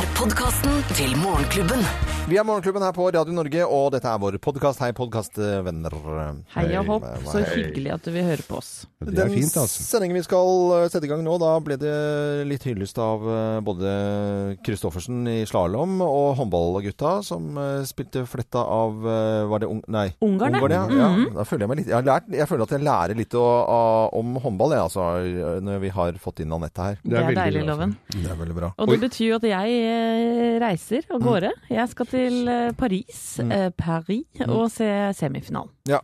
er 0.00 0.08
podkasten 0.16 0.80
til 0.96 1.12
Morgenklubben. 1.20 1.82
Vi 2.30 2.36
er 2.38 2.44
Morgenklubben 2.46 2.84
her 2.84 2.92
på 2.94 3.08
Radio 3.10 3.34
Norge, 3.34 3.64
og 3.66 3.88
dette 3.92 4.06
er 4.06 4.20
vår 4.22 4.36
podkast. 4.40 4.78
Hei, 4.80 4.92
podkastvenner. 4.96 5.96
Hei 6.54 6.64
og 6.78 6.92
hopp, 6.92 7.06
så 7.26 7.42
hyggelig 7.42 7.90
at 7.96 8.04
du 8.06 8.12
vil 8.14 8.24
høre 8.24 8.44
på 8.46 8.60
oss. 8.60 8.84
Det 9.02 9.18
er 9.18 9.32
fint, 9.32 9.50
altså. 9.58 9.82
sendingen 9.82 10.18
vi 10.18 10.22
skal 10.22 10.74
eh, 10.76 10.84
sette 10.92 11.08
i 11.08 11.10
gang 11.10 11.24
nå, 11.24 11.34
da 11.42 11.54
ble 11.64 11.74
det 11.80 11.94
litt 12.46 12.64
hyllest 12.68 13.00
av 13.02 13.24
eh, 13.24 13.56
både 13.66 13.94
Kristoffersen 14.62 15.24
i 15.32 15.38
slalåm 15.48 15.98
og 16.06 16.36
håndballgutta 16.38 17.16
som 17.26 17.58
eh, 17.58 17.82
spilte 17.88 18.22
fletta 18.30 18.62
av 18.62 19.00
Var 19.50 19.64
det 19.64 19.70
ung... 19.72 19.82
Nei. 19.90 20.06
Ungarn, 20.22 20.60
ja. 20.60 20.84
ja. 20.86 20.86
ja. 21.00 21.10
Da 21.40 21.48
føler 21.48 21.64
jeg 21.64 21.72
meg 21.72 21.80
litt 21.80 21.90
Jeg, 21.90 21.96
har 21.96 22.06
lært, 22.06 22.30
jeg 22.36 22.48
føler 22.52 22.68
at 22.68 22.76
jeg 22.76 22.86
lærer 22.86 23.18
litt 23.18 23.34
å, 23.40 23.46
å, 23.64 23.80
om 24.20 24.36
håndball, 24.44 24.76
jeg, 24.76 24.86
altså, 24.86 25.08
når 25.66 25.82
vi 25.82 25.92
har 25.98 26.22
fått 26.22 26.44
inn 26.44 26.54
Anette 26.54 26.90
her. 26.92 27.02
Det 27.02 27.16
er 27.16 27.26
veldig 27.32 27.40
deilig, 27.42 27.64
bra, 27.64 27.74
Loven. 27.74 27.96
Det 28.14 28.26
er 28.28 28.40
veldig 28.44 28.58
bra. 28.60 28.72
Og 28.76 28.94
det 28.94 29.00
betyr 29.08 29.26
jo 29.32 29.40
at 29.40 29.48
jeg 29.50 29.80
reiser 30.62 31.06
av 31.10 31.22
gårde. 31.24 31.52
Jeg 31.70 31.90
skal 31.92 32.08
til 32.10 32.50
eh, 32.50 32.70
Paris, 32.78 33.20
mm. 33.42 33.52
Paris, 33.78 34.42
og 34.46 34.70
se 34.72 34.88
semifinalen. 35.18 35.72
Ja. 35.90 36.02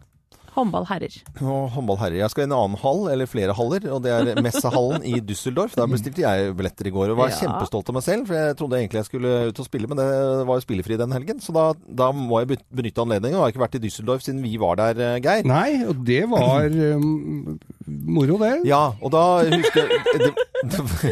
Håndball 0.57 0.87
herrer. 0.89 1.13
Og 1.45 1.67
håndballherrer. 1.75 2.17
Jeg 2.23 2.33
skal 2.33 2.47
i 2.47 2.49
en 2.49 2.55
annen 2.57 2.79
hall, 2.81 3.03
eller 3.13 3.29
flere 3.29 3.53
haller, 3.57 3.85
og 3.93 4.01
det 4.07 4.13
er 4.15 4.41
Messehallen 4.41 5.05
i 5.05 5.19
Düsseldorf. 5.21 5.75
Der 5.77 5.91
bestilte 5.91 6.25
jeg 6.25 6.55
billetter 6.57 6.89
i 6.89 6.93
går 6.95 7.13
og 7.13 7.19
var 7.21 7.29
Ja. 7.35 7.37
kjempestolt 7.43 7.91
av 7.93 7.99
meg 7.99 8.05
selv, 8.07 8.27
for 8.31 8.39
jeg 8.39 8.57
trodde 8.57 8.79
egentlig 8.81 9.03
jeg 9.03 9.09
skulle 9.11 9.35
ut 9.51 9.61
og 9.61 9.67
spille, 9.69 9.91
men 9.91 10.01
det 10.01 10.09
var 10.49 10.57
jo 10.57 10.65
spillefri 10.65 10.97
den 10.97 11.13
helgen, 11.13 11.43
så 11.45 11.53
da, 11.53 11.67
da 12.01 12.09
må 12.17 12.41
jeg 12.41 12.59
benytte 12.73 13.05
anledningen. 13.05 13.37
Jeg 13.37 13.45
har 13.45 13.53
ikke 13.53 13.65
vært 13.67 13.77
i 13.77 13.85
Düsseldorf 13.85 14.25
siden 14.25 14.41
vi 14.43 14.57
var 14.57 14.81
der, 14.81 14.97
eh, 14.97 15.21
Geir. 15.21 15.45
Nei, 15.45 15.85
og 15.85 16.01
det 16.07 16.23
var 16.31 16.65
um, 16.67 17.59
moro, 17.87 18.39
det. 18.41 18.55
Ja, 18.69 18.95
og 19.01 19.13
da 19.13 19.25
husker 19.53 19.85
jeg 19.85 20.01
det, 20.17 20.33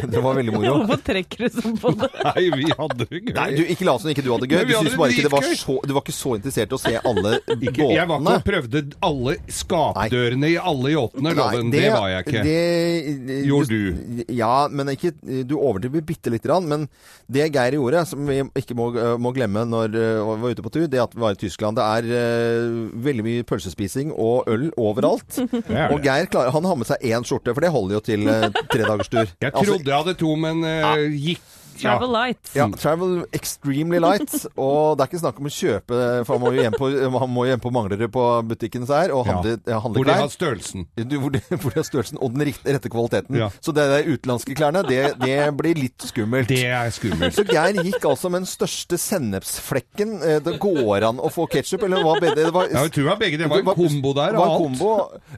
det, 0.09 0.21
var 0.23 0.35
veldig 0.39 0.53
moro. 0.55 0.73
Hvorfor 0.81 1.01
trekker 1.05 1.45
du 1.45 1.59
sånn 1.61 1.77
på 1.77 1.91
det? 1.99 2.09
Nei, 2.25 2.45
vi 2.49 2.71
hadde 2.71 2.97
det 3.05 3.21
gøy. 3.21 3.33
Nei, 3.35 3.47
du, 3.53 3.63
ikke 3.75 3.85
lat 3.87 4.01
som 4.01 4.09
ikke 4.09 4.25
du 4.25 4.31
hadde 4.33 4.47
det 4.47 4.57
gøy. 4.57 4.65
Du, 4.65 4.73
synes 4.79 4.97
bare 4.97 5.13
ikke 5.13 5.27
det 5.27 5.33
var 5.35 5.47
så, 5.61 5.77
du 5.85 5.93
var 5.93 6.01
ikke 6.01 6.15
så 6.17 6.33
interessert 6.39 6.73
i 6.73 6.77
å 6.77 6.81
se 6.81 6.93
alle 6.97 7.35
Ikke, 7.59 7.89
jeg 7.93 7.93
var 7.93 7.93
ikke 7.93 8.07
båtene. 8.15 8.33
og 8.33 8.47
prøvde 8.49 8.83
alle 9.05 9.34
skapdørene 9.51 10.51
i 10.53 10.57
alle 10.59 10.93
yachtene, 10.93 11.33
Loven. 11.37 11.71
Det, 11.73 11.85
var 11.93 12.09
jeg 12.11 12.25
ikke. 12.25 12.43
Det, 12.45 13.45
Gjorde 13.47 13.79
du? 13.79 14.23
Ja, 14.35 14.67
men 14.71 14.91
ikke, 14.93 15.13
du 15.47 15.57
overdriver 15.57 16.05
bitte 16.05 16.33
lite 16.33 16.49
grann. 16.49 16.69
Men 16.69 16.87
det 17.31 17.49
Geir 17.55 17.77
gjorde, 17.77 18.05
som 18.09 18.25
vi 18.29 18.41
ikke 18.57 18.77
må, 18.77 18.89
må 19.21 19.33
glemme 19.35 19.65
når 19.69 19.95
uh, 19.95 20.31
vi 20.35 20.45
var 20.45 20.55
ute 20.55 20.65
på 20.65 20.73
tur, 20.73 20.87
det 20.91 21.01
at 21.01 21.15
vi 21.15 21.23
var 21.23 21.35
i 21.35 21.41
Tyskland. 21.41 21.79
Det 21.79 21.85
er 21.85 22.09
eh, 22.19 22.77
veldig 23.05 23.25
mye 23.25 23.47
pølsespising 23.47 24.13
og 24.13 24.49
øl 24.51 24.69
overalt. 24.77 25.39
Er 25.75 25.91
Og. 25.91 26.01
Geir 26.05 26.29
klar, 26.29 26.51
han 26.53 26.65
har 26.65 26.77
med 26.77 26.87
seg 26.87 27.03
én 27.09 27.25
skjorte, 27.25 27.53
for 27.55 27.63
det 27.63 27.71
holder 27.73 27.97
jo 27.97 28.01
til 28.05 28.25
uh, 28.29 28.47
tredagerstur. 28.71 29.31
Jeg 29.41 29.53
trodde 29.55 29.89
jeg 29.89 29.95
hadde 29.95 30.17
to, 30.19 30.35
men 30.39 30.63
uh, 30.65 31.05
gikk 31.11 31.43
Travel 31.81 32.11
light. 32.13 32.51
Ja, 32.55 32.67
travel 32.79 33.25
extremely 33.35 33.99
light. 33.99 34.31
Og 34.55 34.95
det 34.97 35.05
er 35.05 35.09
ikke 35.11 35.21
snakk 35.23 35.39
om 35.41 35.49
å 35.49 35.53
kjøpe, 35.53 35.99
for 36.25 36.35
han 36.35 36.43
må 36.43 36.53
jo 36.55 36.63
hjem 36.65 36.77
på, 36.77 36.89
han 37.19 37.35
jo 37.35 37.45
hjem 37.49 37.63
på 37.65 37.71
Manglerud 37.75 38.11
på 38.15 38.25
butikken 38.49 38.87
så 38.87 39.01
her, 39.01 39.13
og 39.15 39.25
handle, 39.27 39.57
ja. 39.67 39.79
handle 39.83 39.99
Hvor 40.01 40.09
de 40.09 40.15
har 40.21 40.31
størrelsen. 40.33 40.85
Du, 40.95 41.17
hvor, 41.19 41.33
de, 41.35 41.41
hvor 41.61 41.73
de 41.75 41.81
har 41.81 41.87
størrelsen 41.87 42.21
og 42.21 42.33
den 42.35 42.47
rette 42.53 42.91
kvaliteten. 42.91 43.39
Ja. 43.41 43.49
Så 43.59 43.73
det 43.75 43.85
der 43.91 44.07
utenlandske 44.07 44.55
klærne, 44.57 44.85
det, 44.87 45.01
det 45.21 45.37
blir 45.59 45.79
litt 45.79 46.07
skummelt. 46.07 46.49
Det 46.51 46.63
er 46.69 46.93
skummelt. 46.95 47.35
Så 47.35 47.45
Geir 47.49 47.81
gikk 47.83 48.07
altså 48.07 48.31
med 48.31 48.45
den 48.45 48.49
største 48.49 48.99
sennepsflekken. 49.01 50.15
Eh, 50.23 50.39
Det 50.45 50.55
går 50.61 51.05
an 51.09 51.19
å 51.19 51.31
få 51.33 51.47
ketsjup, 51.51 51.83
eller 51.87 52.03
hva 52.05 52.15
bedre? 52.21 52.45
det 52.45 52.53
var? 52.55 52.69
Ja, 52.71 52.85
jeg 52.85 52.95
tror 52.95 53.03
det 53.03 53.11
var 53.11 53.21
begge. 53.21 53.39
Det 53.41 53.49
var 53.51 53.63
en 53.63 53.69
kombo 53.75 54.13
der 54.15 54.35
og 54.39 54.41
en 54.41 54.49
alt. 54.49 54.63
kombo, 54.63 54.91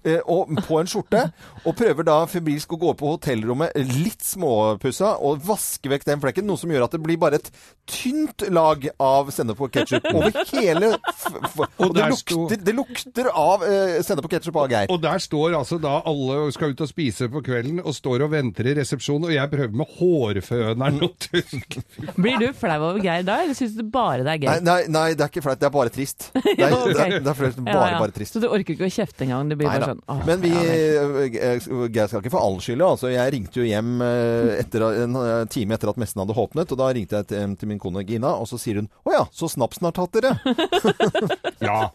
eh, 0.04 0.22
og 0.26 0.54
på 0.68 0.80
en 0.82 0.90
skjorte. 0.92 1.26
Og 1.66 1.76
prøver 1.78 2.08
da 2.08 2.18
febrilsk 2.30 2.78
å 2.78 2.82
gå 2.82 2.94
på 3.00 3.14
hotellrommet 3.16 3.76
litt 3.98 4.24
småpussa 4.26 5.16
og 5.24 5.42
vaske 5.48 5.92
vekk 5.92 6.06
den 6.08 6.20
flekken. 6.22 6.27
Noe 6.48 6.58
som 6.60 6.70
gjør 6.72 6.84
at 6.86 6.92
det 6.92 7.02
blir 7.04 7.18
bare 7.18 7.36
et 7.42 7.48
tynt 7.88 8.44
lag 8.54 8.84
av 9.00 9.30
sennep 9.32 9.60
og 9.62 9.72
ketsjup 9.74 10.06
over 10.14 10.32
hele 10.52 10.92
f 11.12 11.26
f 11.52 11.58
Og 11.84 11.94
det 11.96 12.06
lukter, 12.12 12.58
det 12.68 12.74
lukter 12.76 13.30
av 13.34 13.64
eh, 13.68 13.98
sennep 14.06 14.26
og 14.28 14.32
ketsjup 14.32 14.56
av 14.62 14.70
Geir. 14.72 14.92
Og 14.94 15.02
der 15.04 15.20
står 15.24 15.56
altså 15.60 15.80
da 15.82 16.02
alle 16.08 16.38
og 16.48 16.54
skal 16.56 16.72
ut 16.76 16.82
og 16.86 16.90
spise 16.92 17.28
på 17.32 17.42
kvelden, 17.46 17.82
og 17.84 17.96
står 17.96 18.26
og 18.28 18.32
venter 18.36 18.68
i 18.72 18.76
resepsjonen, 18.80 19.28
og 19.30 19.34
jeg 19.36 19.52
prøver 19.52 19.76
med 19.82 19.88
hårføneren 19.98 21.02
og 21.08 21.16
tørke. 21.24 21.84
Blir 22.18 22.38
du 22.42 22.48
flau 22.58 22.78
over 22.92 23.02
Geir 23.04 23.24
da, 23.28 23.40
eller 23.44 23.58
syns 23.58 23.76
du 23.78 23.84
bare 23.92 24.24
det 24.26 24.34
er 24.36 24.38
Nei, 24.38 24.58
gøy? 24.60 24.64
nei, 24.68 24.80
nei, 24.94 25.06
det 25.18 25.26
er 25.26 25.32
ikke 25.32 25.44
flaut. 25.46 25.60
Det 25.62 25.68
er 25.70 25.74
bare 25.78 25.94
trist. 25.94 26.30
Det 26.48 26.54
er, 26.66 26.72
Ja, 26.72 26.78
ok. 26.78 26.94
det 26.94 27.02
er, 27.04 27.12
det 27.22 27.32
er 27.32 27.38
bare, 27.38 27.52
Ja, 27.68 27.88
ja. 27.94 28.00
bare 28.02 28.14
trist. 28.16 28.34
Så 28.34 28.42
du 28.42 28.48
orker 28.50 28.74
ikke 28.74 28.88
å 28.88 28.92
kjefte 28.92 29.26
engang? 29.28 29.50
Det 29.52 29.58
blir 29.60 29.68
Nei 29.70 29.78
bare 29.80 29.92
sånn 29.94 30.02
åh, 30.10 30.22
Men 30.28 30.42
vi, 30.42 30.52
vel. 30.56 31.38
eh, 31.38 31.68
Geir 31.94 32.10
skal 32.10 32.22
ikke 32.24 32.32
få 32.34 32.42
all 32.42 32.58
skylda. 32.64 32.88
Altså, 32.96 33.12
jeg 33.14 33.34
ringte 33.36 33.62
jo 33.62 33.68
hjem 33.68 34.02
eh, 34.04 34.52
etter, 34.64 34.86
en 35.06 35.18
eh, 35.22 35.44
time 35.54 35.78
etter 35.78 35.92
at 35.92 36.00
messen 36.02 36.17
hadde 36.24 36.36
håpnet. 36.38 36.72
og 36.72 36.78
da 36.80 36.88
ringte 36.94 37.16
jeg 37.20 37.28
til, 37.32 37.56
til 37.58 37.68
min 37.72 37.80
kone 37.80 38.04
Gina, 38.08 38.32
og 38.38 38.48
så 38.50 38.58
sier 38.62 38.76
hun 38.82 38.90
'Å 39.06 39.14
ja, 39.14 39.24
så 39.32 39.50
snapsen 39.52 39.86
har 39.90 39.94
tatt 39.98 40.14
dere'. 40.18 40.38
Ja, 41.68 41.90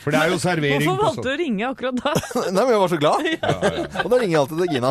for 0.00 0.10
det 0.14 0.20
er 0.20 0.30
jo 0.32 0.38
servering 0.40 0.88
Hvorfor 0.88 1.04
valgte 1.12 1.22
du 1.28 1.28
å 1.34 1.36
ringe 1.38 1.66
akkurat 1.68 1.96
da? 2.00 2.12
Nei, 2.54 2.62
men 2.64 2.72
jeg 2.72 2.80
var 2.80 2.88
så 2.88 2.98
glad. 3.02 3.20
Og 4.04 4.08
da 4.10 4.16
ringer 4.16 4.32
jeg 4.32 4.40
alltid 4.40 4.58
til 4.58 4.72
Gina. 4.72 4.90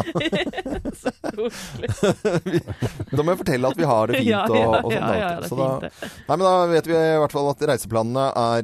da 3.18 3.24
må 3.26 3.34
jeg 3.34 3.40
fortelle 3.42 3.72
at 3.74 3.80
vi 3.80 3.88
har 3.90 4.12
det 4.12 4.22
fint 4.22 4.30
Ja, 4.30 4.44
og, 4.46 4.56
ja, 4.58 4.68
og 4.70 4.92
sånn. 4.92 4.94
ja, 4.94 5.02
da, 5.02 5.16
ja, 5.18 5.28
det 5.34 5.46
er 5.46 5.50
Så 5.50 5.58
da, 5.60 5.68
fint, 5.74 5.82
det. 5.84 6.12
nei, 6.28 6.36
men 6.38 6.46
da 6.46 6.54
vet 6.74 6.90
vi 6.90 6.98
i 6.98 7.20
hvert 7.24 7.36
fall 7.36 7.50
at 7.52 7.66
reiseplanene 7.74 8.26
er, 8.44 8.64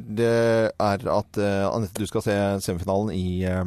er 0.86 1.06
at 1.18 1.40
uh, 1.42 1.74
Anette, 1.74 1.98
du 2.00 2.06
skal 2.10 2.24
se 2.24 2.36
semifinalen 2.64 3.10
i 3.14 3.26
eh, 3.48 3.64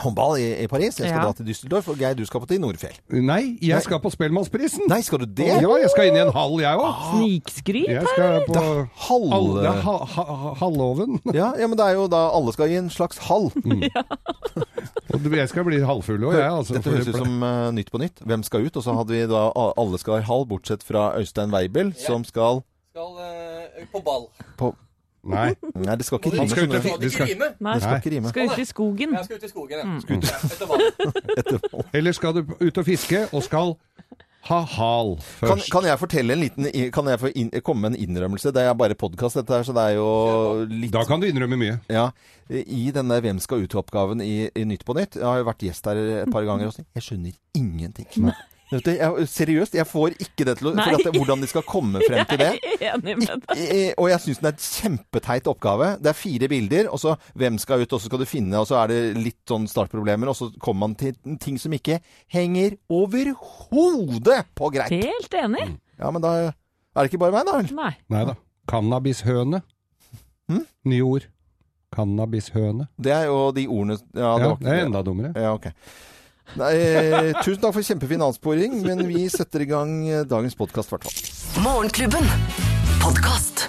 håndball 0.00 0.38
i, 0.40 0.46
i 0.64 0.66
Paris. 0.66 0.98
Jeg 0.98 1.08
skal 1.08 1.18
Ja. 1.20 1.24
dra 1.24 1.32
til 1.32 1.46
Düsseldorf, 1.46 1.88
og 1.88 1.96
Geir, 1.98 2.14
du 2.18 2.24
skal 2.26 2.40
på 2.40 2.46
til 2.50 2.60
Nordfjell. 2.60 2.96
Nei, 3.22 3.58
jeg 3.62 3.82
skal 3.82 4.00
på 4.00 4.10
Spellemannsprisen. 4.10 4.88
Nei, 4.88 5.00
skal 5.06 5.18
du 5.22 5.26
det? 5.26 5.46
Ja, 5.62 5.74
jeg 5.80 5.90
skal 5.90 6.08
inn 6.10 6.16
i 6.16 6.22
en 6.24 6.32
hall, 6.34 6.56
jeg 6.60 6.76
òg. 6.78 7.02
Snikskryt? 7.12 7.88
Jeg 7.88 8.06
skal 8.14 8.40
på 8.48 8.64
hall- 9.08 9.32
all, 9.32 9.48
det 9.62 9.70
er 9.70 9.80
ha, 9.86 9.96
ha, 10.16 10.54
halloven. 10.60 11.20
Ja, 11.34 11.52
ja, 11.58 11.66
men 11.66 11.78
det 11.78 11.86
er 11.86 11.94
jo 11.98 12.08
da 12.08 12.24
alle 12.34 12.52
skal 12.52 12.70
i 12.70 12.76
en 12.80 12.90
slags 12.90 13.18
hall. 13.28 13.50
Og 15.14 15.20
jeg 15.36 15.48
skal 15.48 15.64
bli 15.66 15.78
halvfull 15.84 16.24
òg, 16.26 16.34
jeg. 16.38 16.50
Altså, 16.50 16.74
Dette 16.74 16.90
høres 16.90 17.08
ut 17.12 17.18
som 17.20 17.42
eh, 17.46 17.70
Nytt 17.76 17.90
på 17.92 18.00
Nytt. 18.02 18.22
Hvem 18.26 18.42
skal 18.46 18.64
ut? 18.66 18.76
Og 18.80 18.82
så 18.86 18.94
hadde 18.96 19.14
vi 19.14 19.20
da 19.30 19.44
a- 19.54 19.72
Alle 19.78 19.98
skal 20.02 20.18
i 20.22 20.26
hall, 20.26 20.46
bortsett 20.50 20.82
fra 20.86 21.12
Øystein 21.20 21.52
Weibel, 21.54 21.92
som 21.98 22.24
skal 22.26 22.62
Skal 22.94 23.20
eh, 23.22 23.86
på 23.92 24.02
ball. 24.06 24.26
på 24.58 24.72
Nei. 25.24 25.54
Nei, 25.74 25.94
det 25.96 26.04
skal 26.06 26.18
ikke 26.18 26.30
Han 26.36 26.44
rime. 26.44 26.50
skal 26.50 26.64
ut 26.64 26.70
sånn, 26.84 27.00
det 27.00 27.12
skal- 27.12 27.26
Nei, 27.60 27.74
Det 27.74 27.82
skal 27.82 27.96
ikke 28.00 28.10
rime. 28.14 28.28
skal 28.28 28.50
ut 28.50 28.58
i 28.58 28.64
skogen. 28.68 29.12
Jeg 29.14 29.24
skal 29.24 29.36
ut 29.36 29.44
i 29.44 29.48
skogen, 29.48 29.78
ja. 29.78 29.84
Mm. 29.84 30.22
Ja, 30.22 30.36
Etter 30.52 30.66
vann. 30.68 31.84
Eller 31.94 32.12
skal 32.12 32.32
du 32.34 32.44
ut 32.60 32.78
og 32.78 32.84
fiske 32.84 33.24
og 33.32 33.42
skal 33.42 33.76
ha 34.44 34.58
hal 34.60 35.14
Kan, 35.40 35.48
først? 35.56 35.70
kan 35.72 35.84
jeg 35.88 35.98
fortelle 35.98 36.34
en 36.34 36.40
liten 36.42 36.66
Kan 36.92 37.06
jeg 37.08 37.18
få 37.22 37.30
inn, 37.34 37.48
komme 37.64 37.80
med 37.88 37.94
en 37.94 38.02
innrømmelse? 38.08 38.52
Det 38.52 38.60
er 38.60 38.74
bare 38.76 38.94
podkast, 38.94 39.36
dette 39.40 39.48
her, 39.56 39.62
så 39.64 39.72
det 39.72 39.84
er 39.88 39.94
jo 39.96 40.66
litt 40.68 40.92
Da 40.92 41.04
kan 41.08 41.20
du 41.20 41.26
innrømme 41.26 41.56
mye. 41.56 41.78
Ja. 41.88 42.10
I 42.50 42.90
denne 42.92 43.20
Hvem 43.24 43.40
skal 43.40 43.64
ut-oppgaven 43.64 44.20
i, 44.20 44.50
i 44.54 44.64
Nytt 44.68 44.84
på 44.84 44.92
Nytt 44.94 45.16
Jeg 45.16 45.24
har 45.24 45.38
jo 45.40 45.44
vært 45.48 45.64
gjest 45.64 45.86
her 45.88 45.96
et 45.96 46.30
par 46.30 46.44
ganger 46.44 46.68
også. 46.68 46.84
Jeg 46.94 47.02
skjønner 47.06 47.32
ingenting. 47.56 48.06
Du, 48.14 48.30
jeg, 48.82 49.26
seriøst, 49.28 49.74
jeg 49.78 49.86
får 49.86 50.14
ikke 50.24 50.44
det 50.48 50.54
til 50.58 50.68
å 50.70 50.72
Nei. 50.74 50.84
for 50.88 50.96
at 50.98 51.04
det, 51.06 51.12
Hvordan 51.20 51.40
de 51.44 51.48
skal 51.50 51.62
komme 51.68 52.00
frem 52.06 52.24
til 52.30 52.40
det. 52.40 52.48
Jeg 52.80 52.88
er 52.90 52.94
enig 52.96 53.14
med 53.20 53.44
deg. 53.44 53.60
Eh, 53.60 53.92
Og 54.00 54.08
jeg 54.10 54.20
syns 54.24 54.40
den 54.40 54.48
er 54.50 54.54
et 54.56 54.64
kjempeteit 54.64 55.46
oppgave. 55.52 55.88
Det 56.02 56.10
er 56.10 56.16
fire 56.18 56.48
bilder, 56.50 56.88
og 56.92 56.98
så 57.02 57.14
hvem 57.38 57.58
skal 57.62 57.84
ut, 57.84 57.92
og 57.92 58.00
så 58.02 58.08
skal 58.10 58.22
du 58.22 58.26
finne, 58.28 58.58
og 58.60 58.66
så 58.70 58.80
er 58.82 58.90
det 58.92 58.98
litt 59.20 59.40
sånn 59.48 59.68
startproblemer, 59.70 60.32
og 60.32 60.36
så 60.38 60.48
kommer 60.62 60.86
man 60.88 60.96
til 61.00 61.14
ting 61.42 61.58
som 61.60 61.72
ikke 61.76 62.00
henger 62.34 62.76
overhodet 62.90 64.40
på 64.58 64.70
greit. 64.74 64.90
Helt 64.94 65.34
enig. 65.38 65.68
Ja, 66.00 66.10
men 66.10 66.22
da 66.24 66.32
er 66.48 66.52
det 66.98 67.10
ikke 67.12 67.22
bare 67.24 67.36
meg, 67.36 67.46
da. 67.48 67.60
Nei. 67.76 67.92
Nei 68.12 68.24
da. 68.30 68.34
Cannabishøne. 68.70 69.62
Hm? 70.50 70.64
Nye 70.90 71.04
ord. 71.06 71.28
Cannabishøne. 71.94 72.88
Det 72.98 73.12
er 73.14 73.28
jo 73.30 73.52
de 73.54 73.66
ordene 73.70 73.96
Ja, 74.16 74.32
Ja, 74.38 74.48
var 74.50 74.58
det 74.60 74.72
er 74.72 74.84
enda 74.88 75.02
dummere. 75.06 75.32
Ja, 75.38 75.52
ok. 75.54 75.68
Nei, 76.54 77.32
tusen 77.42 77.62
takk 77.64 77.74
for 77.74 77.82
kjempefin 77.86 78.22
avsporing, 78.22 78.76
men 78.84 79.00
vi 79.08 79.24
setter 79.32 79.64
i 79.64 79.68
gang 79.70 79.94
eh, 80.06 80.22
dagens 80.28 80.54
podkast, 80.58 80.92
i 80.92 80.94
hvert 80.94 81.08
fall. 81.08 81.64
Morgenklubben. 81.64 82.28
Podkast. 83.02 83.64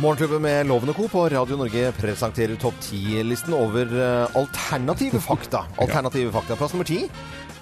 Morgenklubben 0.00 0.40
med 0.44 0.68
Loven 0.70 0.88
og 0.92 0.96
Co. 0.96 1.08
på 1.12 1.24
Radio 1.28 1.58
Norge 1.60 1.90
presenterer 1.98 2.56
topp 2.60 2.78
10-listen 2.86 3.52
over 3.56 3.90
eh, 3.90 4.36
alternative 4.38 5.20
fakta. 5.20 5.64
Alternative 5.82 6.30
fakta. 6.32 6.56
Plass 6.56 6.72
nummer 6.76 6.88
ti. 6.88 7.02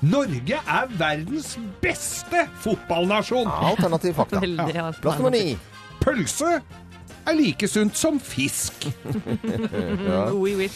Norge 0.07 0.61
er 0.63 0.93
verdens 1.01 1.57
beste 1.83 2.45
fotballnasjon! 2.63 3.49
Alternative 3.73 4.15
fakta. 4.21 4.45
Ja. 4.71 4.93
Plass 5.03 5.19
nummer 5.19 5.35
ni. 5.35 5.57
Pølse 6.05 6.61
er 7.29 7.37
like 7.39 7.69
sunt 7.69 7.97
som 7.97 8.19
fisk. 8.21 8.89
Oui, 10.35 10.55
oui. 10.59 10.69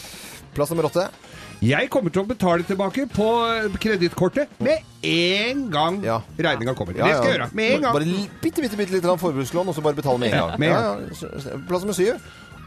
Plass 0.53 0.69
nummer 0.69 0.85
åtte. 0.89 1.07
Jeg 1.63 1.87
kommer 1.89 2.11
til 2.11 2.23
å 2.25 2.27
betale 2.27 2.65
tilbake 2.67 3.05
på 3.13 3.25
kredittkortet 3.79 4.51
med 4.59 4.83
en 5.07 5.61
gang 5.71 6.01
Ja. 6.03 6.17
regninga 6.37 6.73
kommer. 6.75 6.97
Ja, 6.97 7.05
Det 7.07 7.15
skal 7.21 7.29
jeg 7.31 7.37
gjøre. 7.39 7.49
Med 7.55 7.71
en 7.77 7.81
gang. 7.85 7.93
Bare 7.95 8.05
bitte, 8.43 8.61
bitte, 8.61 8.77
bitte 8.77 8.91
litt 8.97 9.07
forbrukslån, 9.07 9.67
og 9.71 9.75
så 9.77 9.81
bare 9.85 9.95
betale 9.95 10.19
med 10.19 10.33
en 10.33 10.35
Ja, 10.37 10.47
gang. 10.49 10.59
med 10.59 10.69
en 10.69 10.75
Ja, 10.75 10.81
ja. 11.53 11.57
Plass 11.69 11.85
nummer 11.85 11.93
syv. 11.95 12.19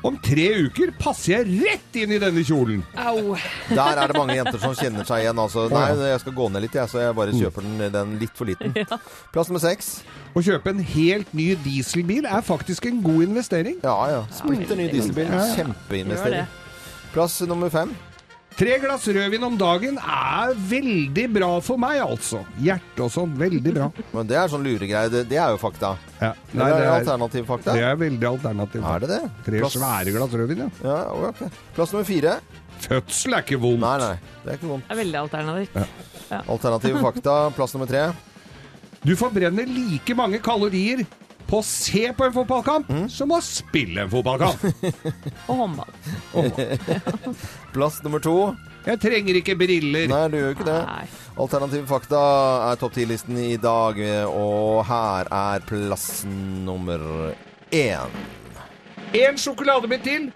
Om 0.04 0.18
tre 0.22 0.46
uker 0.66 0.92
passer 1.00 1.32
jeg 1.38 1.62
rett 1.64 1.96
inn 1.98 2.12
i 2.14 2.18
denne 2.22 2.42
kjolen. 2.46 2.82
Au. 3.00 3.34
Der 3.70 4.00
er 4.02 4.12
det 4.12 4.18
mange 4.18 4.36
jenter 4.36 4.60
som 4.62 4.74
kjenner 4.76 5.06
seg 5.08 5.24
igjen. 5.24 5.40
Altså. 5.40 5.66
Nei, 5.72 5.86
jeg 6.12 6.20
skal 6.22 6.36
gå 6.36 6.48
ned 6.52 6.66
litt, 6.66 6.76
jeg, 6.78 6.92
så 6.92 7.00
jeg 7.02 7.16
bare 7.16 7.34
kjøper 7.34 7.66
den, 7.66 7.86
den 7.94 8.12
litt 8.20 8.36
for 8.36 8.48
liten. 8.48 8.76
Plass 9.34 9.50
nummer 9.50 9.64
seks. 9.64 9.90
Å 10.36 10.42
kjøpe 10.44 10.74
en 10.74 10.82
helt 10.92 11.32
ny 11.36 11.48
dieselbil 11.64 12.28
er 12.28 12.44
faktisk 12.44 12.86
en 12.90 13.00
god 13.04 13.24
investering. 13.30 13.80
Ja 13.86 13.96
ja. 14.12 14.20
Splitter 14.36 14.78
ny 14.78 14.90
dieselbil. 14.92 15.32
Kjempeinvestering. 15.56 16.46
Plass 17.16 17.40
nummer 17.48 17.72
fem. 17.72 17.96
Tre 18.56 18.78
glass 18.80 19.04
rødvin 19.12 19.42
om 19.44 19.56
dagen 19.60 19.98
er 20.00 20.54
veldig 20.70 21.24
bra 21.34 21.48
for 21.60 21.76
meg, 21.80 21.98
altså. 22.00 22.38
Hjerte 22.64 23.04
og 23.04 23.10
sånn, 23.12 23.34
veldig 23.36 23.72
bra. 23.74 23.88
Men 24.16 24.30
det 24.30 24.38
er 24.40 24.48
sånn 24.48 24.64
luregreie. 24.64 25.10
Det, 25.12 25.26
det 25.28 25.36
er 25.36 25.52
jo 25.52 25.58
fakta. 25.60 25.90
Ja. 26.22 26.30
Nei, 26.54 26.68
det 26.72 26.78
er 26.78 26.86
er, 26.86 26.92
alternativ 26.94 27.44
fakta. 27.50 27.74
det 27.76 27.82
er 27.84 27.98
veldig 28.00 28.28
alternativ. 28.30 28.86
Er 28.88 29.04
det 29.04 29.10
det? 29.12 29.18
Tre 29.48 29.60
Plass- 29.60 29.76
svære 29.76 30.14
glass 30.16 30.38
rødvin, 30.40 30.62
ja. 30.64 30.70
Ja, 30.86 30.96
okay. 31.28 31.50
Plass 31.76 31.92
nummer 31.92 32.08
fire. 32.08 32.38
Fødsel 32.86 33.36
er 33.36 33.44
ikke 33.44 33.60
vondt. 33.60 33.82
Nei, 33.84 33.92
nei. 34.00 34.40
Det 34.46 34.54
er 34.54 34.58
ikke 34.60 34.70
vondt. 34.72 34.88
Det 34.88 34.96
er 34.96 35.02
veldig 35.02 35.20
alternativt. 35.20 35.76
Alternative 36.56 37.04
fakta. 37.04 37.36
Plass 37.56 37.76
nummer 37.76 37.92
tre. 37.92 38.06
Du 39.04 39.12
forbrenner 39.20 39.68
like 39.68 40.16
mange 40.16 40.40
kalorier 40.44 41.04
på 41.46 41.60
å 41.60 41.64
se 41.66 42.08
på 42.16 42.24
en 42.26 42.32
fotballkamp 42.34 42.88
Mm. 42.90 43.04
som 43.10 43.30
å 43.30 43.40
spille 43.44 44.02
en 44.02 44.10
fotballkamp. 44.10 44.64
Og 45.50 45.60
håndball. 45.60 45.92
Plass 47.74 48.00
nummer 48.04 48.18
to. 48.24 48.34
Jeg 48.86 49.00
trenger 49.02 49.38
ikke 49.40 49.56
briller. 49.58 50.06
Nei, 50.10 50.24
du 50.30 50.36
gjør 50.38 50.48
jo 50.50 50.56
ikke 50.56 50.66
det. 50.68 50.78
Nei. 50.86 51.06
Alternative 51.42 51.86
fakta 51.90 52.20
er 52.70 52.78
topp 52.80 52.94
ti-listen 52.96 53.36
i 53.42 53.56
dag, 53.60 53.98
og 54.30 54.84
her 54.88 55.28
er 55.34 55.64
plass 55.68 56.22
nummer 56.28 57.02
én. 57.74 58.14
En 59.16 59.38
sjokoladebit 59.40 60.02
til, 60.06 60.28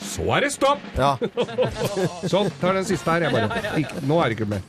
så 0.00 0.26
er 0.36 0.46
det 0.46 0.52
stopp. 0.54 0.82
Ja. 0.98 1.14
Sånn, 2.32 2.50
tar 2.60 2.76
den 2.78 2.86
siste 2.88 3.10
her, 3.14 3.26
jeg 3.28 3.34
bare. 3.34 3.74
Ikke, 3.82 4.02
nå 4.08 4.20
er 4.22 4.32
det 4.32 4.38
ikke 4.38 4.50
mer. 4.54 4.64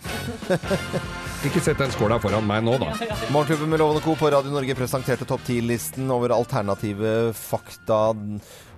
Ikke 1.45 1.62
sett 1.62 1.77
den 1.81 1.92
skåla 1.94 2.18
foran 2.22 2.45
meg 2.50 2.63
nå, 2.66 2.77
da. 2.81 2.94
Morgenklubben 3.33 3.69
med 3.69 3.81
Lovende 3.81 4.01
Co. 4.06 4.16
på 4.18 4.31
Radio 4.33 4.54
Norge 4.54 4.75
presenterte 4.77 5.27
topp 5.30 5.44
ti-listen 5.45 6.10
over 6.13 6.33
alternative 6.33 7.33
fakta. 7.38 8.00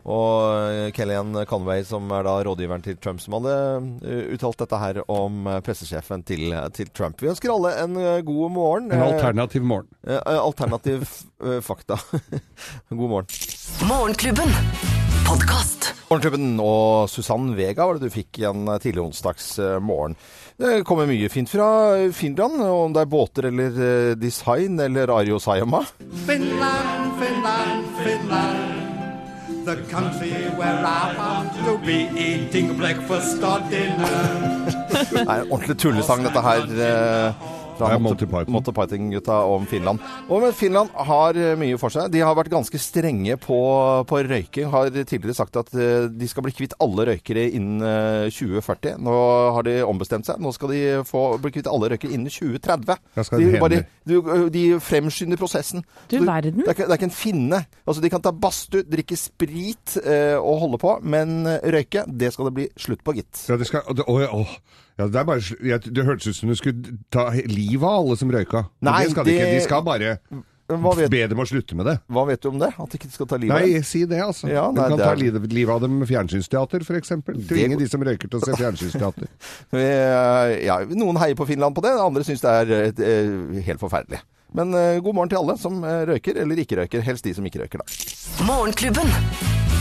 Og 0.08 0.92
Kellyan 0.96 1.34
Conway, 1.50 1.82
som 1.84 2.08
er 2.16 2.24
da 2.24 2.38
rådgiveren 2.48 2.84
til 2.86 2.96
Trump, 3.04 3.20
som 3.20 3.36
hadde 3.36 3.56
eh, 4.08 4.22
uttalt 4.38 4.62
dette 4.62 4.80
her 4.80 5.02
om 5.12 5.42
eh, 5.52 5.58
pressesjefen 5.66 6.24
til, 6.28 6.56
til 6.78 6.88
Trump. 6.96 7.20
Vi 7.20 7.28
ønsker 7.34 7.52
alle 7.52 7.74
en 7.84 7.98
eh, 8.00 8.22
god 8.28 8.54
morgen. 8.56 8.88
En 8.96 9.02
Eh, 9.04 9.08
alternativ 9.10 9.68
morgen. 9.68 9.90
eh, 10.08 10.22
alternativ 10.40 11.04
eh, 11.44 11.60
fakta. 11.60 12.00
god 12.90 13.10
morgen. 13.18 13.28
Morgenklubben. 13.92 14.56
Podkast. 15.28 15.90
Morgenklubben 16.08 16.54
og 16.64 17.10
Susann 17.12 17.50
Vega 17.58 17.84
var 17.84 17.98
det 17.98 18.08
du 18.08 18.14
fikk 18.14 18.40
igjen 18.40 18.64
tidlig 18.80 19.02
onsdags 19.04 19.50
eh, 19.60 19.76
morgen. 19.84 20.16
Det 20.56 20.86
kommer 20.88 21.10
mye 21.10 21.28
fint 21.30 21.52
fra 21.52 21.68
Finland, 22.16 22.62
om 22.64 22.96
det 22.96 23.04
er 23.04 23.10
båter 23.12 23.50
eller 23.50 23.76
eh, 23.88 24.14
design 24.16 24.80
eller 24.80 25.12
Ario 25.18 25.40
Sayama. 25.44 25.84
Finland, 26.30 27.12
Finland, 27.20 27.92
Finland. 28.06 28.74
The 29.68 29.76
country 29.92 30.32
where 30.56 30.80
I 30.80 31.12
want 31.20 31.52
to 31.66 31.76
be 31.84 32.08
eating 32.16 32.72
breakfast 32.80 33.44
or 33.44 33.60
dinner. 33.68 34.16
Det 35.12 35.28
er 35.28 35.44
en 35.44 35.52
ordentlig 35.52 35.76
tullesang, 35.78 36.24
dette 36.24 36.42
her. 36.42 36.72
Eh, 37.78 37.82
Fra 37.86 37.94
er 37.96 38.02
Monty 38.04 38.26
Monty 38.26 38.32
Python. 38.34 38.54
Monty 38.56 38.74
Python-gutta 38.76 39.38
om 39.54 39.68
Finland. 39.70 40.04
Og 40.28 40.44
men 40.44 40.56
Finland 40.58 40.94
har 41.10 41.38
eh, 41.38 41.56
mye 41.60 41.78
for 41.82 41.94
seg. 41.94 42.12
De 42.14 42.24
har 42.24 42.36
vært 42.38 42.52
ganske 42.54 42.82
strenge 42.82 43.38
på, 43.42 43.60
på 44.10 44.22
røyking. 44.28 44.70
Har 44.74 44.92
tidligere 44.92 45.38
sagt 45.38 45.60
at 45.60 45.74
eh, 45.78 46.08
de 46.12 46.30
skal 46.30 46.46
bli 46.46 46.56
kvitt 46.58 46.76
alle 46.84 47.08
røykere 47.12 47.48
innen 47.58 47.84
eh, 47.86 48.30
2040. 48.34 48.98
Nå 49.04 49.18
har 49.58 49.68
de 49.68 49.78
ombestemt 49.88 50.28
seg. 50.28 50.42
Nå 50.44 50.54
skal 50.56 50.74
de 50.74 50.82
få 51.08 51.26
bli 51.44 51.54
kvitt 51.58 51.70
alle 51.72 51.94
røykere 51.94 52.18
innen 52.18 52.32
2030. 52.34 53.02
De, 53.38 53.52
bare, 53.62 53.84
de, 54.08 54.22
de 54.54 54.66
fremskynder 54.84 55.40
prosessen. 55.40 55.86
Du 56.12 56.20
verden. 56.26 56.64
Det 56.64 56.68
er, 56.68 56.76
ikke, 56.76 56.88
det 56.88 56.96
er 56.96 57.02
ikke 57.02 57.10
en 57.10 57.18
finne. 57.18 57.62
Altså, 57.86 58.04
de 58.04 58.12
kan 58.12 58.24
ta 58.24 58.34
badstue, 58.36 58.86
drikke 58.88 59.18
sprit 59.20 59.98
eh, 60.04 60.36
og 60.38 60.62
holde 60.64 60.82
på, 60.82 60.98
men 61.04 61.40
eh, 61.48 61.70
røyke, 61.78 62.06
det 62.08 62.34
skal 62.34 62.50
det 62.50 62.56
bli 62.60 62.68
slutt 62.80 63.04
på, 63.06 63.16
gitt. 63.18 63.46
Ja, 63.50 63.58
det, 63.60 63.70
skal, 63.70 63.86
det, 63.98 64.06
å, 64.08 64.18
å, 64.42 64.44
ja, 64.98 65.08
det, 65.08 65.16
er 65.22 65.26
bare, 65.30 65.42
jeg, 65.72 65.94
det 65.94 66.06
hørtes 66.08 66.32
ut 66.32 66.40
som 66.40 66.52
du 66.52 66.58
skulle 66.58 66.98
ta 67.14 67.30
livet 67.46 67.86
av 67.86 68.04
alle 68.04 68.20
som 68.20 68.32
røyka. 68.34 68.68
Nei, 68.86 69.04
det 69.06 69.14
skal 69.14 69.28
de 69.28 69.36
ikke. 69.36 69.50
De 69.54 69.66
skal 69.66 69.84
bare 69.88 70.14
vet, 70.68 71.12
be 71.12 71.22
dem 71.32 71.40
å 71.40 71.46
slutte 71.48 71.78
med 71.80 71.88
det. 71.88 71.98
hva 72.12 72.26
vet 72.28 72.42
du 72.44 72.50
om 72.50 72.58
det? 72.60 72.72
At 72.76 72.92
de 72.92 73.00
ikke 73.00 73.12
skal 73.14 73.30
ta 73.30 73.38
livet? 73.40 73.56
av 73.56 73.62
dem? 73.64 73.76
Nei, 73.78 73.84
si 73.88 74.02
det, 74.10 74.22
altså. 74.24 74.50
Ja, 74.52 74.66
du 74.74 74.82
kan 74.82 74.96
det 74.98 75.06
ta 75.06 75.12
er- 75.14 75.22
livet, 75.22 75.46
livet 75.54 75.74
av 75.76 75.86
dem 75.86 76.00
med 76.02 76.10
fjernsynsteater, 76.10 76.84
f.eks. 76.84 77.14
Tvinge 77.48 77.78
de 77.80 77.88
som 77.88 78.04
røyker 78.04 78.28
til 78.28 78.42
å 78.42 78.44
se 78.44 78.58
fjernsynsteater. 78.64 79.30
Ja, 80.66 80.80
noen 80.92 81.22
heier 81.22 81.38
på 81.40 81.48
Finland 81.48 81.78
på 81.78 81.86
det, 81.86 81.94
andre 82.02 82.26
syns 82.28 82.44
det 82.44 82.58
er 82.64 82.74
et, 82.90 83.00
eh, 83.00 83.62
helt 83.70 83.80
forferdelig. 83.84 84.20
Men 84.58 84.74
uh, 84.74 85.00
god 85.04 85.14
morgen 85.14 85.30
til 85.32 85.42
alle 85.42 85.58
som 85.60 85.82
eh, 85.84 86.04
røyker 86.08 86.40
eller 86.44 86.64
ikke 86.64 86.80
røyker. 86.82 87.04
Helst 87.06 87.28
de 87.28 87.36
som 87.38 87.48
ikke 87.48 87.64
røyker, 87.64 87.84
da. 87.84 88.46
Morgenklubben. 88.48 89.12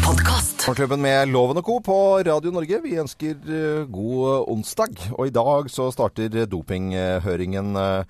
Podkast. 0.07 0.46
Morgenklubben 0.67 0.99
med 0.99 1.29
Loven 1.31 1.61
og 1.61 1.65
Co. 1.67 1.77
på 1.79 1.97
Radio 2.27 2.51
Norge. 2.51 2.81
Vi 2.83 2.97
ønsker 2.99 3.37
eh, 3.55 3.85
god 3.87 4.49
onsdag. 4.51 4.97
Og 5.15 5.29
i 5.29 5.35
dag 5.35 5.69
så 5.71 5.93
starter 5.95 6.49
dopinghøringen. 6.51 7.77
eh, 7.79 8.03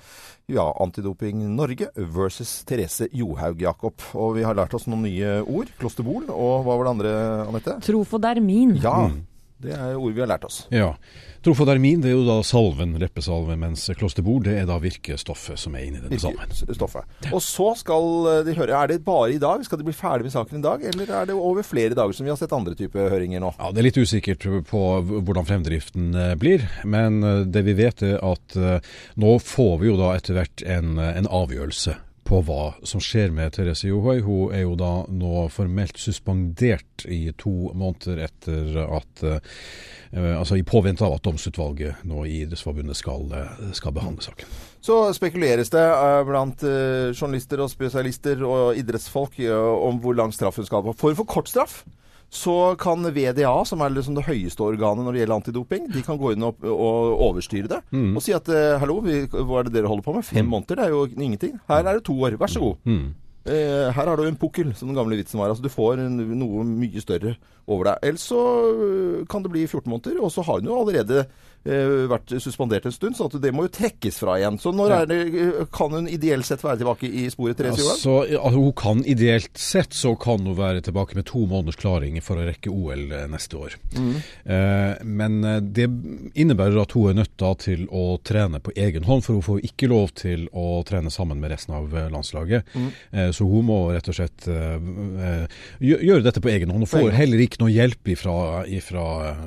ja, 0.48 0.64
Antidoping 0.80 1.42
Norge 1.52 1.90
versus 1.96 2.62
Therese 2.64 3.10
Johaug 3.12 3.60
Jakob. 3.60 4.00
Og 4.14 4.38
vi 4.38 4.46
har 4.46 4.56
lært 4.56 4.72
oss 4.72 4.86
noen 4.88 5.04
nye 5.04 5.42
ord. 5.44 5.68
Klosterbol. 5.76 6.30
Og 6.32 6.64
hva 6.64 6.78
var 6.78 6.84
det 6.88 6.94
andre, 6.94 7.14
Anette? 7.50 7.76
Trofodermin. 7.84 8.78
Ja, 8.80 9.10
det 9.62 9.72
er 9.72 9.96
ord 9.96 10.12
vi 10.12 10.20
har 10.20 10.28
lært 10.28 10.44
oss. 10.44 10.64
Ja. 10.74 10.90
Trofodermin 11.46 12.02
det 12.02 12.10
er 12.10 12.16
jo 12.16 12.24
da 12.26 12.40
salven, 12.44 12.96
leppesalve, 13.00 13.54
mens 13.60 13.86
klosterbord 13.96 14.44
det 14.48 14.56
er 14.60 14.66
da 14.68 14.76
virkestoffet 14.82 15.60
som 15.60 15.76
er 15.78 15.86
inni 15.86 16.02
denne 16.02 16.18
salven. 16.20 16.52
Stoffet. 16.76 17.06
Og 17.30 17.40
så 17.44 17.70
skal 17.80 18.30
eh, 18.32 18.40
de 18.48 18.56
høre 18.58 18.76
Er 18.76 18.90
det 18.90 19.00
bare 19.06 19.30
i 19.32 19.40
dag? 19.42 19.64
Skal 19.64 19.80
de 19.80 19.86
bli 19.86 19.96
ferdig 19.96 20.28
med 20.28 20.34
saken 20.34 20.60
i 20.60 20.64
dag? 20.66 20.84
Eller 20.92 21.12
er 21.22 21.30
det 21.30 21.36
over 21.38 21.64
flere 21.66 21.96
dager, 21.96 22.16
som 22.16 22.26
vi 22.26 22.34
har 22.34 22.40
sett 22.40 22.52
andre 22.56 22.76
typer 22.78 23.08
høringer 23.14 23.42
nå? 23.42 23.54
Ja, 23.58 23.70
Det 23.72 23.82
er 23.82 23.88
litt 23.88 24.00
usikkert 24.00 24.48
på 24.68 24.82
hvordan 25.06 25.48
fremdriften 25.48 26.10
eh, 26.12 26.34
blir, 26.40 26.66
men 26.84 27.22
eh, 27.22 27.44
det 27.46 27.64
vi 27.66 27.76
vet 27.78 28.04
er 28.06 28.18
at 28.26 28.58
nå 29.20 29.36
får 29.42 29.78
vi 29.80 29.88
jo 29.88 29.96
da 29.98 30.12
etter 30.16 30.36
hvert 30.36 30.62
en, 30.66 30.98
en 30.98 31.28
avgjørelse 31.30 31.94
på 32.26 32.40
hva 32.46 32.74
som 32.86 33.00
skjer 33.02 33.32
med 33.34 33.54
Therese 33.54 33.86
Johaug. 33.86 34.24
Hun 34.26 34.54
er 34.54 34.64
jo 34.64 34.74
da 34.78 34.90
nå 35.08 35.46
formelt 35.54 35.98
suspendert 36.00 37.06
i 37.06 37.30
to 37.38 37.72
måneder 37.74 38.24
etter 38.26 38.80
at 38.86 39.26
eh, 39.26 39.40
Altså 40.16 40.56
i 40.56 40.62
påvente 40.64 41.04
av 41.04 41.16
at 41.16 41.24
domsutvalget 41.26 42.04
nå 42.06 42.22
i 42.24 42.38
Idrettsforbundet 42.44 42.96
skal, 42.96 43.26
eh, 43.36 43.72
skal 43.76 43.92
behandle 43.92 44.24
saken. 44.24 44.54
Så 44.80 45.00
spekuleres 45.16 45.72
det 45.74 45.82
eh, 45.82 46.22
blant 46.28 46.62
journalister 46.62 47.62
og 47.64 47.72
spesialister 47.72 48.42
og 48.46 48.78
idrettsfolk 48.78 49.40
om 49.50 50.00
hvor 50.02 50.16
lang 50.16 50.32
straff 50.34 50.60
hun 50.60 50.68
skal 50.68 50.86
ha. 50.86 50.96
For 50.96 51.18
for 51.18 51.28
kort 51.28 51.50
straff 51.52 51.82
så 52.36 52.56
kan 52.80 53.02
VDA, 53.16 53.52
som 53.66 53.80
er 53.82 53.94
liksom 53.96 54.16
det 54.18 54.26
høyeste 54.28 54.62
organet 54.66 55.06
når 55.06 55.16
det 55.16 55.20
gjelder 55.22 55.38
antidoping, 55.40 55.86
de 55.94 56.02
kan 56.04 56.18
gå 56.20 56.34
inn 56.34 56.44
og, 56.46 56.60
og 56.68 57.22
overstyre 57.30 57.70
det. 57.72 57.80
Og 58.16 58.22
si 58.24 58.34
at 58.36 58.48
eh, 58.52 58.76
hallo, 58.82 59.00
vi, 59.04 59.22
hva 59.32 59.62
er 59.62 59.68
det 59.70 59.76
dere 59.78 59.88
holder 59.90 60.04
på 60.06 60.14
med? 60.18 60.26
Fem 60.28 60.46
måneder, 60.52 60.76
det 60.82 60.84
er 60.90 60.92
jo 60.94 61.06
ingenting. 61.16 61.56
Her 61.70 61.82
er 61.86 61.98
det 62.00 62.04
to 62.06 62.16
år, 62.28 62.36
vær 62.40 62.52
så 62.52 62.60
god. 62.68 62.76
Eh, 63.46 63.88
her 63.94 64.10
har 64.10 64.16
du 64.16 64.26
en 64.26 64.38
pukkel, 64.38 64.74
som 64.74 64.90
den 64.90 64.98
gamle 64.98 65.18
vitsen 65.18 65.40
var. 65.40 65.52
Altså, 65.52 65.64
du 65.64 65.72
får 65.72 66.02
en, 66.02 66.18
noe 66.38 66.64
mye 66.66 67.02
større 67.02 67.36
over 67.66 67.90
deg. 67.90 68.06
Ellers 68.10 68.28
så 68.30 68.40
øh, 68.70 69.26
kan 69.30 69.42
det 69.42 69.52
bli 69.54 69.66
14 69.66 69.90
måneder, 69.90 70.22
og 70.22 70.32
så 70.32 70.44
har 70.46 70.60
hun 70.60 70.68
jo 70.70 70.78
allerede 70.80 71.24
eh, 71.66 72.06
vært 72.10 72.34
suspendert 72.42 72.86
en 72.86 72.94
stund, 72.94 73.16
så 73.18 73.28
det 73.42 73.52
må 73.54 73.66
jo 73.66 73.72
trekkes 73.74 74.20
fra 74.22 74.36
igjen. 74.38 74.58
Så 74.62 74.72
når 74.74 74.94
er 75.00 75.08
det, 75.10 75.18
øh, 75.34 75.64
kan 75.74 75.94
hun 75.94 76.08
ideelt 76.10 76.46
sett 76.46 76.62
være 76.64 76.80
tilbake 76.82 77.10
i 77.10 77.26
sporet 77.32 77.58
Therese 77.58 77.82
Johaug? 77.82 77.96
Altså, 77.96 78.14
ja, 78.30 78.52
hun 78.54 78.70
kan 78.78 79.02
ideelt 79.06 79.58
sett 79.58 79.96
så 79.96 80.14
kan 80.20 80.46
hun 80.46 80.56
være 80.58 80.84
tilbake 80.86 81.18
med 81.18 81.26
to 81.26 81.42
måneders 81.46 81.78
klaring 81.80 82.20
for 82.24 82.38
å 82.38 82.46
rekke 82.46 82.72
OL 82.72 83.06
eh, 83.10 83.26
neste 83.32 83.58
år. 83.58 83.78
Eh, 83.96 85.02
men 85.02 85.38
eh, 85.44 85.58
det 85.60 85.88
innebærer 86.38 86.78
at 86.82 86.94
hun 86.96 87.10
er 87.10 87.20
nødt 87.22 87.34
da 87.42 87.52
til 87.58 87.86
å 87.90 88.06
trene 88.26 88.62
på 88.62 88.74
egen 88.76 89.06
hånd, 89.08 89.26
for 89.26 89.38
hun 89.38 89.46
får 89.46 89.66
ikke 89.72 89.90
lov 89.90 90.14
til 90.18 90.46
å 90.54 90.82
trene 90.86 91.10
sammen 91.14 91.42
med 91.42 91.54
resten 91.54 91.74
av 91.76 91.90
eh, 91.90 92.08
landslaget. 92.14 92.74
Eh, 93.10 93.30
så 93.36 93.46
hun 93.48 93.66
må 93.68 93.78
rett 93.94 94.08
og 94.10 94.16
slett 94.16 94.46
eh, 94.50 94.76
eh, 95.28 95.58
gjøre 95.84 96.24
dette 96.24 96.42
på 96.42 96.50
egen 96.52 96.72
hånd. 96.72 96.86
Hun 96.86 96.92
får 96.92 97.16
heller 97.16 97.42
ikke 97.44 97.60
noe 97.62 97.72
hjelp 97.72 98.12
ifra, 98.14 98.36
ifra, 98.68 99.04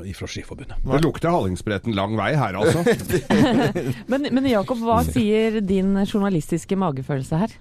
ifra 0.09 0.29
Skiforbundet. 0.29 0.77
Det 0.85 1.01
lukter 1.05 1.33
Hallingsbretten 1.33 1.97
lang 1.97 2.15
vei 2.19 2.31
her, 2.37 2.59
altså. 2.59 2.85
Men, 4.11 4.25
men 4.33 4.45
Jakob, 4.49 4.79
hva 4.83 5.01
sier 5.05 5.59
din 5.65 5.93
journalistiske 6.03 6.77
magefølelse 6.79 7.39
her? 7.41 7.53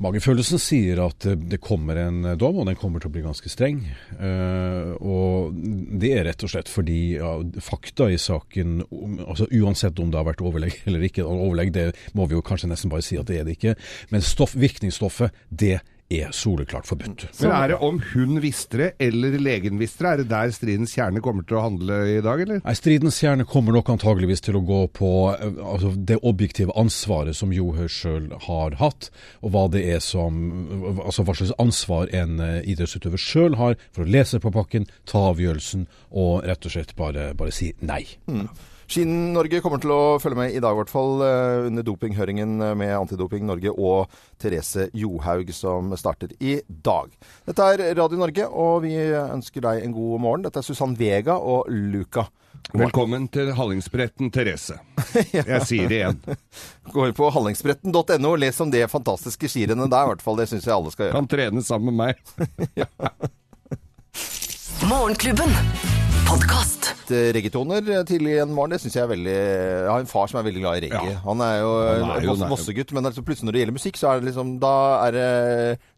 Magefølelsen 0.00 0.58
sier 0.62 1.00
at 1.04 1.18
det- 1.26 1.48
det 1.50 1.60
kommer 1.60 1.96
en 1.96 2.22
dom, 2.38 2.56
og 2.56 2.66
den 2.66 2.74
kommer 2.76 3.00
til 3.00 3.10
å 3.10 3.12
bli 3.12 3.22
ganske 3.22 3.48
streng. 3.52 3.82
Eh, 4.18 4.96
og 5.00 5.52
det 6.00 6.12
er 6.16 6.24
rett 6.24 6.42
og 6.42 6.48
slett 6.48 6.68
fordi 6.68 7.18
fakta 7.60 8.08
i 8.10 8.16
saken, 8.16 8.80
altså 9.28 9.46
uansett 9.52 9.98
om 10.00 10.10
det 10.10 10.16
har 10.16 10.24
vært 10.32 10.40
overlegg 10.40 10.72
eller 10.86 11.00
ikke, 11.00 11.24
overlegg 11.24 11.72
det 11.72 11.94
må 12.14 12.26
vi 12.26 12.34
jo 12.34 12.42
kanskje 12.42 12.70
nesten 12.70 12.88
bare 12.90 13.02
si 13.02 13.16
at 13.20 13.26
det 13.26 13.40
er 13.40 13.44
det 13.44 13.58
ikke, 13.58 13.76
men 14.10 14.20
stoff, 14.22 14.54
virkningsstoffet, 14.54 15.30
det 15.54 15.80
er 16.10 16.32
soleklart 16.34 16.88
forbudt. 16.90 17.28
Men 17.38 17.52
er 17.54 17.70
det 17.70 17.76
om 17.86 18.00
hun 18.12 18.40
visste 18.42 18.80
det, 18.80 18.88
eller 19.02 19.36
legen 19.38 19.78
visste 19.78 20.02
det? 20.04 20.10
Er 20.10 20.22
det 20.22 20.30
der 20.32 20.54
stridens 20.54 20.94
kjerne 20.96 21.22
kommer 21.22 21.46
til 21.46 21.60
å 21.60 21.64
handle 21.68 21.98
i 22.16 22.18
dag, 22.24 22.42
eller? 22.42 22.62
Nei, 22.64 22.74
Stridens 22.78 23.20
kjerne 23.22 23.46
kommer 23.48 23.76
nok 23.76 23.92
antageligvis 23.94 24.42
til 24.42 24.58
å 24.58 24.64
gå 24.66 24.80
på 24.96 25.10
eh, 25.36 25.60
altså, 25.62 25.92
det 25.94 26.18
objektive 26.26 26.74
ansvaret 26.80 27.38
som 27.38 27.54
Johaug 27.54 27.92
sjøl 27.94 28.30
har 28.48 28.74
hatt, 28.80 29.10
og 29.44 29.54
hva 29.54 29.66
det 29.70 29.84
er 29.94 30.02
som 30.04 30.38
Altså 31.00 31.22
hva 31.26 31.34
slags 31.36 31.52
ansvar 31.62 32.10
en 32.16 32.40
eh, 32.42 32.58
idrettsutøver 32.72 33.20
sjøl 33.20 33.56
har 33.60 33.76
for 33.94 34.04
å 34.04 34.10
lese 34.10 34.40
på 34.42 34.52
pakken, 34.54 34.88
ta 35.08 35.30
avgjørelsen 35.30 35.86
og 36.10 36.44
rett 36.48 36.66
og 36.66 36.74
slett 36.74 36.94
bare, 36.98 37.30
bare 37.38 37.54
si 37.54 37.70
nei. 37.86 38.02
Skinn-Norge 38.90 39.60
kommer 39.62 39.78
til 39.78 39.92
å 39.94 40.18
følge 40.18 40.40
med 40.40 40.54
i 40.56 40.58
dag, 40.62 40.74
i 40.74 40.80
hvert 40.80 40.90
fall 40.90 41.22
eh, 41.22 41.68
under 41.68 41.84
dopinghøringen 41.86 42.56
med 42.74 42.90
Antidoping 42.96 43.44
Norge 43.46 43.70
og 43.70 44.10
Therese 44.42 44.88
Johaug, 44.98 45.52
som 45.54 45.92
starter 46.00 46.32
i 46.42 46.56
dag. 46.66 47.12
Dette 47.46 47.68
er 47.70 47.84
Radio 47.94 48.18
Norge, 48.18 48.48
og 48.50 48.82
vi 48.82 48.96
ønsker 48.98 49.62
deg 49.68 49.84
en 49.84 49.94
god 49.94 50.24
morgen. 50.26 50.46
Dette 50.48 50.58
er 50.58 50.66
Susann 50.66 50.98
Vega 50.98 51.38
og 51.38 51.70
Luca. 51.70 52.26
Velkommen 52.74 53.28
til 53.30 53.52
Hallingsbretten, 53.54 54.30
Therese. 54.34 54.80
Jeg 55.38 55.62
sier 55.66 55.90
det 55.90 56.00
igjen. 56.00 56.20
Gå 56.90 57.06
inn 57.06 57.16
på 57.16 57.30
hallingsbretten.no 57.30 58.34
og 58.34 58.42
les 58.42 58.58
om 58.62 58.74
det 58.74 58.84
fantastiske 58.90 59.50
skirennet 59.50 59.90
der, 59.90 60.02
i 60.02 60.12
hvert 60.12 60.26
fall. 60.26 60.38
Det 60.42 60.50
syns 60.50 60.66
jeg 60.66 60.74
alle 60.74 60.90
skal 60.94 61.08
gjøre. 61.08 61.18
Kan 61.18 61.30
trene 61.30 61.62
sammen 61.66 61.94
med 61.94 62.10
meg. 62.10 62.50
Morgenklubben. 64.90 66.09
Podkast. 66.30 66.92
Reggaetoner 67.10 67.82
tidlig 68.06 68.36
en 68.38 68.52
morgen, 68.54 68.70
det 68.70 68.78
syns 68.84 68.94
jeg 68.94 69.02
er 69.02 69.08
veldig 69.10 69.32
Jeg 69.34 69.88
har 69.90 70.02
en 70.04 70.10
far 70.10 70.28
som 70.30 70.38
er 70.38 70.44
veldig 70.46 70.60
glad 70.62 70.78
i 70.78 70.82
reggae. 70.84 71.14
Ja. 71.16 71.22
Han 71.24 71.42
er 71.42 71.56
jo, 71.58 71.72
jo 72.22 72.36
Vossegutt, 72.52 72.92
men 72.94 73.10
altså 73.10 73.24
plutselig 73.26 73.48
når 73.48 73.56
det 73.56 73.64
gjelder 73.64 73.76
musikk, 73.80 73.98
så 73.98 74.12
er 74.12 74.20
det 74.20 74.28
liksom 74.28 74.52
Da 74.62 74.74
er 75.08 75.16
det 75.16 75.32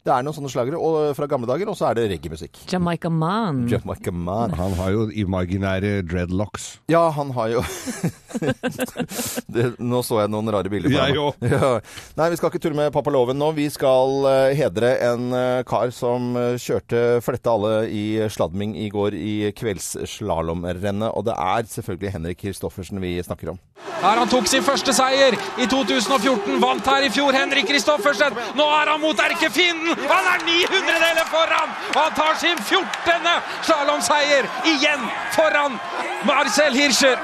Det 0.03 0.11
er 0.11 0.23
noen 0.25 0.35
sånne 0.35 0.49
slagere 0.51 0.75
og, 0.83 1.13
fra 1.15 1.27
gamle 1.31 1.47
dager, 1.47 1.69
og 1.71 1.77
så 1.79 1.85
er 1.87 1.95
det 1.95 2.09
reggaemusikk. 2.11 2.57
Jamaica 2.67 3.07
Man. 3.07 3.61
Jamaica 3.71 4.11
Man. 4.11 4.51
Han 4.59 4.73
har 4.75 4.89
jo 4.91 5.05
imaginære 5.23 6.01
dreadlocks. 6.03 6.65
Ja, 6.91 7.05
han 7.15 7.31
har 7.37 7.53
jo 7.53 7.61
det, 9.53 9.69
Nå 9.79 10.01
så 10.03 10.19
jeg 10.19 10.31
noen 10.33 10.51
rare 10.51 10.67
bilder. 10.71 10.91
på 10.91 10.97
Jeg 10.97 11.15
ham. 11.15 11.29
òg. 11.29 11.47
Ja. 11.53 11.69
Nei, 12.17 12.27
vi 12.33 12.39
skal 12.39 12.51
ikke 12.51 12.59
tulle 12.65 12.75
med 12.81 12.91
pappaloven 12.95 13.37
nå. 13.39 13.51
Vi 13.55 13.69
skal 13.71 14.25
uh, 14.27 14.51
hedre 14.57 14.89
en 15.07 15.29
uh, 15.31 15.63
kar 15.69 15.93
som 15.95 16.33
uh, 16.35 16.57
kjørte 16.59 17.21
fletta 17.23 17.53
alle 17.53 17.73
i 17.87 18.03
sladming 18.33 18.75
i 18.83 18.89
går 18.91 19.15
i 19.15 19.33
kveldsslalåmrennet. 19.55 21.13
Og 21.15 21.27
det 21.29 21.37
er 21.39 21.69
selvfølgelig 21.77 22.13
Henrik 22.17 22.41
Kristoffersen 22.43 22.99
vi 23.03 23.15
snakker 23.23 23.53
om. 23.53 23.61
Her 24.03 24.19
han 24.19 24.27
tok 24.31 24.47
sin 24.51 24.63
første 24.65 24.91
seier 24.95 25.35
i 25.61 25.67
2014, 25.69 26.59
vant 26.63 26.87
her 26.91 27.05
i 27.07 27.11
fjor 27.13 27.35
Henrik 27.35 27.67
Kristoffersen. 27.71 28.35
Nå 28.59 28.67
er 28.81 28.91
han 28.93 29.01
mot 29.03 29.19
erkefienden! 29.29 29.92
Han 30.13 30.25
er 30.33 30.39
900-deler 30.47 31.27
foran! 31.29 31.69
Og 31.95 31.99
han 32.01 32.13
tar 32.17 32.35
sin 32.41 32.57
14. 32.63 33.29
slalåmseier 33.61 34.49
igjen 34.73 35.03
foran 35.35 35.79
Marcel 36.27 36.73
Hirscher. 36.73 37.17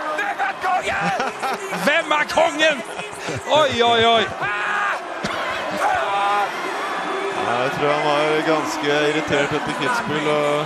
Hvem 1.86 2.12
er 2.20 2.26
kongen? 2.34 2.78
Oi, 3.50 3.82
oi, 3.82 4.06
oi! 4.06 4.24
Jeg 7.50 7.72
tror 7.76 7.90
han 7.92 8.06
var 8.06 8.24
ganske 8.48 8.88
irritert 9.10 9.52
etter 9.58 9.74
Kitzbühel. 9.82 10.28
og 10.30 10.66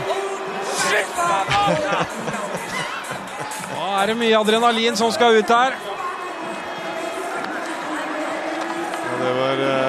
Nå 3.74 3.86
er 4.02 4.06
det 4.12 4.16
mye 4.20 4.38
adrenalin 4.40 4.96
som 5.00 5.12
skal 5.16 5.40
ut 5.40 5.50
her. 5.56 5.72
Ja, 9.04 9.14
det 9.24 9.34
var 9.40 9.56
eh, 9.70 9.83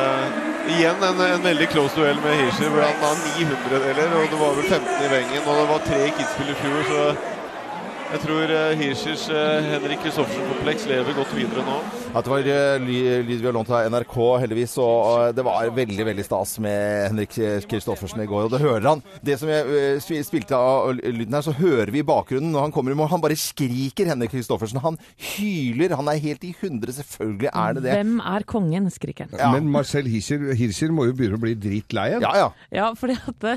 igjen 0.73 1.03
en, 1.09 1.21
en 1.21 1.45
veldig 1.45 1.69
close 1.73 1.97
duell 1.99 2.21
med 2.25 2.37
Hirscher, 2.41 2.71
hvor 2.73 2.85
han 2.87 3.01
har 3.03 3.23
900-deler, 3.39 4.17
og 4.19 4.27
det 4.33 4.41
var 4.41 4.59
vel 4.59 4.69
15 4.71 5.07
i 5.07 5.11
vengen, 5.13 5.47
og 5.47 5.61
det 5.61 5.67
var 5.71 5.87
tre 5.89 6.03
kidsspill 6.19 6.53
i 6.53 6.59
fjor, 6.63 6.85
så 6.91 7.34
jeg 8.15 8.21
tror 8.23 8.51
eh, 8.53 8.73
Hirschers 8.79 9.25
eh, 9.33 9.65
Henrik 9.73 9.99
Kristoffersen-kompleks 10.05 10.85
lever 10.87 11.17
godt 11.17 11.33
videre 11.35 11.65
nå. 11.67 11.79
At 12.15 12.23
det 12.23 12.31
var 12.31 12.47
eh, 12.47 12.75
lyd 12.79 13.41
vi 13.41 13.49
har 13.49 13.55
lånt 13.57 13.73
av 13.75 13.89
NRK, 13.91 14.15
heldigvis. 14.45 14.77
Og 14.79 15.35
det 15.35 15.43
var 15.43 15.73
veldig 15.75 16.05
veldig 16.07 16.27
stas 16.27 16.53
med 16.63 17.09
Henrik 17.09 17.35
Kristoffersen 17.67 18.23
i 18.23 18.29
går. 18.31 18.47
Og 18.47 18.53
det 18.53 18.61
hører 18.63 18.87
han. 18.87 19.03
Det 19.19 19.35
som 19.41 19.51
jeg 19.51 20.23
spilte 20.29 20.55
av 20.55 20.93
lyden 20.95 21.35
her, 21.35 21.43
så 21.43 21.57
hører 21.59 21.91
vi 21.91 22.05
i 22.05 22.07
bakgrunnen 22.07 22.53
når 22.55 22.69
han 22.69 22.75
kommer 22.77 22.95
i 22.95 22.99
mål. 23.01 23.11
Han 23.17 23.25
bare 23.25 23.39
skriker, 23.41 24.13
Henrik 24.13 24.31
Kristoffersen. 24.37 24.79
Han 24.85 25.01
hyler. 25.35 25.97
Han 25.99 26.13
er 26.13 26.23
helt 26.23 26.47
i 26.47 26.53
hundre. 26.61 26.95
Selvfølgelig 26.95 27.51
er 27.51 27.75
det 27.75 27.85
det. 27.89 27.97
Hvem 27.99 28.15
er 28.37 28.47
kongen, 28.55 28.89
skriker 28.95 29.27
han. 29.27 29.35
Ja. 29.43 29.51
Men 29.57 29.73
Marcel 29.75 30.07
Hirscher, 30.13 30.53
Hirscher 30.55 30.95
må 30.95 31.09
jo 31.11 31.17
begynne 31.19 31.41
å 31.41 31.43
bli 31.43 31.57
dritlei 31.59 32.13
igjen. 32.13 32.29
Ja, 32.29 32.45
ja. 32.45 32.49
Ja, 32.79 32.87
fordi 32.99 33.19
at 33.19 33.51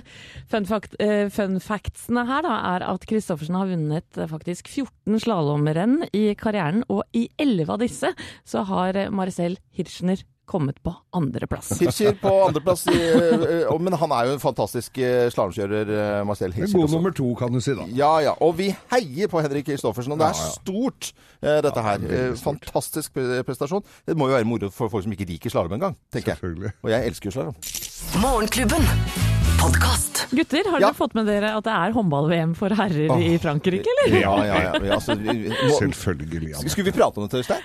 fun, 0.49 0.65
fact, 0.65 0.97
fun 1.37 1.61
factsene 1.61 2.25
her 2.33 2.41
da, 2.49 2.57
er 2.73 2.89
at 2.89 3.05
Kristoffersen 3.13 3.61
har 3.61 3.69
vunnet 3.69 4.17
eh, 4.17 4.25
faktisk 4.47 4.67
14 4.71 5.19
slalåmrenn 5.19 6.05
i 6.15 6.29
karrieren, 6.39 6.83
og 6.89 7.03
i 7.13 7.27
11 7.39 7.69
av 7.73 7.79
disse 7.83 8.13
så 8.47 8.61
har 8.69 8.95
eh, 8.95 9.09
Marcel 9.11 9.57
Hirschner 9.75 10.21
kommet 10.47 10.77
på 10.79 10.93
andreplass. 11.11 11.73
Hirscher 11.81 12.13
på 12.21 12.31
andreplass. 12.45 12.85
eh, 12.87 13.67
Men 13.83 13.97
han 13.99 14.11
er 14.15 14.29
jo 14.29 14.37
en 14.37 14.39
fantastisk 14.39 14.97
eh, 15.03 15.27
slalåmkjører, 15.33 16.23
Marcel 16.23 16.53
En 16.53 16.55
Hirscher. 16.61 16.79
god 16.79 16.93
nummer 16.95 17.11
to, 17.11 17.33
kan 17.35 17.51
du 17.51 17.59
si 17.59 17.75
da. 17.75 17.83
Ja, 17.91 18.13
ja. 18.23 18.35
Og 18.39 18.55
vi 18.61 18.69
heier 18.93 19.27
på 19.27 19.43
Henrik 19.43 19.67
Kristoffersen. 19.67 20.15
Og 20.15 20.19
det 20.23 20.29
er 20.31 20.39
stort, 20.55 21.11
dette 21.43 21.83
her. 21.83 22.07
Fantastisk 22.39 23.19
prestasjon. 23.19 23.83
Det 24.07 24.15
må 24.15 24.31
jo 24.31 24.37
være 24.39 24.47
moro 24.47 24.71
for 24.71 24.87
folk 24.93 25.03
som 25.03 25.11
ikke 25.17 25.27
liker 25.27 25.51
slalåm 25.51 25.75
engang, 25.81 25.99
tenker 26.15 26.37
jeg. 26.39 26.71
Og 26.85 26.93
jeg 26.95 27.11
elsker 27.11 27.27
jo 27.27 27.35
slalåm. 27.41 29.26
Podkast. 29.61 30.27
Gutter, 30.31 30.63
har 30.71 30.79
Ja. 30.81 30.87
dere 30.87 30.93
fått 30.97 31.13
med 31.15 31.25
dere 31.25 31.55
at 31.57 31.63
det 31.63 31.73
er 31.73 31.91
håndball-VM 31.95 32.53
for 32.55 32.69
herrer 32.69 33.11
i 33.21 33.37
Frankrike, 33.41 33.87
eller? 34.05 34.19
Ja, 34.21 34.33
ja, 34.45 34.55
ja. 34.63 34.71
ja 34.85 34.93
altså, 34.97 35.15
må, 35.15 35.33
Selvfølgelig. 35.79 36.51
Ja. 36.51 36.69
skulle 36.69 36.91
vi 36.91 36.91
prate 36.91 37.17
om 37.17 37.27
det, 37.27 37.39
Øystein? 37.41 37.61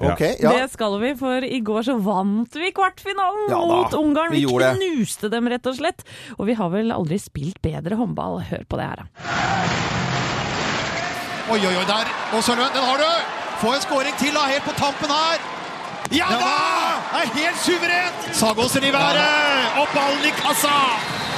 Ja. 0.00 0.12
Ok, 0.12 0.20
ja. 0.42 0.52
Det 0.52 0.70
skal 0.72 0.98
vi, 1.00 1.14
for 1.16 1.44
i 1.44 1.60
går 1.60 1.82
så 1.86 1.96
vant 2.02 2.54
vi 2.54 2.70
kvartfinalen 2.72 3.50
Ja 3.50 3.60
mot 3.60 3.94
Ungarn. 3.94 4.30
vi 4.32 4.44
Vi, 4.44 4.46
knuste 4.46 5.30
dem, 5.30 5.48
rett 5.48 5.66
og 5.66 5.76
slett. 5.76 6.04
Og 6.38 6.46
vi 6.46 6.54
har 6.54 6.68
vel 6.70 6.90
aldri 6.92 7.18
spilt 7.18 7.60
bedre 7.62 7.96
håndball. 7.96 8.40
Hør 8.50 8.64
på 8.68 8.76
det 8.76 8.86
her, 8.86 8.96
da. 8.96 9.04
Oi, 11.52 11.60
oi, 11.60 11.74
oi, 11.76 11.84
der. 11.86 12.06
Og 12.34 12.42
Sølven, 12.42 12.72
den 12.74 12.82
har 12.82 12.98
du! 12.98 13.10
Få 13.60 13.72
en 13.72 13.80
skåring 13.80 14.16
til, 14.18 14.34
da, 14.34 14.40
helt 14.50 14.64
på 14.66 14.74
tampen 14.76 15.08
her. 15.08 15.38
Ja 16.12 16.26
da! 16.30 16.56
Det 17.12 17.22
er 17.22 17.30
helt 17.34 17.60
suverent! 17.64 18.26
Sagåsen 18.36 18.84
i 18.84 18.90
været, 18.92 19.78
og 19.80 19.86
ballen 19.94 20.26
i 20.26 20.30
kassa! 20.38 20.74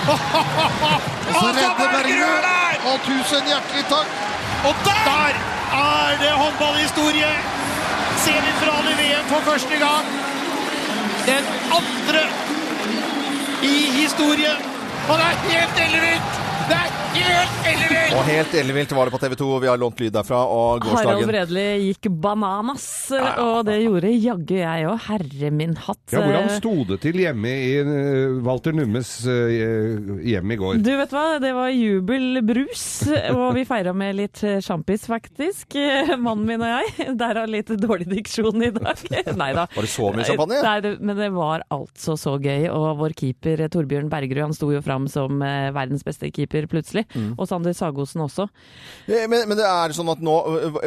Og 1.28 1.34
så 1.40 1.46
redder 1.58 1.88
Bergerud! 1.94 2.46
Og 2.90 2.96
tusen 3.06 3.48
hjertelig 3.50 3.84
takk! 3.92 4.08
Og 4.68 4.74
der 4.84 5.38
er 5.78 6.18
det 6.22 6.32
håndballhistorie! 6.42 7.32
Semifinale 8.24 8.90
i 8.94 8.98
VM 9.00 9.26
for 9.32 9.40
første 9.50 9.76
gang. 9.84 10.04
Den 11.26 11.44
andre 11.78 12.22
i 13.62 13.76
historien. 14.00 14.60
Og 15.08 15.14
det 15.18 15.26
er 15.30 15.36
helt 15.50 15.76
ellevilt! 15.86 16.32
Det 16.68 16.76
er 16.84 16.90
ellevilt! 17.28 18.14
Og 18.18 18.24
helt 18.24 18.54
ellevilt 18.56 18.92
var 18.96 19.08
det 19.08 19.12
på 19.12 19.18
TV 19.20 19.34
2. 19.38 19.48
Vi 19.62 19.68
har 19.68 19.78
lånt 19.80 20.00
lyd 20.00 20.14
derfra. 20.14 20.40
Og 20.48 20.86
Harald 20.90 21.26
Bredli 21.28 21.64
gikk 21.88 22.08
bananas, 22.22 22.86
og 23.12 23.66
det 23.68 23.76
gjorde 23.82 24.12
jaggu 24.14 24.56
jeg 24.58 24.86
òg. 24.88 24.96
Herre 25.08 25.50
min 25.54 25.74
hatt. 25.78 26.00
Ja, 26.14 26.22
hvordan 26.24 26.48
sto 26.56 26.72
det 26.88 27.00
til 27.04 27.20
hjemme 27.20 27.52
i 27.52 27.74
eh, 27.82 28.38
Walter 28.44 28.74
Nummes 28.76 29.10
eh, 29.28 29.52
hjem 30.24 30.54
i 30.54 30.58
går? 30.60 30.80
Du 30.84 30.90
vet 30.98 31.12
hva, 31.14 31.26
det 31.42 31.52
var 31.56 31.70
jubelbrus, 31.74 32.86
og 33.34 33.44
vi 33.58 33.66
feira 33.68 33.92
med 33.96 34.16
litt 34.18 34.42
sjampis, 34.64 35.04
faktisk. 35.10 35.76
Eh, 35.78 36.14
Mannen 36.24 36.46
min 36.48 36.64
og 36.64 36.72
jeg. 36.72 37.12
Derav 37.20 37.50
litt 37.52 37.74
dårlig 37.82 38.08
diksjon 38.12 38.66
i 38.66 38.72
dag. 38.74 39.04
Nei 39.42 39.50
da. 39.56 39.68
Var 39.74 39.88
det 39.88 39.92
så 39.92 40.10
mye 40.16 40.28
champagne? 40.28 40.62
Nei, 40.64 40.76
det, 40.84 40.94
men 41.04 41.20
det 41.20 41.30
var 41.36 41.66
altså 41.74 42.16
så 42.18 42.38
gøy. 42.40 42.70
Og 42.72 42.88
vår 43.04 43.16
keeper 43.20 43.66
Torbjørn 43.68 44.08
Bergerud, 44.12 44.46
han 44.48 44.56
sto 44.56 44.72
jo 44.72 44.82
fram 44.84 45.06
som 45.12 45.38
verdens 45.38 46.06
beste 46.06 46.32
keeper 46.34 46.66
plutselig. 46.70 47.04
Mm. 47.18 47.30
Og 47.36 47.48
Sander 47.50 47.74
Sagosen 47.76 48.22
også. 48.24 48.48
Men, 49.08 49.42
men 49.50 49.56
det 49.58 49.66
er 49.66 49.94
sånn 49.96 50.12
at 50.12 50.22
nå 50.24 50.36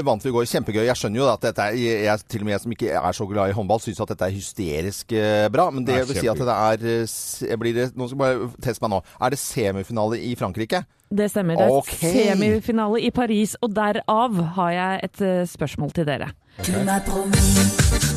vant 0.08 0.24
vi 0.24 0.32
i 0.32 0.36
går. 0.36 0.48
Kjempegøy. 0.52 0.84
Jeg 0.88 1.00
skjønner 1.00 1.22
jo 1.22 1.28
at 1.32 1.44
dette 1.46 1.68
er 1.68 1.78
jeg, 1.80 2.26
Til 2.32 2.44
og 2.44 2.50
med 2.50 2.56
jeg 2.56 2.64
som 2.66 2.76
ikke 2.76 2.94
er 3.02 3.18
så 3.18 3.28
glad 3.30 3.52
i 3.52 3.58
håndball, 3.58 3.82
syns 3.84 4.02
at 4.04 4.14
dette 4.14 4.30
er 4.30 4.36
hysterisk 4.36 5.16
eh, 5.18 5.48
bra. 5.54 5.70
Men 5.74 5.86
det 5.88 6.02
Det 6.02 6.08
vil 6.10 6.22
si 6.24 6.32
at 6.32 6.42
det 6.42 6.58
er 6.58 6.88
eh, 6.96 7.58
blir 7.62 7.78
det, 7.78 7.92
Nå 7.96 8.10
skal 8.10 8.26
jeg 8.26 8.42
bare 8.42 8.64
teste 8.64 8.86
meg 8.86 8.96
nå. 8.96 9.02
Er 9.22 9.34
det 9.34 9.40
semifinale 9.42 10.22
i 10.22 10.36
Frankrike? 10.40 10.84
Det 11.12 11.28
stemmer. 11.32 11.60
Det 11.60 11.68
er 11.68 11.76
okay. 11.82 12.14
semifinale 12.32 13.02
i 13.04 13.12
Paris, 13.12 13.58
og 13.62 13.76
derav 13.76 14.44
har 14.56 14.72
jeg 14.78 15.04
et 15.10 15.28
eh, 15.28 15.44
spørsmål 15.48 15.92
til 15.92 16.08
dere. 16.08 16.32
Du 16.66 18.11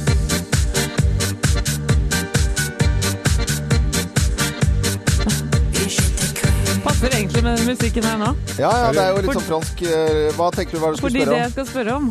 Passer 7.05 7.19
egentlig 7.19 7.43
med 7.45 7.59
den 7.59 7.67
musikken 7.69 8.05
her 8.09 8.15
nå. 8.17 8.29
Ja, 8.57 8.71
ja, 8.81 8.93
det 8.97 9.03
er 9.03 9.11
jo 9.13 9.19
litt 9.21 9.37
sånn 9.37 9.45
fransk 9.45 9.81
eh, 9.85 10.31
Hva 10.39 10.47
tenker 10.55 10.73
du 10.73 10.81
hva 10.81 10.93
du 10.95 10.97
skulle 10.97 11.11
Fordi 11.11 11.25
det 11.29 11.37
jeg 11.37 11.51
skal 11.53 11.67
spørre 11.69 11.97
om, 11.99 12.07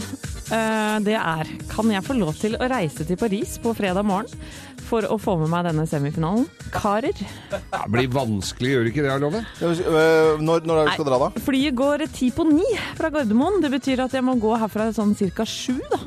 eh, 0.54 0.98
det 1.08 1.16
er 1.18 1.50
Kan 1.72 1.90
jeg 1.90 2.06
få 2.06 2.18
lov 2.20 2.38
til 2.38 2.54
å 2.60 2.68
reise 2.70 3.08
til 3.10 3.18
Paris 3.18 3.56
på 3.64 3.74
fredag 3.74 4.06
morgen 4.06 4.46
for 4.86 5.08
å 5.10 5.18
få 5.18 5.34
med 5.42 5.50
meg 5.50 5.66
denne 5.66 5.88
semifinalen? 5.90 6.46
Karer? 6.76 7.18
Det 7.50 7.82
blir 7.90 8.12
vanskelig, 8.14 8.76
gjør 8.76 8.86
det 8.86 8.92
ikke 8.94 9.06
det, 9.08 9.16
Love? 9.24 9.42
Øh, 9.64 10.44
Når, 10.44 10.68
når 10.70 10.76
er 10.76 10.84
det 10.84 10.92
du 10.92 10.98
skal 11.00 11.10
dra, 11.10 11.20
da? 11.24 11.44
Flyet 11.48 11.78
går 11.80 12.06
ti 12.14 12.30
på 12.36 12.46
ni 12.52 12.68
fra 13.00 13.10
Gardermoen. 13.16 13.64
Det 13.64 13.72
betyr 13.74 14.04
at 14.06 14.14
jeg 14.14 14.28
må 14.28 14.36
gå 14.44 14.54
herfra 14.62 14.92
sånn 14.94 15.16
ca. 15.18 15.48
sju, 15.50 15.80
da. 15.90 16.04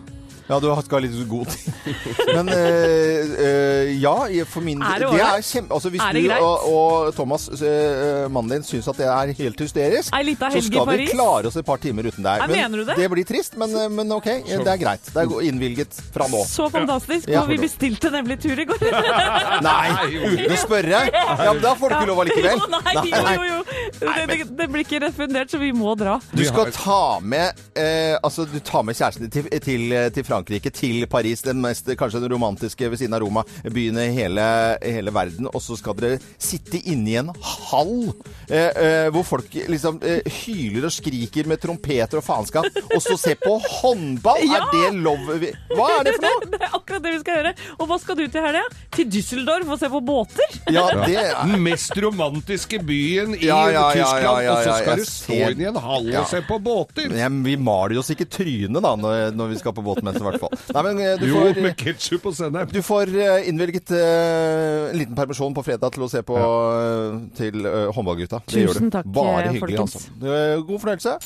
Ja, 0.46 0.60
du 0.62 0.68
skal 0.84 1.00
ha 1.00 1.02
litt 1.02 1.16
god 1.26 1.48
tid. 1.50 1.72
Men 2.36 2.50
øh, 2.54 3.30
øh, 3.46 3.88
ja, 3.98 4.44
for 4.46 4.62
min 4.62 4.82
Er 4.82 5.02
det 5.02 5.08
det 5.16 5.22
er 5.24 5.40
kjempe... 5.42 5.74
Altså, 5.74 5.90
hvis 5.90 6.02
Er 6.04 6.12
det 6.14 6.22
du 6.30 6.44
og, 6.46 6.66
og 6.70 7.14
Thomas, 7.16 7.48
øh, 7.50 8.30
mannen 8.30 8.52
din, 8.54 8.66
syns 8.66 8.86
at 8.88 9.00
det 9.00 9.08
er 9.10 9.32
helt 9.40 9.60
hysterisk, 9.60 10.14
så 10.14 10.62
skal 10.62 10.86
vi 10.92 11.08
klare 11.10 11.50
oss 11.50 11.58
et 11.58 11.66
par 11.66 11.82
timer 11.82 12.06
uten 12.06 12.22
deg. 12.22 12.44
Men, 12.46 12.54
mener 12.54 12.78
du 12.78 12.84
det? 12.86 12.96
det 13.00 13.10
blir 13.10 13.26
trist, 13.26 13.58
men, 13.58 13.74
men 13.96 14.12
OK. 14.14 14.28
Det 14.46 14.70
er 14.70 14.80
greit. 14.80 15.10
Det 15.10 15.24
er 15.24 15.34
innvilget 15.48 15.98
fra 16.14 16.28
nå. 16.30 16.44
Så 16.46 16.68
fantastisk. 16.70 17.26
Ja. 17.28 17.42
Og 17.42 17.50
vi 17.50 17.58
bestilte 17.66 18.12
nemlig 18.14 18.38
tur 18.42 18.62
i 18.62 18.68
går. 18.70 18.86
Nei, 19.66 19.88
uten 20.14 20.54
å 20.54 20.62
spørre? 20.62 21.04
Ja, 21.16 21.52
men 21.52 21.62
Da 21.62 21.72
får 21.78 21.90
du 21.90 21.94
ikke 21.96 22.08
lov 22.08 22.20
allikevel. 22.22 22.58
Jo, 22.58 22.66
nei, 22.72 22.92
jo, 23.10 23.20
jo, 23.26 23.44
jo. 23.50 23.55
Det, 24.00 24.26
det, 24.28 24.38
det 24.58 24.68
blir 24.72 24.84
ikke 24.84 25.00
refundert, 25.06 25.50
så 25.52 25.60
vi 25.62 25.72
må 25.76 25.94
dra. 25.98 26.18
Du 26.32 26.42
skal 26.46 26.72
ta 26.74 27.18
med 27.22 27.58
eh, 27.78 28.16
Altså, 28.22 28.46
du 28.48 28.58
tar 28.64 28.84
med 28.86 28.96
kjæresten 28.98 29.26
din 29.26 29.32
til, 29.34 29.60
til, 29.62 29.94
til 30.14 30.26
Frankrike, 30.26 30.70
til 30.74 31.06
Paris, 31.10 31.42
den 31.46 31.60
mest 31.62 31.88
kanskje 31.98 32.22
den 32.24 32.32
romantiske 32.32 32.90
ved 32.90 33.00
siden 33.00 33.16
av 33.16 33.22
Roma, 33.24 33.44
byen 33.72 33.98
i 34.02 34.08
hele, 34.16 34.46
hele 34.82 35.12
verden, 35.14 35.48
og 35.52 35.62
så 35.62 35.76
skal 35.78 35.96
dere 35.98 36.20
sitte 36.42 36.80
inne 36.90 37.12
i 37.12 37.18
en 37.20 37.30
hall 37.70 38.10
eh, 38.50 38.70
eh, 38.70 39.08
hvor 39.14 39.26
folk 39.26 39.54
liksom 39.70 40.00
eh, 40.06 40.26
hyler 40.42 40.88
og 40.88 40.94
skriker 40.94 41.48
med 41.50 41.60
trompeter 41.62 42.20
og 42.20 42.26
faenskap, 42.26 42.68
og 42.90 42.98
så 43.04 43.18
se 43.20 43.36
på 43.40 43.58
håndball! 43.80 44.42
Ja! 44.56 44.62
Er 44.62 44.92
det 44.92 45.00
lov 45.02 45.26
Hva 45.74 45.86
er 45.98 46.04
det 46.06 46.12
for 46.16 46.24
noe? 46.26 46.48
Det 46.52 46.58
er 46.62 46.74
akkurat 46.76 47.02
det 47.04 47.12
vi 47.12 47.18
skal 47.20 47.38
gjøre. 47.38 47.50
Og 47.76 47.88
hva 47.90 47.96
skal 48.00 48.16
du 48.18 48.22
til 48.30 48.44
helga? 48.44 48.62
Til 48.94 49.08
Düsseldorf 49.12 49.72
og 49.74 49.80
se 49.80 49.90
på 49.92 50.00
båter? 50.06 50.56
Ja, 50.72 50.84
det 51.08 51.16
er 51.20 51.32
Den 51.42 51.64
mest 51.64 51.96
romantiske 52.02 52.80
byen 52.86 53.34
i 53.36 53.48
Ja, 53.48 53.58
ja, 53.74 53.75
ja, 53.76 53.84
Tyskland, 53.92 54.24
ja, 54.24 54.34
ja, 54.46 54.52
og 54.56 54.64
så 54.66 54.74
skal 54.80 55.00
du 55.00 55.04
stå 55.10 55.38
inn 55.52 55.60
i 55.62 55.68
en 55.70 55.78
hall 55.86 56.08
Ja. 56.10 56.22
og 56.24 56.30
se 56.32 56.40
på 56.48 56.58
båter! 56.64 57.08
Men 57.12 57.38
Vi 57.46 57.56
maler 57.60 58.00
oss 58.00 58.10
ikke 58.14 58.26
trynet 58.32 58.82
da, 58.82 58.92
når, 58.98 59.30
når 59.36 59.52
vi 59.52 59.58
skal 59.60 59.74
på 59.76 59.84
båtmesse, 59.86 60.22
i 60.22 60.26
hvert 60.26 60.40
fall. 60.42 60.56
Nei, 60.74 60.82
men 60.88 61.02
eh, 61.04 61.14
du 61.20 61.26
Jo, 61.30 61.40
får, 61.44 61.60
med 61.66 61.76
ketsjup 61.80 62.26
og 62.30 62.36
sennep. 62.38 62.72
Du 62.74 62.80
får 62.86 63.12
eh, 63.14 63.48
innvilget 63.50 63.92
uh, 63.94 64.90
en 64.90 64.98
liten 65.00 65.14
permisjon 65.18 65.54
på 65.56 65.64
fredag 65.66 65.94
til 65.96 66.06
å 66.06 66.10
se 66.10 66.22
på 66.26 66.36
uh, 66.36 67.20
til 67.38 67.62
uh, 67.66 67.90
håndballgutta. 67.96 68.42
Det 68.48 68.64
gjør 68.66 68.74
Tusen 68.76 68.90
du. 68.90 68.94
takk, 68.98 69.10
Bare 69.16 69.46
eh, 69.46 69.52
hyggelig, 69.56 69.78
folkens. 69.78 69.98
altså. 70.00 70.36
Eh, 70.36 70.62
God 70.68 70.84
fornøyelse. 70.84 71.16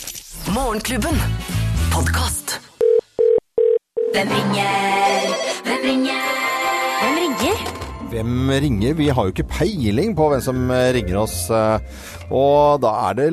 Morgenklubben. 0.57 1.21
Podcast. 1.95 2.57
Hvem 4.15 4.29
ringer? 4.37 5.37
Hvem 5.67 5.85
ringer? 5.87 6.25
Hvem 7.01 7.23
ringer? 7.25 7.80
Hvem 8.11 8.49
ringer? 8.51 8.95
Vi 8.99 9.07
har 9.15 9.29
jo 9.29 9.31
ikke 9.31 9.45
peiling 9.53 10.17
på 10.19 10.25
hvem 10.33 10.41
som 10.43 10.59
eh, 10.75 10.89
ringer 10.97 11.21
oss. 11.21 11.37
eh, 11.55 11.79
Og 12.35 12.81
da 12.83 12.91
er 13.11 13.15
det 13.21 13.29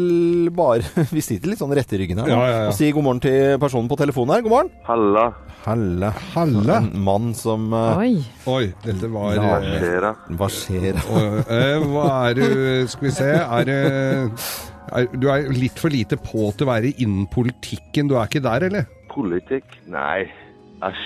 bare 0.54 0.86
Vi 1.16 1.24
sitter 1.26 1.50
litt 1.50 1.62
sånn 1.62 1.74
rett 1.74 1.94
i 1.98 2.00
ryggen 2.04 2.22
her. 2.22 2.30
Ja, 2.30 2.38
ja, 2.46 2.60
ja. 2.62 2.68
og 2.70 2.76
sier 2.78 2.94
god 2.94 3.08
morgen 3.08 3.22
til 3.24 3.58
personen 3.62 3.90
på 3.90 3.98
telefonen 3.98 4.36
her. 4.36 4.44
God 4.46 4.54
morgen. 4.54 4.70
Halla. 4.86 5.24
Halla. 5.66 6.12
Halla. 6.36 6.78
En 6.84 6.92
mann 7.08 7.32
som 7.36 7.66
eh, 7.74 8.04
Oi. 8.04 8.12
Oi, 8.54 8.64
dette 8.86 9.10
var 9.16 9.34
Ja. 9.40 9.56
skjer 9.66 10.06
da? 10.06 10.14
Hva 10.38 10.50
skjer? 10.54 11.02
og, 11.10 11.52
Hva 11.96 12.06
er 12.30 12.38
du 12.38 12.48
Skal 12.94 13.08
vi 13.10 13.16
se 13.18 13.32
Er 13.34 13.68
det 13.68 13.80
er, 14.94 15.10
Du 15.18 15.28
er 15.34 15.50
litt 15.58 15.82
for 15.82 15.92
lite 15.92 16.22
på 16.22 16.52
til 16.56 16.68
å 16.68 16.70
være 16.70 16.94
innen 17.02 17.26
politikken. 17.34 18.08
Du 18.08 18.16
er 18.16 18.30
ikke 18.30 18.46
der, 18.46 18.70
eller? 18.70 18.86
Politikk? 19.12 19.66
Nei. 19.92 20.28
Æsj. 20.86 21.04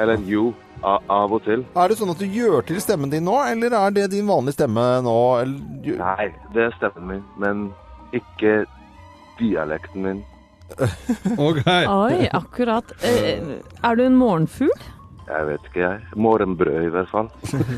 Eller 0.00 0.16
jo. 0.26 0.48
Av 0.82 1.32
og 1.32 1.42
til. 1.44 1.64
Er 1.76 1.92
det 1.92 1.98
sånn 1.98 2.12
at 2.14 2.20
du 2.20 2.26
gjør 2.26 2.64
til 2.64 2.80
stemmen 2.80 3.12
din 3.12 3.26
nå, 3.28 3.36
eller 3.50 3.74
er 3.76 3.96
det 3.96 4.06
din 4.14 4.28
vanlige 4.28 4.56
stemme 4.56 4.84
nå? 5.04 5.16
Eller, 5.42 5.98
Nei, 6.00 6.28
det 6.54 6.68
er 6.68 6.76
stemmen 6.78 7.10
min, 7.10 7.24
men 7.42 7.66
ikke 8.16 8.62
dialekten 9.40 10.06
min. 10.06 10.22
Ok. 11.50 11.66
Oi, 11.66 12.30
akkurat. 12.32 12.94
Eh, 13.04 13.58
er 13.82 13.98
du 13.98 14.04
en 14.06 14.16
morgenfugl? 14.16 14.88
Jeg 15.30 15.46
vet 15.46 15.68
ikke, 15.68 15.80
jeg. 15.84 16.18
Morgenbrød, 16.18 16.82
i 16.88 16.92
hvert 16.94 17.10
fall. 17.10 17.30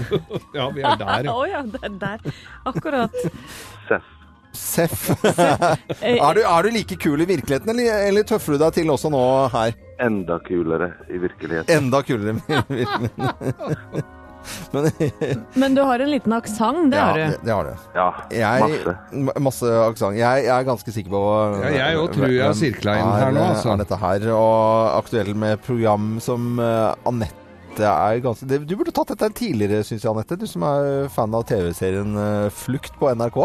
Ja, 0.56 0.68
vi 0.72 0.84
er 0.84 0.98
der, 1.00 1.28
Å 1.32 1.36
oh, 1.36 1.44
ja, 1.48 1.62
det 1.68 1.80
er 1.84 1.96
der. 2.00 2.34
Akkurat. 2.68 3.16
Seff. 3.88 4.10
Seff. 4.52 5.04
Eh, 5.24 6.16
er, 6.16 6.34
du, 6.36 6.42
er 6.44 6.66
du 6.66 6.74
like 6.76 6.96
kul 7.00 7.24
i 7.24 7.28
virkeligheten, 7.28 7.72
eller, 7.72 8.06
eller 8.08 8.26
tøffer 8.28 8.56
du 8.56 8.62
deg 8.62 8.76
til 8.76 8.92
også 8.92 9.12
nå 9.12 9.22
her? 9.52 9.76
Enda 10.02 10.38
kulere 10.42 10.92
i 11.08 11.18
virkeligheten. 11.22 11.76
Enda 11.78 12.02
kulere 12.02 12.34
i 12.34 12.74
virkeligheten. 12.74 14.02
Men 14.72 14.88
Men 15.54 15.74
du 15.76 15.82
har 15.86 16.02
en 16.02 16.10
liten 16.10 16.32
aksent, 16.34 16.88
det 16.90 16.96
ja, 16.98 17.04
har 17.04 17.18
du. 17.18 17.36
det 17.46 17.52
har 17.54 17.64
du. 17.68 17.74
Ja, 17.94 18.06
Jeg, 18.34 18.62
masse. 18.64 18.94
ma- 19.28 19.36
Masse 19.46 19.68
aksent. 19.84 20.16
Jeg, 20.18 20.44
jeg 20.48 20.54
er 20.56 20.66
ganske 20.66 20.94
sikker 20.96 21.12
på 21.14 21.20
Ja, 21.62 21.70
jeg 21.76 22.00
òg 22.00 22.08
tror 22.16 22.32
jeg 22.32 22.42
har 22.48 22.56
sirkla 22.58 22.96
inn 22.98 23.06
er, 23.12 23.20
her 23.22 23.36
nå, 23.36 23.44
altså. 23.52 23.70
Er 23.76 23.84
dette 23.84 23.98
her, 24.02 24.26
og 24.34 24.96
aktuell 24.98 25.30
med 25.38 25.62
program 25.62 26.16
som 26.24 26.58
uh, 26.58 26.90
Anette 27.06 27.38
er 27.86 28.18
ganske 28.24 28.44
det, 28.50 28.58
Du 28.68 28.74
burde 28.76 28.92
tatt 28.92 29.14
dette 29.14 29.30
tidligere, 29.38 29.84
syns 29.86 30.02
jeg, 30.02 30.10
Anette. 30.10 30.36
Du 30.42 30.48
som 30.50 30.66
er 30.66 31.06
fan 31.14 31.38
av 31.38 31.46
TV-serien 31.48 32.18
uh, 32.18 32.50
Flukt 32.52 32.98
på 32.98 33.12
NRK. 33.14 33.38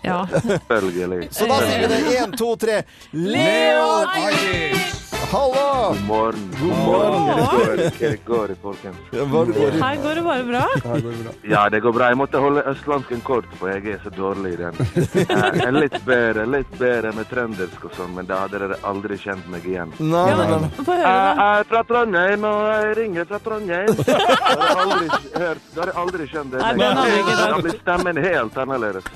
Ja. 0.00 0.22
Selvfølgelig. 0.72 1.28
Så 1.36 1.44
da 1.50 1.60
sier 1.66 1.84
vi 1.84 1.92
det. 1.92 2.00
Én, 2.24 2.32
to, 2.40 2.54
tre. 2.56 2.80
Leo 3.12 3.84
Ajkic! 4.16 5.07
Hallo! 5.28 5.88
God 5.92 6.00
morgen. 6.06 6.50
God 6.60 6.76
morgen. 6.86 7.38
Hva 7.38 7.88
det 8.00 8.20
går, 8.24 8.52
folkens? 8.62 8.96
Det? 9.10 9.24
Her 9.82 9.96
går 10.02 10.14
det 10.18 10.22
bare 10.24 10.44
bra. 10.48 10.62
Det 10.84 11.02
bra. 11.02 11.32
Ja, 11.50 11.62
det 11.72 11.80
går 11.84 11.92
bra. 11.92 12.06
Jeg 12.12 12.16
måtte 12.20 12.40
holde 12.40 12.62
østlandsken 12.70 13.20
kort, 13.26 13.48
for 13.60 13.68
jeg 13.68 13.84
er 13.92 13.98
så 14.04 14.12
dårlig 14.14 14.54
i 14.54 14.58
den. 14.62 14.78
Jeg 15.18 15.66
er 15.66 15.74
litt 15.76 15.98
bedre, 16.06 16.46
litt 16.48 16.72
bedre 16.80 17.12
med 17.16 17.28
trøndersk 17.28 17.84
og 17.90 17.92
sånn, 17.98 18.14
men 18.16 18.28
da 18.30 18.38
hadde 18.46 18.60
dere 18.62 18.78
aldri 18.88 19.18
kjent 19.20 19.50
meg 19.52 19.66
igjen. 19.68 19.92
Nei, 20.00 20.22
Ja, 20.30 20.38
nei, 20.40 20.46
men, 20.54 20.64
nei. 20.64 20.70
Få 20.78 20.96
høre, 20.96 21.12
Jeg 21.12 21.44
er 21.58 21.68
fra 21.74 21.82
Trondheim, 21.92 22.48
og 22.48 22.64
jeg 22.72 22.96
ringer 23.02 23.28
fra 23.32 23.42
Trondheim. 23.48 23.92
Da 24.00 24.16
har 24.16 24.64
jeg 24.64 24.80
aldri 24.86 25.42
hørt, 25.44 25.68
da 25.76 25.84
har 25.84 25.92
aldri 26.04 26.28
skjønt 26.32 26.56
det. 26.56 26.64
Da 26.78 27.60
blir 27.68 27.76
stemmen 27.82 28.22
helt 28.24 28.58
annerledes. 28.64 29.12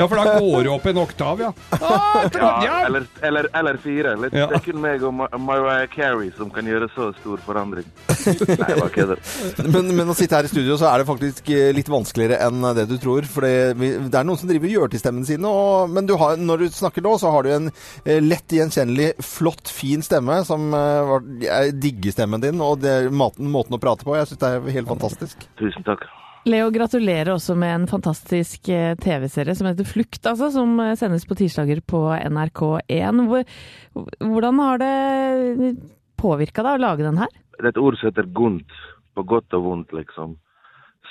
Ja, 0.00 0.06
for 0.08 0.16
da 0.16 0.38
går 0.40 0.64
det 0.64 0.72
opp 0.78 0.86
en 0.92 1.02
oktav, 1.04 1.44
ja. 1.48 1.52
Ah, 1.76 2.22
Ja, 2.22 2.28
Trondheim! 2.32 2.86
eller, 2.88 3.06
eller, 3.28 3.52
eller 3.62 3.76
fire. 3.84 4.16
Litt, 4.24 4.32
Ja. 4.42 4.48
Er 4.62 4.66
kun 4.70 4.78
meg 4.82 5.02
og 5.02 5.14
Ma- 5.18 5.28
Mariah 5.42 5.88
Carey 5.90 6.28
som 6.36 6.50
kan 6.54 6.66
gjøre 6.68 6.86
så 6.94 7.08
stor 7.16 7.40
forandring. 7.42 7.86
Nei, 8.26 8.68
jeg 8.70 8.78
bare 8.78 8.92
kødder. 8.94 9.22
Men, 9.66 9.90
men 9.98 10.12
å 10.12 10.14
sitte 10.14 10.38
her 10.38 10.46
i 10.46 10.50
studio, 10.52 10.76
så 10.78 10.86
er 10.92 11.02
det 11.02 11.08
faktisk 11.08 11.50
eh, 11.50 11.72
litt 11.74 11.90
vanskeligere 11.90 12.38
enn 12.46 12.62
det 12.78 12.84
du 12.92 12.94
tror. 13.02 13.26
For 13.26 13.42
det, 13.42 14.12
er 14.14 14.28
noen 14.28 14.38
som 14.38 14.50
driver 14.50 14.70
og 14.70 14.76
gjør 14.76 14.92
til 14.94 15.02
stemmen 15.02 15.26
sine. 15.26 15.50
Og, 15.50 15.90
men 15.90 16.06
du 16.06 16.14
har, 16.20 16.38
når 16.38 16.62
du 16.62 16.66
snakker 16.78 17.02
nå, 17.02 17.16
så 17.18 17.34
har 17.34 17.42
du 17.48 17.50
en 17.56 17.70
eh, 17.72 18.22
lett 18.22 18.54
gjenkjennelig, 18.54 19.12
flott, 19.26 19.66
fin 19.72 20.06
stemme. 20.06 20.38
Som 20.46 20.70
eh, 20.78 21.02
var, 21.10 21.26
Jeg 21.42 21.74
digger 21.82 22.14
stemmen 22.14 22.44
din, 22.46 22.62
og 22.62 22.78
det, 22.86 22.96
måten, 23.10 23.50
måten 23.50 23.74
å 23.74 23.82
prate 23.82 24.06
på. 24.06 24.14
Jeg 24.20 24.30
syns 24.30 24.44
det 24.46 24.52
er 24.60 24.74
helt 24.78 24.94
fantastisk. 24.94 25.48
Tusen 25.58 25.90
takk. 25.90 26.06
Leo, 26.42 26.72
gratulerer 26.74 27.30
også 27.36 27.54
med 27.54 27.70
en 27.70 27.84
fantastisk 27.86 28.66
eh, 28.74 28.96
TV-serie 28.98 29.54
som 29.54 29.68
heter 29.68 29.86
Flukt, 29.86 30.24
altså, 30.26 30.48
som 30.50 30.72
eh, 30.82 30.96
sendes 30.98 31.22
på 31.28 31.36
tirsdager 31.38 31.78
på 31.86 32.00
NRK1. 32.18 33.20
Hvordan 34.18 34.58
har 34.58 34.82
det 34.82 35.76
påvirka 36.18 36.64
deg 36.66 36.80
å 36.80 36.82
lage 36.82 37.06
den 37.06 37.20
her? 37.22 37.30
Det 37.54 37.62
er 37.62 37.70
et 37.70 37.78
ord 37.78 37.94
som 38.00 38.10
heter 38.10 38.26
gunt, 38.34 38.74
på 39.14 39.22
godt 39.22 39.54
og 39.54 39.68
vondt, 39.68 39.94
liksom. 39.94 40.34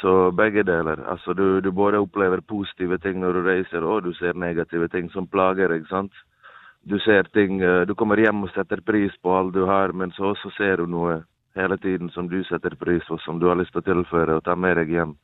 Så 0.01 0.33
begge 0.35 0.65
deler. 0.67 0.99
Altså, 1.07 1.31
du, 1.37 1.61
du 1.63 1.71
både 1.71 2.03
opplever 2.03 2.43
positive 2.43 2.99
ting 2.99 3.23
når 3.23 3.39
du 3.39 3.47
reiser, 3.47 3.87
og 3.87 4.03
du 4.03 4.11
ser 4.19 4.35
negative 4.35 4.91
ting 4.91 5.07
som 5.15 5.31
plager, 5.31 5.71
ikke 5.71 5.93
sant. 5.93 6.23
Du 6.83 6.97
ser 6.99 7.29
ting 7.31 7.61
eh, 7.63 7.85
Du 7.87 7.95
kommer 7.95 8.19
hjem 8.19 8.43
og 8.43 8.51
setter 8.51 8.83
pris 8.83 9.15
på 9.23 9.31
alt 9.37 9.55
du 9.55 9.63
har, 9.69 9.95
men 9.95 10.11
så 10.11 10.33
også 10.33 10.51
ser 10.57 10.83
du 10.83 10.91
noe 10.91 11.21
hele 11.55 11.77
tiden 11.77 12.09
som 12.09 12.29
du 12.29 12.43
setter 12.43 12.75
pris 12.75 13.03
på, 13.07 13.17
som 13.17 13.39
du 13.39 13.47
har 13.49 13.59
lyst 13.59 13.73
til 13.75 13.83
å 13.83 13.87
tilføre 13.89 14.37
og 14.37 14.45
ta 14.45 14.55
med 14.55 14.77
deg 14.79 14.93
hjem. 14.95 15.15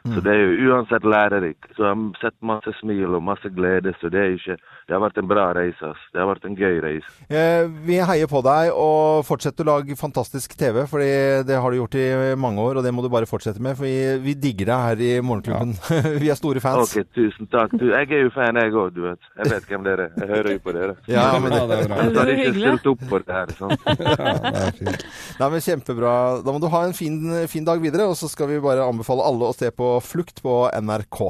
Så 0.00 0.20
det 0.24 0.32
er 0.32 0.40
jo 0.40 0.70
uansett 0.72 1.04
lærerikt. 1.04 1.66
Så 1.76 1.84
jeg 1.84 1.92
har 1.92 2.20
sett 2.22 2.36
masse 2.40 2.72
smil 2.78 3.16
og 3.18 3.22
masse 3.26 3.50
glede, 3.52 3.92
så 4.00 4.08
det 4.12 4.20
er 4.20 4.36
ikke 4.38 4.56
Det 4.90 4.96
har 4.96 5.02
vært 5.04 5.18
en 5.20 5.28
bra 5.30 5.42
reise, 5.54 5.86
ass. 5.86 6.00
Det 6.10 6.18
har 6.18 6.26
vært 6.26 6.46
en 6.48 6.56
gøy 6.58 6.80
reise. 6.82 7.10
Eh, 7.30 7.68
vi 7.86 8.00
heier 8.02 8.26
på 8.26 8.40
deg, 8.42 8.72
og 8.74 9.20
fortsett 9.28 9.60
å 9.62 9.66
lage 9.68 9.94
fantastisk 9.94 10.56
TV. 10.58 10.80
For 10.90 10.98
det 10.98 11.58
har 11.62 11.70
du 11.70 11.76
gjort 11.78 11.94
i 12.00 12.06
mange 12.34 12.58
år, 12.64 12.80
og 12.80 12.82
det 12.82 12.90
må 12.96 13.04
du 13.04 13.10
bare 13.12 13.28
fortsette 13.30 13.62
med. 13.62 13.76
For 13.78 13.86
vi, 13.86 14.16
vi 14.24 14.34
digger 14.34 14.72
deg 14.72 14.86
her 14.88 15.04
i 15.06 15.10
Morgenklubben. 15.22 15.76
vi 16.24 16.32
er 16.32 16.38
store 16.40 16.58
fans. 16.64 16.90
Ok, 16.96 17.06
tusen 17.14 17.46
takk. 17.52 17.76
Du, 17.78 17.86
jeg 17.92 18.08
er 18.10 18.24
jo 18.24 18.32
fan, 18.34 18.58
jeg 18.58 18.74
òg, 18.74 18.90
du 18.96 19.04
vet. 19.04 19.30
Jeg 19.38 19.52
vet 19.54 19.68
hvem 19.70 19.86
dere 19.86 20.08
er. 20.08 20.16
Jeg 20.24 20.32
hører 20.32 20.50
jo 20.56 20.64
på 20.66 20.74
dere. 20.78 20.96
Ja, 21.14 21.28
men 21.38 21.54
Ja, 21.54 21.62
det 21.70 21.78
er 21.84 21.88
bra. 21.90 22.00
Jeg 22.00 22.16
hadde 22.16 22.34
ikke 22.38 22.56
stilt 22.56 22.90
opp 22.94 23.06
for 23.12 23.28
det 23.28 23.38
her. 23.38 23.54
sant? 23.60 23.86
Ja, 24.00 24.34
det 24.50 24.64
er 24.64 24.74
fint. 24.80 25.06
Nei, 25.38 25.48
men 25.54 25.64
Kjempebra. 25.68 26.16
Da 26.46 26.54
må 26.56 26.58
du 26.62 26.68
ha 26.72 26.82
en 26.88 26.96
fin, 26.96 27.16
fin 27.52 27.66
dag 27.66 27.78
videre, 27.82 28.08
og 28.10 28.18
så 28.18 28.26
skal 28.32 28.50
vi 28.50 28.58
bare 28.64 28.86
anbefale 28.90 29.22
alle 29.26 29.50
å 29.50 29.54
se 29.56 29.70
på 29.70 29.89
på 29.90 29.98
Flukt 30.06 30.40
på 30.46 30.54
NRK. 30.80 31.20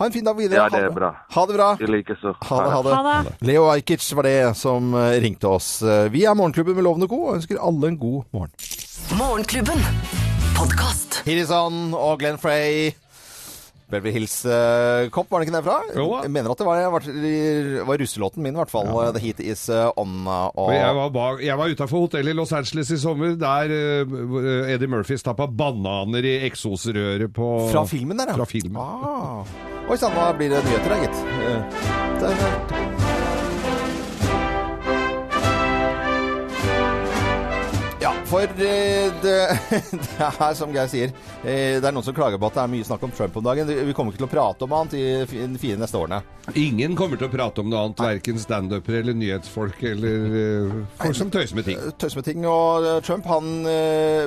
Ha 0.00 0.06
en 0.08 0.12
fin 0.12 0.24
dag 0.26 0.36
videre. 0.36 0.64
Ja, 0.66 0.68
det 0.72 0.82
er 0.88 0.92
bra. 0.96 1.12
Ha 1.36 1.46
det 1.48 1.54
bra. 1.56 1.68
I 1.80 1.88
likeså. 1.92 2.34
Ha 2.50 2.58
ha. 2.64 2.82
Ha 2.82 3.04
det. 3.28 3.36
Leo 3.48 3.68
Ajkic 3.72 4.04
var 4.16 4.26
det 4.28 4.36
som 4.60 4.90
eh, 4.96 5.16
ringte 5.24 5.48
oss. 5.48 5.70
Eh, 5.84 6.08
Vi 6.12 6.24
er 6.28 6.34
Morgenklubben 6.36 6.76
med 6.76 6.84
Lovende 6.88 7.08
Co. 7.12 7.22
og 7.30 7.38
ønsker 7.38 7.60
alle 7.60 7.92
en 7.92 7.98
god 8.00 8.24
morgen. 8.36 8.52
Morgenklubben. 9.16 9.80
Podkast. 10.56 11.20
Hirizon 11.26 11.92
og 11.96 12.18
Glenn 12.22 12.38
Frey. 12.40 12.94
Beverly 13.86 14.12
Hills-kopp, 14.16 15.12
Cop, 15.14 15.28
var 15.30 15.38
det 15.40 15.46
ikke 15.46 15.56
derfra? 15.60 15.76
Jo 15.94 16.06
da. 16.10 16.22
Jeg 16.26 16.32
mener 16.34 16.50
at 16.50 16.58
det 16.58 16.66
var, 16.66 16.80
var, 16.90 17.04
var 17.86 18.00
russelåten 18.02 18.42
min, 18.42 18.56
i 18.56 18.58
hvert 18.58 18.72
fall. 18.72 18.88
The 19.14 19.22
Heat 19.22 19.40
Is 19.46 19.68
eh, 19.70 19.86
On. 19.96 20.16
eh, 20.26 20.48
Og 20.58 20.64
Og, 20.64 20.72
jeg 20.74 20.96
var, 20.98 21.12
bak, 21.14 21.42
jeg 21.46 21.58
var 21.60 21.70
utafor 21.70 21.98
hotellet 22.08 22.34
i 22.34 22.36
Los 22.36 22.52
Angeles 22.56 22.90
i 22.90 22.98
sommer, 22.98 23.36
der 23.38 23.70
uh, 23.70 24.72
Eddie 24.74 24.90
Murphy 24.90 25.14
stappa 25.22 25.46
bananer 25.46 26.26
i 26.26 26.34
eksosrøret 26.48 27.30
på 27.36 27.52
fra 27.70 27.86
filmen 27.86 28.18
der, 28.18 28.34
ja. 28.34 28.36
Fra 28.40 28.48
filmen. 28.50 28.76
Ah. 28.82 29.46
Oi 29.86 29.96
sann, 30.02 30.18
da 30.18 30.32
blir 30.34 30.50
det 30.50 30.64
nyheter, 30.66 30.90
da, 30.90 30.96
gitt. 31.06 32.95
For 38.26 38.42
eh, 38.42 39.12
det, 39.22 39.34
det 39.92 40.26
er 40.26 40.54
som 40.58 40.72
Geir 40.74 40.88
sier, 40.90 41.12
eh, 41.44 41.78
det 41.78 41.86
er 41.86 41.94
noen 41.94 42.06
som 42.06 42.14
klager 42.16 42.40
på 42.40 42.48
at 42.48 42.56
det 42.58 42.62
er 42.64 42.72
mye 42.72 42.86
snakk 42.86 43.04
om 43.06 43.12
Trump 43.14 43.38
om 43.38 43.44
dagen. 43.46 43.70
Vi 43.70 43.94
kommer 43.96 44.12
ikke 44.12 44.24
til 44.24 44.28
å 44.28 44.32
prate 44.32 44.66
om 44.66 44.74
annet 44.74 44.96
i 44.98 45.04
de 45.46 45.60
fire 45.60 45.78
neste 45.80 46.00
årene. 46.00 46.22
Ingen 46.58 46.96
kommer 46.98 47.18
til 47.20 47.28
å 47.28 47.32
prate 47.32 47.62
om 47.62 47.70
noe 47.70 47.84
annet, 47.86 48.02
verken 48.02 48.40
standupere 48.42 49.02
eller 49.02 49.16
nyhetsfolk 49.18 49.82
eller 49.92 50.36
eh, 50.42 50.74
folk 51.02 51.18
som 51.18 51.30
tøyser 51.34 51.58
med 51.58 51.68
ting. 51.68 51.82
Tøys 52.02 52.18
med 52.18 52.26
ting. 52.26 52.46
Og 52.50 52.88
Trump 53.06 53.28
han 53.30 53.68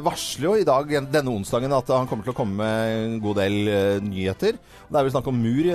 varsler 0.05 0.47
jo 0.47 0.55
i 0.59 0.67
dag, 0.67 0.95
denne 1.11 1.33
onsdagen, 1.33 1.75
at 1.75 1.91
han 1.93 2.07
kommer 2.09 2.27
til 2.27 2.35
å 2.35 2.39
komme 2.39 2.59
med 2.63 2.95
en 2.95 3.19
god 3.23 3.41
del 3.43 3.59
nyheter. 4.05 4.59
Det 4.89 4.97
er 4.97 5.05
vel 5.05 5.13
snakk 5.13 5.27
om 5.29 5.37
mur, 5.37 5.67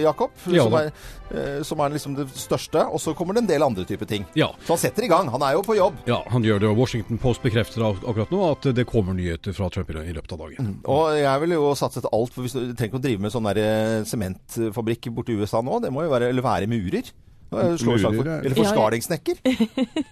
Jakob, 0.00 0.32
Ja 0.54 0.64
som, 0.64 0.78
er, 0.78 1.58
som 1.66 1.82
er 1.82 1.94
liksom 1.96 2.14
det 2.16 2.28
største. 2.38 2.86
Og 2.88 3.02
så 3.02 3.14
kommer 3.16 3.36
det 3.36 3.44
en 3.44 3.50
del 3.50 3.66
andre 3.66 3.84
typer 3.88 4.08
ting. 4.08 4.24
Ja. 4.38 4.52
Så 4.64 4.76
han 4.76 4.80
setter 4.80 5.06
i 5.06 5.10
gang. 5.12 5.28
Han 5.32 5.44
er 5.44 5.58
jo 5.58 5.64
på 5.66 5.76
jobb. 5.76 5.98
Ja, 6.08 6.22
han 6.32 6.46
gjør 6.46 6.62
det, 6.62 6.70
og 6.72 6.80
Washington 6.84 7.20
Post 7.22 7.44
bekrefter 7.44 7.71
ak- 7.80 8.04
akkurat 8.04 8.30
nå 8.30 8.40
at 8.52 8.62
det 8.76 8.84
kommer 8.86 9.14
nyheter 9.16 9.52
fra 9.56 9.70
Trump 9.72 9.88
i 9.90 10.12
løpet 10.12 10.32
av 10.32 10.38
dagen. 10.44 10.72
Og 10.84 11.16
jeg 11.16 11.40
ville 11.40 11.54
jo 11.56 11.72
satset 11.74 12.04
alt, 12.12 12.32
for 12.34 12.42
hvis 12.44 12.52
du 12.52 12.74
trenger 12.74 12.90
ikke 12.92 13.00
å 13.00 13.04
drive 13.08 13.20
med 13.24 13.32
sånn 13.32 13.48
der 13.48 13.58
eh, 13.62 14.04
sementfabrikk 14.04 15.08
borti 15.16 15.32
USA 15.40 15.62
nå. 15.62 15.80
Det 15.80 15.90
må 15.94 16.04
jo 16.04 16.10
være, 16.12 16.28
eller 16.28 16.42
være 16.42 16.68
murer. 16.68 17.08
Slå 17.52 17.64
et 17.68 17.80
slag 17.80 18.00
for- 18.16 18.24
Murer. 18.24 18.44
Eller 18.44 18.56
forskalingssnekker. 18.56 19.36
Ja, 19.44 19.52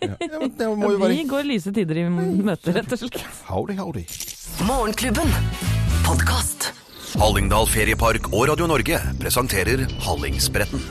ja. 0.05 0.17
ja, 0.61 0.75
må 0.77 0.91
Vi 0.93 1.01
være 1.05 1.25
går 1.29 1.45
lyse 1.49 1.73
tider 1.73 1.97
i 2.03 2.09
møte, 2.09 2.73
rett 2.77 2.93
og 2.93 2.99
slett. 3.01 3.21
Howdy, 3.49 3.77
howdy. 3.81 4.05
Morgenklubben. 4.69 5.33
Podkast. 6.05 6.73
Hallingdal 7.19 7.67
Feriepark 7.67 8.29
og 8.33 8.45
Radio 8.53 8.69
Norge 8.71 9.01
presenterer 9.19 9.87
Hallingsbretten. 10.05 10.85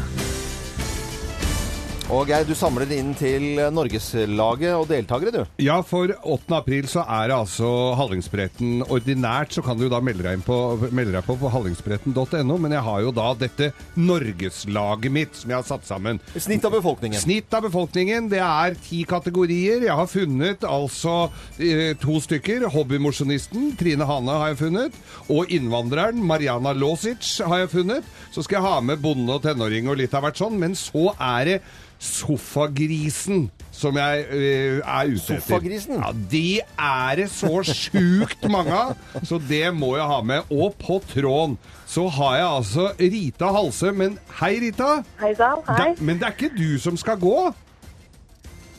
Og 2.10 2.26
Geir, 2.26 2.42
du 2.42 2.56
samler 2.58 2.90
inn 2.90 3.12
til 3.14 3.60
Norgeslaget 3.70 4.72
og 4.74 4.88
deltakere, 4.90 5.30
du. 5.30 5.52
Ja, 5.62 5.76
for 5.86 6.10
8. 6.10 6.56
april 6.58 6.88
så 6.90 7.04
er 7.06 7.28
det 7.30 7.36
altså 7.36 7.68
Hallingsbretten 8.00 8.80
ordinært, 8.88 9.54
så 9.54 9.62
kan 9.62 9.78
du 9.78 9.84
jo 9.86 9.92
da 9.94 10.00
melde 10.02 10.26
deg, 10.26 10.42
på, 10.42 10.58
melde 10.90 11.14
deg 11.14 11.28
på 11.28 11.36
på 11.38 11.52
hallingsbretten.no, 11.54 12.56
men 12.64 12.74
jeg 12.74 12.82
har 12.88 13.04
jo 13.06 13.12
da 13.14 13.28
dette 13.38 13.68
Norgeslaget 13.94 15.14
mitt 15.14 15.38
som 15.38 15.54
jeg 15.54 15.60
har 15.60 15.68
satt 15.68 15.86
sammen. 15.86 16.18
Snitt 16.34 16.66
av 16.66 16.74
befolkningen. 16.80 17.22
Snitt 17.22 17.54
av 17.54 17.68
befolkningen, 17.68 18.32
det 18.32 18.42
er 18.42 18.80
ti 18.88 19.04
kategorier. 19.10 19.86
Jeg 19.86 19.98
har 20.00 20.10
funnet 20.10 20.66
altså 20.66 21.18
eh, 21.62 21.94
to 22.02 22.18
stykker. 22.26 22.66
Hobbymosjonisten, 22.74 23.76
Trine 23.78 24.08
Hane 24.10 24.40
har 24.42 24.56
jeg 24.56 24.64
funnet. 24.64 24.98
Og 25.30 25.54
innvandreren, 25.54 26.26
Mariana 26.26 26.74
Losic 26.74 27.36
har 27.46 27.68
jeg 27.68 27.72
funnet. 27.76 28.10
Så 28.34 28.48
skal 28.48 28.58
jeg 28.64 28.66
ha 28.66 28.82
med 28.82 29.06
bonde 29.06 29.38
og 29.38 29.46
tenåring 29.46 29.94
og 29.94 30.02
litt 30.02 30.18
av 30.18 30.26
hvert 30.26 30.42
sånn. 30.42 30.58
Men 30.58 30.74
så 30.74 31.12
er 31.14 31.52
det 31.52 31.60
sofagrisen 32.00 33.50
som 33.80 33.96
jeg 34.00 34.26
uh, 34.32 34.80
er 34.84 35.14
ute 35.14 35.36
etter. 35.36 35.44
Sofagrisen? 35.46 36.00
Ja, 36.00 36.12
de 36.32 36.60
er 36.60 37.20
det 37.20 37.30
så 37.32 37.62
sjukt 37.64 38.44
mange 38.52 38.76
av, 38.76 38.94
så 39.24 39.40
det 39.50 39.68
må 39.76 39.94
jeg 39.98 40.08
ha 40.12 40.20
med. 40.26 40.52
Og 40.52 40.76
på 40.82 41.00
tråden 41.12 41.58
så 41.90 42.08
har 42.20 42.36
jeg 42.38 42.50
altså 42.50 42.90
Rita 43.00 43.54
Halse. 43.56 43.94
Men 43.96 44.20
hei, 44.42 44.54
Rita. 44.66 45.00
Hei 45.22 45.34
sann, 45.38 45.64
hei. 45.70 45.94
Da, 45.94 46.06
men 46.06 46.20
det 46.20 46.30
er 46.30 46.38
ikke 46.38 46.54
du 46.58 46.80
som 46.82 47.00
skal 47.00 47.20
gå? 47.22 47.38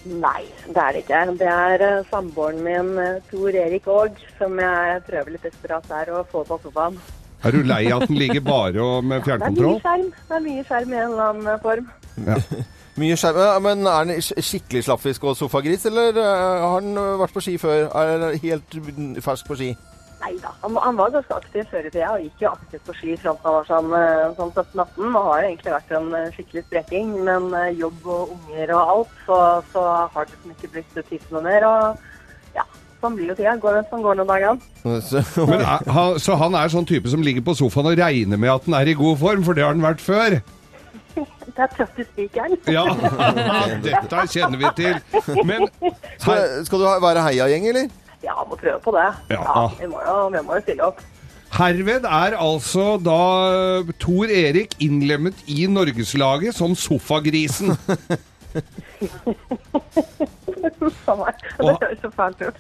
Nei, 0.09 0.47
det 0.65 0.81
er 0.81 0.97
det 0.97 1.03
ikke. 1.05 1.23
Det 1.41 1.49
er 1.53 1.83
eh, 1.85 2.05
samboeren 2.09 2.63
min, 2.65 2.93
eh, 3.03 3.19
Tor 3.29 3.53
Erik 3.53 3.89
Aag, 3.93 4.21
som 4.39 4.57
jeg 4.63 5.03
prøver 5.09 5.35
litt 5.35 5.45
desperat 5.45 5.91
her 5.93 6.13
å 6.17 6.23
få 6.31 6.45
på 6.49 6.57
sofaen. 6.63 6.97
Er 7.45 7.57
du 7.57 7.63
lei 7.65 7.87
at 7.93 8.07
den 8.09 8.19
ligger 8.21 8.41
bare 8.45 8.85
og 8.85 9.05
med 9.05 9.25
fjernkontroll? 9.25 9.81
Det 9.85 9.93
er 9.93 10.05
mye 10.05 10.05
skjerm. 10.09 10.13
Det 10.29 10.37
er 10.39 10.45
mye 10.47 10.69
skjerm 10.69 10.93
i 10.93 11.01
en 11.01 11.09
eller 11.11 11.33
annen 11.35 11.65
form. 11.65 11.91
Ja. 12.27 12.39
Mye 12.99 13.17
skjerm. 13.17 13.39
Ja, 13.39 13.59
Men 13.63 13.87
er 13.87 14.01
han 14.05 14.11
skikkelig 14.21 14.83
slappfisk 14.85 15.25
og 15.31 15.37
sofagris, 15.39 15.87
eller 15.87 16.17
eh, 16.19 16.65
har 16.65 16.75
han 16.81 16.91
eh, 16.99 17.15
vært 17.23 17.33
på 17.37 17.43
ski 17.45 17.55
før? 17.63 17.87
Er 17.95 18.11
han 18.27 18.41
helt 18.43 18.77
fersk 19.25 19.47
på 19.49 19.57
ski? 19.61 19.71
Nei 20.21 20.35
da. 20.43 20.51
Han, 20.61 20.75
han 20.85 20.99
var 20.99 21.13
ganske 21.15 21.33
aktiv 21.33 21.65
før 21.71 21.87
i 21.89 21.91
tida 21.95 22.11
og 22.13 22.21
gikk 22.27 22.43
jo 22.45 22.51
aktivt 22.51 22.83
på 22.85 22.93
ski 22.99 23.15
fram 23.23 23.39
til 23.41 23.47
han 23.49 23.55
var 23.57 23.71
sånn, 23.71 23.95
eh, 23.97 24.27
sånn 24.37 24.53
17-18. 24.53 25.17
Og 25.17 25.29
har 25.31 25.47
egentlig 25.47 25.73
vært 25.77 25.95
en 25.97 26.11
skikkelig 26.37 26.65
spreking. 26.67 27.15
Men 27.31 27.49
jobb 27.79 28.05
og 28.17 28.35
unger 28.37 28.75
og 28.77 28.93
alt, 28.97 29.15
så, 29.25 29.39
så 29.73 29.87
har 30.13 30.29
det 30.29 30.35
liksom 30.37 30.57
ikke 30.59 30.73
blitt 30.75 30.95
tid 30.99 31.17
til 31.25 31.39
noe 31.39 31.47
mer. 31.47 31.69
Og 31.71 32.59
ja, 32.59 32.67
sånn 33.01 33.17
blir 33.17 33.33
jo 33.33 33.39
tida. 33.39 33.57
Går 33.65 33.79
det 33.81 33.87
som 33.89 34.05
går 34.05 34.21
noen 34.21 34.35
dager. 34.35 34.61
Så- 35.09 35.47
Men 35.49 35.65
han, 35.65 36.19
så 36.21 36.37
han 36.43 36.59
er 36.61 36.69
sånn 36.77 36.91
type 36.91 37.09
som 37.09 37.25
ligger 37.25 37.47
på 37.49 37.57
sofaen 37.57 37.89
og 37.95 37.97
regner 38.03 38.37
med 38.37 38.53
at 38.59 38.67
den 38.69 38.77
er 38.77 38.93
i 38.93 38.99
god 38.99 39.17
form, 39.25 39.47
for 39.47 39.57
det 39.57 39.65
har 39.65 39.73
den 39.79 39.87
vært 39.89 40.05
før? 40.05 40.43
Det 41.57 41.63
er 41.65 41.71
tøft 41.77 41.99
i 41.99 42.05
spikeren. 42.09 42.57
Ja, 42.77 42.85
dette 43.87 44.25
kjenner 44.33 44.59
vi 44.61 44.71
til. 44.79 44.99
Men 45.49 45.67
Skal, 46.19 46.65
skal 46.67 46.79
du 46.83 46.87
ha- 46.87 46.99
være 47.03 47.25
heiagjeng, 47.29 47.67
eller? 47.73 47.89
Ja, 48.25 48.37
må 48.49 48.57
prøve 48.61 48.79
på 48.85 48.93
det. 48.97 49.07
Ja. 49.33 49.67
vi, 49.81 49.87
må 49.89 50.01
jo, 50.07 50.17
vi 50.35 50.43
må 50.47 50.59
jo 50.59 50.63
stille 50.67 50.85
opp. 50.91 51.01
herved 51.57 52.05
er 52.07 52.37
altså 52.39 52.85
da 53.03 53.21
Tor 53.99 54.31
Erik 54.31 54.77
innlemmet 54.85 55.35
i 55.51 55.65
Norgeslaget 55.67 56.55
som 56.55 56.75
sofagrisen. 56.79 57.73
Samme. 61.05 61.33
Det 61.33 61.65
Og- 61.65 61.79
høres 61.83 61.99
så 62.05 62.11
fælt 62.17 62.41
ut. 62.49 62.57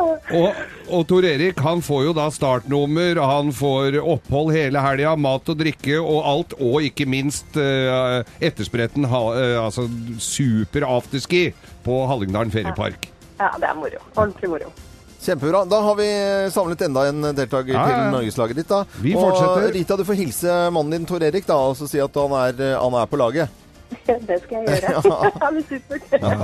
Og, 0.00 0.54
og 0.90 1.02
Tor 1.06 1.26
Erik 1.28 1.60
han 1.62 1.82
får 1.84 2.00
jo 2.08 2.14
da 2.16 2.26
startnummer, 2.34 3.20
han 3.22 3.52
får 3.54 3.98
opphold 4.02 4.50
hele 4.56 4.80
helga, 4.82 5.12
mat 5.20 5.50
og 5.52 5.58
drikke 5.60 6.00
og 6.00 6.18
alt, 6.26 6.56
og 6.58 6.82
ikke 6.88 7.06
minst 7.06 7.54
uh, 7.58 8.22
etterspretten, 8.42 9.06
ha, 9.10 9.20
uh, 9.36 9.58
altså 9.66 9.86
super 10.18 10.86
afterski 10.88 11.46
på 11.86 12.00
Hallingdalen 12.10 12.50
feriepark. 12.54 13.10
Ja, 13.38 13.52
det 13.60 13.70
er 13.70 13.78
moro. 13.78 14.02
Ordentlig 14.14 14.50
moro. 14.50 14.72
Kjempebra. 15.24 15.62
Da 15.70 15.78
har 15.80 15.94
vi 15.96 16.06
samlet 16.52 16.82
enda 16.84 17.06
en 17.08 17.30
deltaker 17.32 17.72
Ja, 17.72 17.80
ja, 17.80 17.84
ja. 17.88 18.00
til 18.02 18.10
Norgeslaget 18.18 18.58
ditt. 18.60 18.68
da. 18.68 18.82
Vi 19.00 19.14
og 19.16 19.22
fortsetter. 19.24 19.70
Rita, 19.78 19.96
du 19.96 20.04
får 20.04 20.18
hilse 20.20 20.56
mannen 20.74 20.98
din 20.98 21.06
Tor 21.08 21.22
Erik 21.24 21.46
da, 21.48 21.56
og 21.70 21.78
så 21.78 21.88
si 21.88 22.02
at 22.02 22.18
han 22.20 22.34
er, 22.42 22.60
han 22.76 22.98
er 23.00 23.08
på 23.08 23.20
laget. 23.20 23.62
Det 24.28 24.40
skal 24.44 24.66
jeg 24.66 24.82
gjøre. 24.82 25.30
Ha 25.44 25.50
det 25.54 25.64
supert. 25.70 26.18
Ha. 26.20 26.34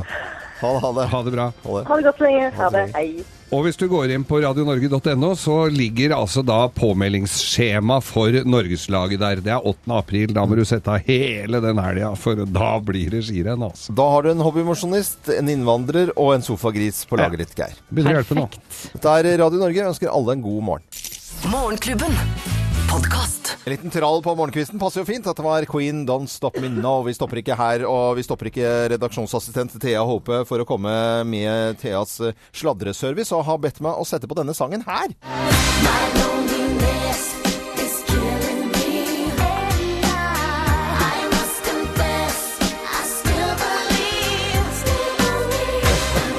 Ha 0.61 0.91
det. 0.97 1.05
Ha 1.13 1.21
det 1.27 1.35
bra. 1.35 1.51
Ha 1.65 1.77
det. 1.77 1.85
Ha 1.91 1.97
det 2.01 2.09
godt 2.09 2.19
så 2.23 2.25
lenge. 2.29 2.49
Ha 2.57 2.71
det. 2.79 2.87
Hei. 2.97 3.07
Og 3.51 3.65
hvis 3.67 3.79
du 3.81 3.89
går 3.91 4.13
inn 4.15 4.23
på 4.27 4.39
radionorge.no, 4.45 5.33
så 5.35 5.57
ligger 5.75 6.15
altså 6.15 6.45
da 6.47 6.69
påmeldingsskjema 6.71 7.97
for 8.07 8.37
Norgeslaget 8.47 9.19
der. 9.19 9.43
Det 9.43 9.55
er 9.57 9.67
8. 9.67 9.91
april. 9.97 10.31
Da 10.37 10.45
må 10.47 10.55
du 10.59 10.63
sette 10.69 10.95
av 10.95 11.03
hele 11.09 11.59
den 11.65 11.83
helga, 11.83 12.13
for 12.15 12.45
da 12.47 12.71
blir 12.87 13.11
det 13.17 13.25
skirenn, 13.27 13.67
altså. 13.67 13.97
Da 13.99 14.07
har 14.15 14.23
du 14.23 14.31
en 14.37 14.47
hobbymosjonist, 14.47 15.33
en 15.35 15.51
innvandrer 15.51 16.15
og 16.15 16.37
en 16.37 16.47
sofagris 16.47 17.03
på 17.11 17.19
laget 17.19 17.43
ditt, 17.43 17.59
Geir. 17.59 17.75
Begynner 17.91 18.21
å 18.21 18.21
hjelpe 18.21 18.39
nå. 18.39 18.47
Dette 18.95 19.19
er 19.19 19.33
Radio 19.43 19.65
Norge. 19.67 19.83
Jeg 19.83 19.91
ønsker 19.97 20.15
alle 20.15 20.39
en 20.39 20.47
god 20.47 20.67
morgen. 20.71 21.07
Morgenklubben. 21.51 22.60
Podkast. 22.90 23.57
En 23.64 23.70
liten 23.70 23.90
trall 23.90 24.22
på 24.22 24.33
morgenkvisten 24.35 24.79
passer 24.83 25.00
jo 25.00 25.07
fint. 25.07 25.22
Dette 25.24 25.42
var 25.46 25.62
Queen 25.70 26.03
Don't 26.09 26.26
Stop 26.26 26.59
Me 26.59 26.68
Now. 26.68 27.05
Vi 27.07 27.14
stopper 27.14 27.38
ikke 27.38 27.55
her, 27.55 27.85
og 27.87 28.16
vi 28.18 28.24
stopper 28.26 28.50
ikke 28.50 28.88
redaksjonsassistent 28.90 29.76
Thea 29.79 30.03
Håpe 30.03 30.42
for 30.48 30.59
å 30.59 30.66
komme 30.66 30.90
med 31.29 31.79
Theas 31.79 32.18
eh, 32.24 32.35
sladreservice, 32.50 33.31
og 33.37 33.46
har 33.46 33.62
bedt 33.62 33.79
meg 33.85 33.94
å 33.94 34.03
sette 34.09 34.26
på 34.26 34.35
denne 34.40 34.55
sangen 34.59 34.83
her. 34.88 35.14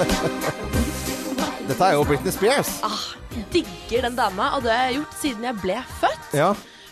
Dette 1.71 1.83
er 1.87 1.95
jo 1.95 2.03
Britney 2.03 2.35
Spears. 2.35 2.81
Ah, 2.83 3.20
digger 3.53 4.07
den 4.07 4.17
dama, 4.19 4.51
og 4.55 4.65
det 4.65 4.73
har 4.73 4.89
jeg 4.89 4.99
gjort 5.01 5.17
siden 5.21 5.47
jeg 5.47 5.59
ble 5.63 5.79
født. 6.01 6.35
Ja. 6.37 6.51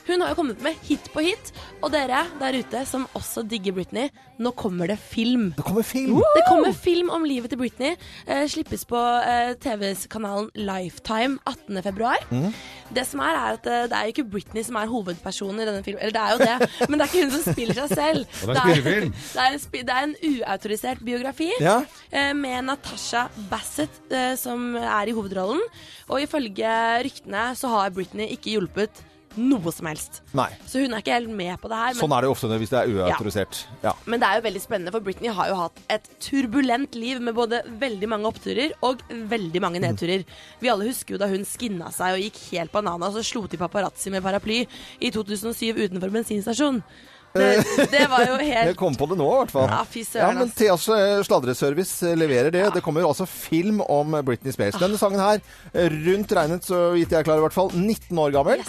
Hun 0.09 0.23
har 0.23 0.31
jo 0.31 0.39
kommet 0.39 0.61
med 0.65 0.77
hit 0.87 1.09
på 1.13 1.21
hit, 1.21 1.51
Og 1.79 1.87
dere 1.93 2.25
der 2.41 2.55
ute 2.59 2.79
som 2.83 3.05
også 3.15 3.39
digger 3.47 3.71
Britney, 3.77 4.09
nå 4.43 4.51
kommer 4.59 4.89
det 4.91 4.97
film. 4.99 5.45
Det 5.55 5.63
kommer 5.63 5.85
film? 5.87 6.17
Det 6.35 6.41
kommer 6.49 6.73
film 6.75 7.07
om 7.15 7.23
livet 7.23 7.53
til 7.53 7.59
Britney. 7.61 7.93
Eh, 8.27 8.43
slippes 8.51 8.83
på 8.89 8.99
eh, 8.99 9.53
TV-kanalen 9.63 10.49
Lifetime 10.59 11.37
18. 11.47 11.79
februar. 11.85 12.19
Mm. 12.35 12.49
Det 12.91 13.05
som 13.07 13.23
er, 13.23 13.31
er 13.39 13.55
at 13.55 13.69
eh, 13.71 13.85
det 13.87 13.95
er 13.95 14.09
jo 14.09 14.13
ikke 14.15 14.27
Britney 14.33 14.65
som 14.67 14.75
er 14.81 14.91
hovedpersonen 14.91 15.63
i 15.63 15.67
denne 15.69 15.85
filmen. 15.87 16.03
Eller 16.03 16.17
det 16.17 16.25
er 16.25 16.35
jo 16.35 16.43
det, 16.43 16.87
men 16.91 16.99
det 16.99 17.05
er 17.05 17.13
ikke 17.13 17.23
hun 17.29 17.35
som 17.37 17.47
spiller 17.55 17.79
seg 17.79 17.95
selv. 17.95 18.37
Det 18.49 18.59
er. 18.59 18.81
Det 18.83 19.39
er 19.39 19.53
en, 19.55 19.59
det 19.87 19.95
er 19.95 20.03
en 20.09 20.15
uautorisert 20.33 21.03
biografi 21.07 21.49
Ja. 21.63 21.77
eh, 22.11 22.33
med 22.35 22.67
Natasha 22.67 23.27
Bassett 23.51 24.01
eh, 24.11 24.33
som 24.39 24.73
er 24.75 25.07
i 25.07 25.15
hovedrollen. 25.15 25.63
Og 26.11 26.19
ifølge 26.27 26.75
ryktene 27.07 27.53
så 27.55 27.71
har 27.71 27.95
Britney 27.95 28.27
ikke 28.35 28.57
hjulpet 28.57 29.05
noe 29.37 29.71
som 29.71 29.85
helst. 29.85 30.21
Nei. 30.33 30.47
Så 30.67 30.81
hun 30.81 30.93
er 30.93 31.03
ikke 31.03 31.13
helt 31.13 31.29
med 31.29 31.59
på 31.61 31.69
det 31.69 31.77
her. 31.77 31.93
men- 31.93 32.01
Sånn 32.01 32.15
er 32.17 32.21
det 32.21 32.27
jo 32.29 32.31
ofte 32.33 32.47
hvis 32.59 32.69
det 32.69 32.79
er 32.79 32.87
uautorisert. 32.95 33.65
Ja. 33.83 33.93
men 34.05 34.19
det 34.19 34.27
er 34.29 34.35
jo 34.41 34.47
veldig 34.47 34.61
spennende, 34.61 34.91
for 34.91 34.99
Britney 35.01 35.29
har 35.29 35.47
jo 35.49 35.55
hatt 35.55 35.77
et 35.89 36.09
turbulent 36.19 36.95
liv 36.95 37.21
med 37.21 37.35
både 37.35 37.61
veldig 37.79 38.09
mange 38.09 38.25
oppturer 38.25 38.71
og 38.83 39.01
veldig 39.09 39.61
mange 39.61 39.79
nedturer. 39.79 40.25
Vi 40.59 40.69
alle 40.69 40.87
husker 40.89 41.15
jo 41.15 41.17
da 41.21 41.27
hun 41.27 41.45
skinna 41.45 41.91
seg 41.91 42.15
og 42.17 42.19
gikk 42.25 42.41
helt 42.57 42.71
banana 42.71 43.05
og 43.07 43.23
slo 43.23 43.45
til 43.47 43.59
paparazzi 43.59 44.09
med 44.11 44.23
paraply 44.23 44.65
i 45.01 45.11
2007 45.11 45.75
utenfor 45.77 46.11
bensinstasjon. 46.11 46.83
Det, 47.29 47.63
det 47.93 48.07
var 48.09 48.23
jo 48.25 48.37
Jeg 48.41 48.55
helt 48.55 48.77
kom 48.79 48.95
på 48.97 49.05
det 49.11 49.17
nå, 49.19 49.27
i 49.29 49.37
hvert 49.43 49.51
fall. 49.53 49.67
Ja, 49.69 49.83
Ja, 50.17 50.31
men 50.33 50.47
ass. 50.47 50.55
Theas 50.57 50.87
eh, 50.89 51.21
sladreservice 51.27 52.01
eh, 52.09 52.15
leverer 52.17 52.49
det. 52.51 52.63
Det 52.73 52.81
kommer 52.81 53.01
jo 53.01 53.11
altså 53.11 53.27
film 53.29 53.81
om 53.85 54.17
Britney 54.25 54.51
Spears. 54.51 54.79
Denne 54.81 54.97
sangen 54.97 55.19
her, 55.21 55.37
eh, 55.73 55.89
rundt 56.07 56.33
regnet, 56.33 56.65
så 56.65 56.89
vidt 56.95 57.11
jeg 57.13 57.19
er 57.21 57.23
klar 57.27 57.37
i 57.37 57.45
hvert 57.45 57.53
fall, 57.53 57.69
19 57.69 58.17
år 58.17 58.33
gammel. 58.33 58.65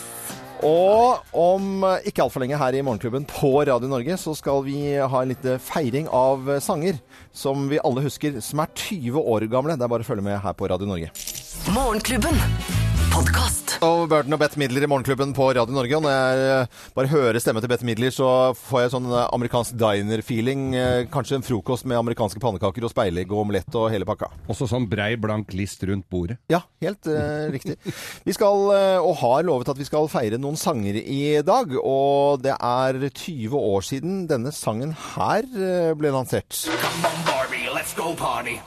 Og 0.66 1.36
om 1.36 1.84
eh, 1.88 2.08
ikke 2.10 2.24
altfor 2.24 2.44
lenge 2.44 2.58
her 2.60 2.76
i 2.76 2.82
Morgenklubben 2.84 3.26
på 3.28 3.52
Radio 3.68 3.88
Norge, 3.90 4.18
så 4.20 4.34
skal 4.36 4.64
vi 4.66 4.76
ha 4.98 5.22
en 5.22 5.32
liten 5.32 5.62
feiring 5.62 6.10
av 6.12 6.50
eh, 6.50 6.60
sanger 6.64 7.00
som 7.32 7.68
vi 7.70 7.80
alle 7.84 8.04
husker, 8.04 8.40
som 8.44 8.64
er 8.64 8.74
20 8.74 9.20
år 9.20 9.48
gamle. 9.52 9.78
Det 9.78 9.86
er 9.86 9.94
bare 9.94 10.06
å 10.06 10.10
følge 10.10 10.26
med 10.26 10.40
her 10.44 10.56
på 10.56 10.70
Radio 10.70 10.90
Norge. 10.90 11.12
Morgenklubben. 11.72 12.79
Podkast. 13.10 13.74
Og 13.84 14.04
Burton 14.10 14.34
og 14.36 14.40
Bette 14.42 14.58
Midler 14.60 14.84
i 14.84 14.88
Morgenklubben 14.90 15.32
på 15.36 15.46
Radio 15.56 15.74
Norge. 15.74 15.96
Og 15.96 16.04
når 16.04 16.12
jeg 16.14 16.42
eh, 16.60 16.80
bare 16.96 17.10
hører 17.10 17.38
stemmen 17.42 17.62
til 17.64 17.70
Bette 17.72 17.86
Midler, 17.88 18.12
så 18.14 18.28
får 18.56 18.82
jeg 18.84 18.92
sånn 18.94 19.08
eh, 19.10 19.24
amerikansk 19.34 19.76
diner-feeling. 19.80 20.64
Eh, 20.76 21.00
Kanskje 21.12 21.38
en 21.38 21.46
frokost 21.46 21.86
med 21.88 21.98
amerikanske 21.98 22.42
pannekaker 22.42 22.86
og 22.86 22.92
speilegg 22.92 23.32
og 23.32 23.42
omelett 23.44 23.78
og 23.80 23.88
hele 23.94 24.06
pakka. 24.08 24.28
Også 24.52 24.68
sånn 24.70 24.86
brei, 24.90 25.14
blank 25.20 25.54
list 25.56 25.84
rundt 25.88 26.06
bordet. 26.12 26.38
Ja, 26.52 26.62
helt 26.84 27.08
eh, 27.10 27.48
riktig. 27.54 27.78
Vi 28.26 28.36
skal, 28.36 28.68
og 29.00 29.12
har 29.24 29.44
lovet 29.48 29.72
at 29.72 29.80
vi 29.80 29.88
skal 29.88 30.10
feire 30.12 30.38
noen 30.40 30.60
sanger 30.60 31.00
i 31.00 31.22
dag. 31.46 31.72
Og 31.80 32.44
det 32.44 32.56
er 32.56 33.00
20 33.08 33.56
år 33.58 33.86
siden 33.86 34.24
denne 34.30 34.52
sangen 34.54 34.94
her 35.16 35.46
ble 35.98 36.14
lansert. 36.14 36.66
Come 36.80 37.10
on, 37.10 37.20
Barbie, 37.28 37.66
let's 37.74 37.96
go 37.96 38.12
party. 38.14 38.60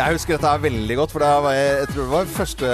Jeg 0.00 0.16
husker 0.16 0.32
dette 0.32 0.48
her 0.48 0.60
veldig 0.62 0.94
godt, 0.96 1.10
for 1.12 1.20
det 1.20 1.28
var, 1.44 1.52
jeg 1.52 1.88
tror 1.90 2.06
det 2.06 2.12
var 2.14 2.28
første 2.32 2.68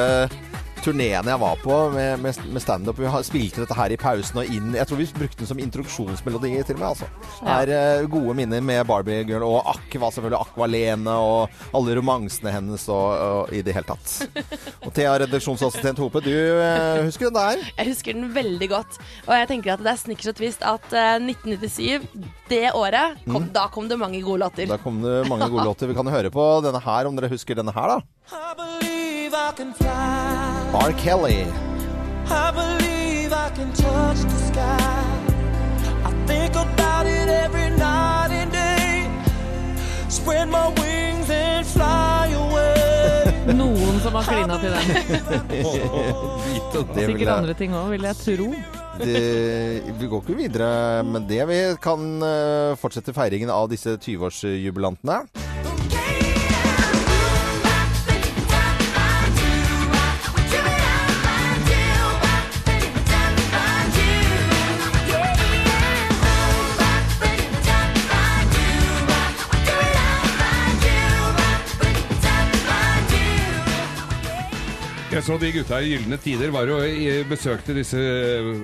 turneen 0.86 1.26
jeg 1.28 1.40
var 1.42 1.56
på 1.62 1.76
med, 1.94 2.20
med, 2.22 2.38
med 2.54 2.62
standup. 2.62 2.98
Vi 3.02 3.10
spilte 3.26 3.64
dette 3.64 3.74
her 3.76 3.92
i 3.94 3.98
pausen 4.00 4.38
og 4.42 4.50
inn 4.52 4.72
Jeg 4.78 4.86
tror 4.88 5.00
vi 5.00 5.06
brukte 5.16 5.42
den 5.42 5.48
som 5.50 5.60
introduksjonsmelodi 5.62 6.52
til 6.68 6.76
og 6.78 6.82
med. 6.82 6.88
altså. 6.92 7.08
Det 7.42 7.74
er 7.76 8.02
uh, 8.04 8.08
gode 8.12 8.34
minner 8.38 8.62
med 8.64 8.86
Barbie 8.88 9.24
Girl 9.28 9.44
og 9.46 9.66
Aqua, 9.74 10.10
selvfølgelig. 10.14 10.40
Aqua 10.46 10.68
Lene 10.70 11.16
og 11.18 11.58
alle 11.76 11.96
romansene 11.98 12.52
hennes 12.54 12.86
og, 12.92 13.06
og 13.26 13.52
i 13.56 13.62
det 13.66 13.74
hele 13.76 13.88
tatt. 13.88 14.14
Og 14.86 14.92
Thea, 14.96 15.16
redaksjonsassistent 15.24 15.98
Hope, 16.02 16.22
du 16.24 16.30
uh, 16.32 17.02
husker 17.06 17.28
den 17.30 17.36
der? 17.40 17.64
Jeg 17.80 17.90
husker 17.92 18.16
den 18.16 18.30
veldig 18.36 18.68
godt. 18.72 19.00
Og 19.26 19.34
jeg 19.36 19.50
tenker 19.52 19.74
at 19.74 19.82
det 19.84 19.92
er 19.92 20.00
snickers 20.00 20.32
og 20.32 20.38
twist 20.40 20.62
at 20.66 20.86
uh, 20.94 21.16
1997, 21.18 22.06
det 22.52 22.64
året, 22.74 23.18
kom, 23.26 23.42
Mm. 23.46 23.50
da 23.52 23.66
kom 23.74 23.88
det 23.90 23.98
mange 24.00 24.20
gode 24.24 24.40
låter. 24.44 24.66
Da 24.70 24.78
kom 24.80 25.02
det 25.02 25.16
mange 25.28 25.48
gode 25.52 25.66
låter. 25.68 25.90
Vi 25.90 25.94
kan 25.98 26.08
høre 26.08 26.30
på 26.32 26.46
denne 26.64 26.80
her, 26.82 27.06
om 27.10 27.18
dere 27.18 27.28
husker 27.32 27.58
denne 27.58 27.74
her, 27.76 27.96
da. 27.96 27.98
I 28.32 28.54
believe 28.58 29.34
I 29.34 29.50
can 29.56 29.74
fly. 29.74 30.65
R. 30.84 30.92
Kelly. 30.92 31.46
I 32.28 32.50
believe 32.52 33.32
I 33.32 33.48
can 33.56 33.70
touch 33.72 34.20
the 34.32 34.38
sky. 34.50 35.04
I 36.04 36.10
think 36.26 36.54
about 36.56 37.06
it 37.06 37.28
every 37.28 37.70
night 37.70 38.30
and 38.32 38.50
day. 38.52 39.08
Spread 40.08 40.48
my 40.48 40.68
wings 40.80 41.30
and 41.30 41.66
fly 41.66 42.32
away. 42.34 43.32
Noen 43.54 44.00
som 44.02 44.14
har 44.18 44.24
klina 44.26 44.58
til 44.58 44.70
den. 44.74 44.84
Sikkert 46.94 47.20
jeg- 47.20 47.28
andre 47.36 47.54
ting 47.54 47.72
òg, 47.74 47.90
vil 47.94 48.02
jeg 48.02 48.16
tro. 48.16 48.48
det, 48.98 49.82
vi 50.00 50.06
går 50.08 50.22
ikke 50.24 50.36
videre 50.36 51.02
med 51.04 51.28
det. 51.28 51.42
Vi 51.48 51.60
kan 51.82 52.22
eh, 52.22 52.74
fortsette 52.80 53.12
feiringen 53.14 53.50
av 53.50 53.68
disse 53.70 53.96
20-årsjubilantene. 53.96 55.20
Jeg 75.16 75.24
så 75.24 75.36
de 75.40 75.48
gutta 75.48 75.78
i 75.80 75.94
Gylne 75.94 76.16
Tider 76.20 76.50
var 76.52 76.68
jo 76.68 76.76
besøkte 77.30 77.72
disse 77.72 77.96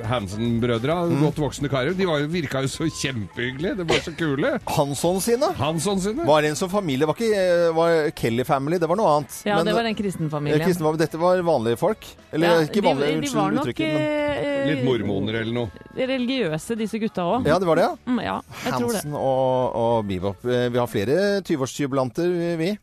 Hansen-brødra, 0.04 0.96
godt 1.22 1.38
voksne 1.40 1.70
karer. 1.72 1.94
De 1.96 2.04
var 2.04 2.20
jo, 2.20 2.26
virka 2.28 2.60
jo 2.60 2.68
så 2.68 2.88
kjempehyggelige. 2.92 3.78
De 3.78 3.86
var 3.88 4.02
så 4.04 4.12
kule. 4.18 4.50
Hansson 4.68 5.16
sine? 5.24 5.48
Hansson 5.56 6.02
sine. 6.04 6.26
Var 6.28 6.48
en 6.50 6.58
som 6.60 6.68
familie. 6.68 7.08
Var 7.08 7.16
ikke 7.16 7.38
eh, 7.40 7.70
var 7.72 8.10
Kelly 8.20 8.44
Family, 8.44 8.76
det 8.82 8.90
var 8.90 9.00
noe 9.00 9.14
annet. 9.14 9.38
Ja, 9.48 9.56
Men, 9.62 9.70
det 9.70 9.76
var 9.78 9.88
den 9.88 9.96
kristenfamilien. 9.96 10.60
eh, 10.60 10.66
kristen, 10.68 11.00
dette 11.00 11.22
var 11.24 11.40
vanlige 11.48 11.80
folk? 11.80 12.04
Eller 12.36 12.52
Ja, 12.52 12.60
ikke 12.68 12.82
de- 12.82 12.86
vanlige, 12.90 13.08
de 13.08 13.16
unnskyld 13.22 13.40
var 13.40 13.56
nok, 13.56 13.64
uttrykket. 13.72 13.96
Men... 13.96 14.44
eh, 14.52 14.68
Litt 14.74 14.84
mormoner 14.90 15.40
eller 15.40 15.56
noe. 15.56 15.88
Religiøse, 15.96 16.76
disse 16.84 17.00
gutta 17.00 17.24
òg. 17.32 17.48
Ja, 17.48 17.56
det 17.64 17.66
var 17.72 17.80
det, 17.80 17.88
ja. 17.88 17.96
Mm, 18.12 18.20
ja, 18.28 18.36
jeg 18.66 18.76
tror 18.76 18.92
det. 18.92 19.00
Hansen 19.00 19.16
og, 19.16 19.80
og 19.86 20.04
Bebop. 20.12 20.44
Eh, 20.44 20.68
Vi 20.68 20.84
har 20.84 20.92
flere 21.00 21.18
20-årsjubilanter, 21.48 22.36
vi. 22.60 22.74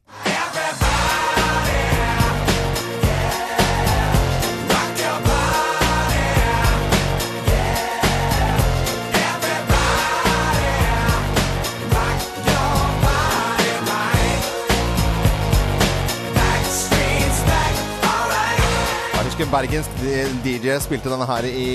Jeg 19.50 19.66
husker 19.66 19.90
Bergens 19.90 20.44
DJ 20.46 20.76
spilte 20.78 21.10
denne 21.10 21.26
her 21.26 21.46
i, 21.50 21.70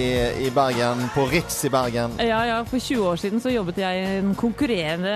i 0.46 0.50
Bergen, 0.54 1.00
på 1.10 1.24
Ritz 1.26 1.56
i 1.66 1.70
Bergen. 1.72 2.12
Ja, 2.22 2.44
ja, 2.46 2.60
For 2.68 2.78
20 2.78 3.02
år 3.10 3.18
siden 3.18 3.42
så 3.42 3.50
jobbet 3.50 3.80
jeg 3.82 3.98
i 3.98 4.04
en 4.20 4.30
konkurrerende, 4.38 5.14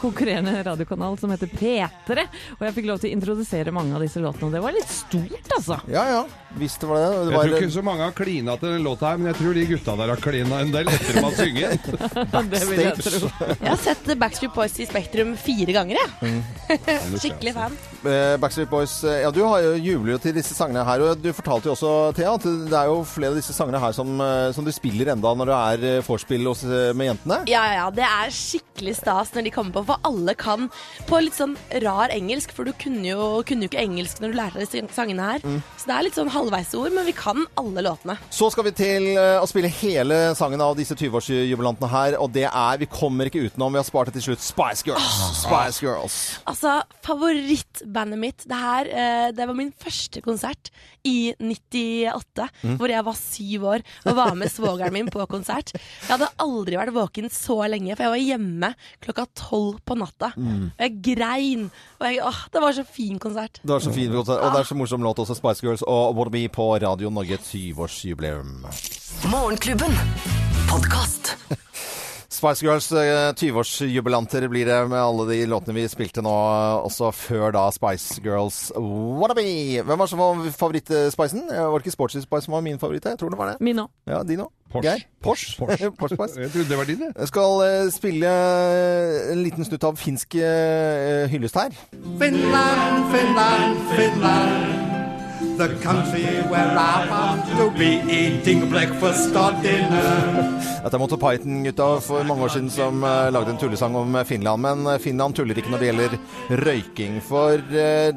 konkurrerende 0.00 0.54
radiokanal 0.64 1.18
som 1.20 1.34
heter 1.34 1.52
P3. 1.52 2.24
Og 2.56 2.64
jeg 2.64 2.76
fikk 2.78 2.88
lov 2.88 3.02
til 3.02 3.12
å 3.12 3.18
introdusere 3.18 3.76
mange 3.76 3.92
av 3.98 4.06
disse 4.06 4.24
låtene. 4.24 4.48
Og 4.48 4.56
det 4.56 4.64
var 4.64 4.76
litt 4.78 4.88
stort, 4.88 5.52
altså. 5.58 5.80
Ja, 5.92 6.08
ja. 6.08 6.24
Visst 6.56 6.80
det 6.80 6.88
var 6.88 7.02
det. 7.02 7.12
det 7.12 7.36
Jeg 7.36 7.52
tror 7.52 7.60
ikke 7.60 7.76
så 7.76 7.86
mange 7.90 8.08
har 8.08 8.16
klina 8.16 8.56
til 8.56 8.76
den 8.78 8.88
låta 8.88 9.12
her, 9.12 9.20
men 9.20 9.32
jeg 9.34 9.40
tror 9.42 9.60
de 9.60 9.68
gutta 9.74 10.00
der 10.00 10.16
har 10.16 10.26
klina 10.28 10.64
en 10.64 10.76
del 10.78 10.92
etter 10.96 11.18
de 11.18 11.28
har 11.28 11.40
synget. 11.42 11.90
Backstage. 12.32 13.32
jeg. 13.36 13.56
Jeg 13.58 13.68
har 13.68 13.82
sett 13.84 14.14
Backstreet 14.16 14.56
Boys 14.56 14.80
i 14.80 14.88
Spektrum 14.88 15.36
fire 15.36 15.76
ganger, 15.76 16.00
jeg. 16.00 16.38
Ja. 16.80 17.02
Skikkelig 17.20 17.60
fan. 17.60 17.82
Eh, 18.02 18.36
Backstreet 18.40 18.70
Boys 18.70 19.04
eh, 19.04 19.22
Ja, 19.22 19.30
du 19.30 19.42
har 19.46 19.62
jo 19.62 19.74
jubler 19.78 20.16
jo 20.16 20.20
til 20.22 20.34
disse 20.34 20.56
sangene 20.56 20.82
her. 20.86 21.04
Og 21.06 21.20
du 21.22 21.30
fortalte 21.36 21.70
jo 21.70 21.74
også, 21.76 21.92
Thea, 22.16 22.34
at 22.34 22.46
det 22.46 22.76
er 22.78 22.90
jo 22.90 23.02
flere 23.06 23.32
av 23.32 23.38
disse 23.38 23.54
sangene 23.54 23.80
her 23.82 23.94
som, 23.96 24.10
eh, 24.20 24.50
som 24.56 24.66
du 24.66 24.72
spiller 24.74 25.12
enda 25.12 25.34
når 25.38 25.50
du 25.50 25.54
er 25.56 26.06
vorspiel 26.06 26.42
med 26.96 27.06
jentene. 27.06 27.38
Ja, 27.50 27.62
ja. 27.76 27.86
Det 27.94 28.04
er 28.06 28.32
skikkelig 28.34 28.96
stas 28.98 29.32
når 29.36 29.46
de 29.46 29.54
kommer 29.54 29.76
på, 29.76 29.84
for 29.92 30.02
alle 30.08 30.34
kan 30.38 30.68
på 31.08 31.20
litt 31.22 31.38
sånn 31.38 31.54
rar 31.84 32.12
engelsk. 32.14 32.54
For 32.56 32.66
du 32.66 32.74
kunne 32.78 33.06
jo, 33.06 33.28
kunne 33.46 33.66
jo 33.66 33.70
ikke 33.70 33.84
engelsk 33.84 34.22
når 34.22 34.32
du 34.32 34.38
lærte 34.40 34.62
disse 34.62 34.82
sangene 34.96 35.28
her. 35.28 35.46
Mm. 35.46 35.60
Så 35.78 35.88
det 35.88 35.96
er 35.96 36.06
litt 36.08 36.18
sånn 36.18 36.32
halvveisord, 36.32 36.90
men 36.96 37.06
vi 37.06 37.14
kan 37.16 37.46
alle 37.60 37.86
låtene. 37.86 38.18
Så 38.34 38.50
skal 38.52 38.66
vi 38.66 38.74
til 38.76 39.08
å 39.14 39.46
spille 39.50 39.70
hele 39.82 40.20
sangen 40.38 40.62
av 40.64 40.74
disse 40.78 40.96
20-årsjubilantene 40.98 41.90
her, 41.92 42.18
og 42.20 42.32
det 42.34 42.48
er 42.48 42.80
Vi 42.82 42.88
kommer 42.90 43.28
ikke 43.28 43.44
utenom. 43.46 43.74
Vi 43.74 43.78
har 43.78 43.86
spart 43.86 44.10
det 44.10 44.16
til 44.18 44.32
slutt. 44.32 44.42
Spice 44.42 44.86
Girls. 44.86 45.18
Spice 45.42 45.84
Girls. 45.84 46.16
Altså, 46.48 46.80
favorittbandet 47.92 48.18
mitt 48.18 48.44
Det 48.48 48.56
her, 48.58 48.86
eh, 48.86 49.32
det 49.32 49.46
var 49.46 49.54
min 49.54 49.72
første 49.72 50.20
konsert 50.22 50.70
i 51.04 51.34
98, 51.40 52.48
Mm. 52.62 52.76
hvor 52.78 52.88
jeg 52.88 53.04
var 53.04 53.14
syv 53.14 53.64
år 53.64 53.82
og 54.06 54.16
var 54.16 54.34
med 54.34 54.48
svogeren 54.48 54.92
min 54.92 55.06
på 55.10 55.26
konsert. 55.28 55.72
Jeg 55.74 56.08
hadde 56.18 56.28
aldri 56.38 56.76
vært 56.76 56.92
våken 56.94 57.28
så 57.30 57.68
lenge, 57.68 57.96
for 57.96 58.04
jeg 58.04 58.10
var 58.10 58.38
hjemme 58.38 58.74
klokka 59.02 59.26
tolv 59.34 59.80
på 59.84 59.96
natta. 59.98 60.32
Mm. 60.36 60.70
Og 60.72 60.78
jeg 60.78 61.02
grein. 61.02 61.70
Og 62.00 62.06
jeg, 62.06 62.20
åh, 62.22 62.46
det 62.52 62.60
var 62.60 62.72
så 62.72 62.84
fin 62.86 63.18
konsert. 63.18 63.60
Det 63.62 63.68
var 63.70 63.80
så 63.80 63.92
fin 63.92 64.10
konsert, 64.12 64.40
og 64.42 64.52
det 64.52 64.60
er 64.60 64.64
så 64.64 64.74
morsom 64.76 65.02
låt 65.02 65.18
også. 65.18 65.34
Spice 65.36 65.62
Girls 65.62 65.82
og 65.82 66.14
Wanna 66.16 66.30
Be 66.30 66.48
på 66.48 66.78
Radio 66.82 67.10
Norge 67.10 67.38
20-årsjubileum. 67.38 68.62
Morgenklubben. 69.30 69.92
Podkast. 70.68 71.36
Spice 72.32 72.64
Girls 72.64 72.86
eh, 72.96 73.32
20-årsjubilanter 73.36 74.46
blir 74.48 74.64
det 74.64 74.78
med 74.88 74.96
alle 74.98 75.26
de 75.28 75.40
låtene 75.50 75.74
vi 75.76 75.84
spilte 75.92 76.22
nå, 76.24 76.32
også 76.86 77.10
før 77.12 77.52
da 77.52 77.66
Spice 77.74 78.22
Girls 78.24 78.70
Wannabe. 78.74 79.44
Hvem 79.84 80.00
var 80.00 80.08
som 80.08 80.22
var 80.22 80.40
favorittspicen? 80.56 81.44
Eh, 81.52 81.60
Var 81.68 81.76
det 81.78 81.84
ikke 81.86 81.94
Sportsy 81.98 82.22
Spice 82.24 82.46
som 82.48 82.56
var 82.56 82.64
min 82.64 82.80
favoritt? 82.80 83.04
Jeg 83.04 83.20
tror 83.20 83.34
det 83.34 83.38
var 83.38 83.52
det. 83.52 83.58
Min 83.60 83.82
òg. 83.84 83.90
Ja, 84.08 84.22
din 84.24 84.40
òg? 84.46 84.48
Porsche. 84.72 84.88
Geir? 84.88 85.04
Porsche. 85.22 85.58
Porsche. 85.60 85.90
Porsche 86.00 86.16
Spice. 86.16 86.40
Jeg 86.40 86.54
trodde 86.54 86.68
det 86.72 86.78
var 86.80 86.88
din, 86.88 87.04
jeg. 87.04 87.12
Jeg 87.18 87.28
skal 87.34 87.66
eh, 87.68 87.90
spille 87.92 88.32
en 89.34 89.42
liten 89.44 89.68
snutt 89.68 89.84
av 89.90 90.00
finsk 90.00 90.38
eh, 90.40 91.28
hyllest 91.32 91.60
her. 91.60 91.76
Finland, 92.16 93.12
Finland, 93.12 93.84
Finland. 93.92 94.91
The 95.58 95.68
country 95.82 96.24
where 96.50 96.78
I 96.78 97.06
want 97.10 97.46
to 97.58 97.70
be 97.78 98.00
eating 98.08 98.70
breakfast 98.70 99.36
or 99.36 99.52
dinner. 99.62 100.62
Dette 100.82 100.96
er 100.96 100.98
Monty 100.98 101.16
Python-gutta 101.20 101.88
for 102.02 102.24
mange 102.26 102.42
år 102.46 102.50
siden 102.54 102.70
som 102.72 103.04
eh, 103.06 103.28
lagde 103.30 103.52
en 103.52 103.58
tullesang 103.60 103.94
om 104.00 104.16
eh, 104.16 104.24
Finland. 104.26 104.62
Men 104.64 104.86
eh, 104.90 104.98
Finland 104.98 105.36
tuller 105.36 105.58
ikke 105.60 105.70
når 105.70 105.82
det 105.82 105.90
gjelder 105.90 106.16
røyking. 106.64 107.18
For 107.22 107.60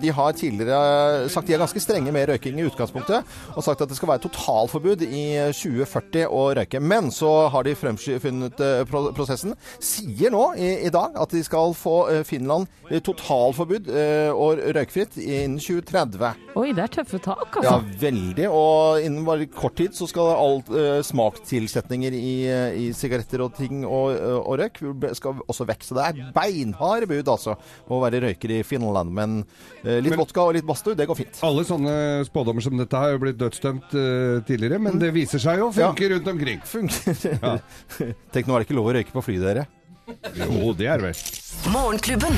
de 0.02 0.14
har 0.18 0.38
tidligere 0.40 1.28
sagt 1.30 1.52
de 1.52 1.58
er 1.58 1.62
ganske 1.62 1.84
strenge 1.84 2.14
med 2.16 2.30
røyking 2.32 2.58
i 2.58 2.66
utgangspunktet, 2.66 3.28
og 3.54 3.66
sagt 3.68 3.84
at 3.84 3.92
det 3.92 4.00
skal 4.00 4.10
være 4.14 4.24
totalforbud 4.26 5.04
i 5.06 5.26
eh, 5.44 5.52
2040 5.54 6.26
å 6.32 6.48
røyke. 6.58 6.82
Men 6.82 7.12
så 7.14 7.34
har 7.54 7.68
de 7.68 7.76
fremfunnet 7.78 8.64
prosessen. 8.90 9.54
Sier 9.84 10.34
nå 10.34 10.48
i, 10.56 10.72
i 10.88 10.94
dag 10.94 11.20
at 11.22 11.36
de 11.36 11.44
skal 11.46 11.76
få 11.78 11.98
Finland 12.26 12.72
totalforbud 12.90 13.92
og 14.34 14.66
røykfritt 14.78 15.20
innen 15.20 15.60
2030. 15.62 16.46
Oi, 16.56 16.70
det 16.74 16.86
er 16.86 16.94
tøffe 17.02 17.20
tak, 17.26 17.58
Ja, 17.64 17.76
altså. 17.80 17.98
veldig. 18.02 18.46
Og 18.54 19.02
innen 19.04 19.26
bare 19.28 19.48
kort 19.52 19.76
tid 19.80 19.96
så 19.98 20.08
skal 20.10 20.32
alt 20.36 20.70
uh, 20.72 21.00
smakstilsetninger 21.06 22.16
i, 22.16 22.34
eh, 22.48 22.78
i 22.84 22.86
sigaretter 22.96 23.42
og 23.46 23.56
ting 23.58 23.84
og, 23.86 24.14
eh, 24.14 24.38
og 24.38 24.60
røyk 24.62 24.80
skal 25.18 25.42
også 25.50 25.68
vekk. 25.70 25.86
Så 25.88 25.98
det 25.98 26.06
er 26.08 26.32
beinhard 26.36 27.08
bud, 27.10 27.32
altså, 27.34 27.56
å 27.90 28.00
være 28.04 28.22
røyker 28.28 28.56
i 28.60 28.62
Finland. 28.68 29.14
Men 29.16 29.40
uh, 29.44 29.98
litt 30.00 30.14
Men- 30.14 30.22
vodka 30.22 30.46
og 30.46 30.54
litt 30.58 30.68
badstue, 30.68 30.96
det 30.98 31.08
går 31.10 31.20
fint. 31.24 31.42
Alle 31.46 31.66
sånne 31.68 31.96
spådommer 32.30 32.64
som 32.66 32.78
dette 32.80 33.02
har 33.02 33.16
jo 33.16 33.24
blitt 33.26 33.40
dødsdømt 33.42 33.96
uh, 33.98 34.44
tidligere, 34.48 34.80
men 34.82 35.00
det 35.02 35.14
viser 35.16 35.42
seg 35.42 35.60
jo 35.64 35.72
å 35.72 35.76
funke 35.76 36.12
rundt 36.14 36.30
omkring. 36.36 36.62
Funker. 36.66 37.18
Ja. 37.36 37.58
Tenk, 38.36 38.46
nå 38.48 38.56
er 38.56 38.64
det 38.64 38.70
ikke 38.70 38.78
lov 38.80 38.92
å 38.92 38.96
røyke 39.00 39.16
på 39.16 39.26
fly, 39.26 39.40
dere. 39.42 39.66
Jo, 40.38 40.74
det 40.78 40.86
er 40.92 41.02
det 41.02 41.10
vel. 41.10 41.26
Morgenklubben. 41.74 42.38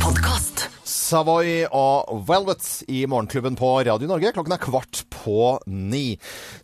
Podkast. 0.00 0.68
Savoy 1.06 1.68
og 1.70 2.24
Velvet 2.26 2.82
i 2.88 3.04
Morgenklubben 3.06 3.54
på 3.56 3.68
Radio 3.86 4.08
Norge. 4.10 4.32
Klokken 4.32 4.52
er 4.52 4.56
kvart 4.58 5.04
på 5.10 5.58
ni. 5.66 6.16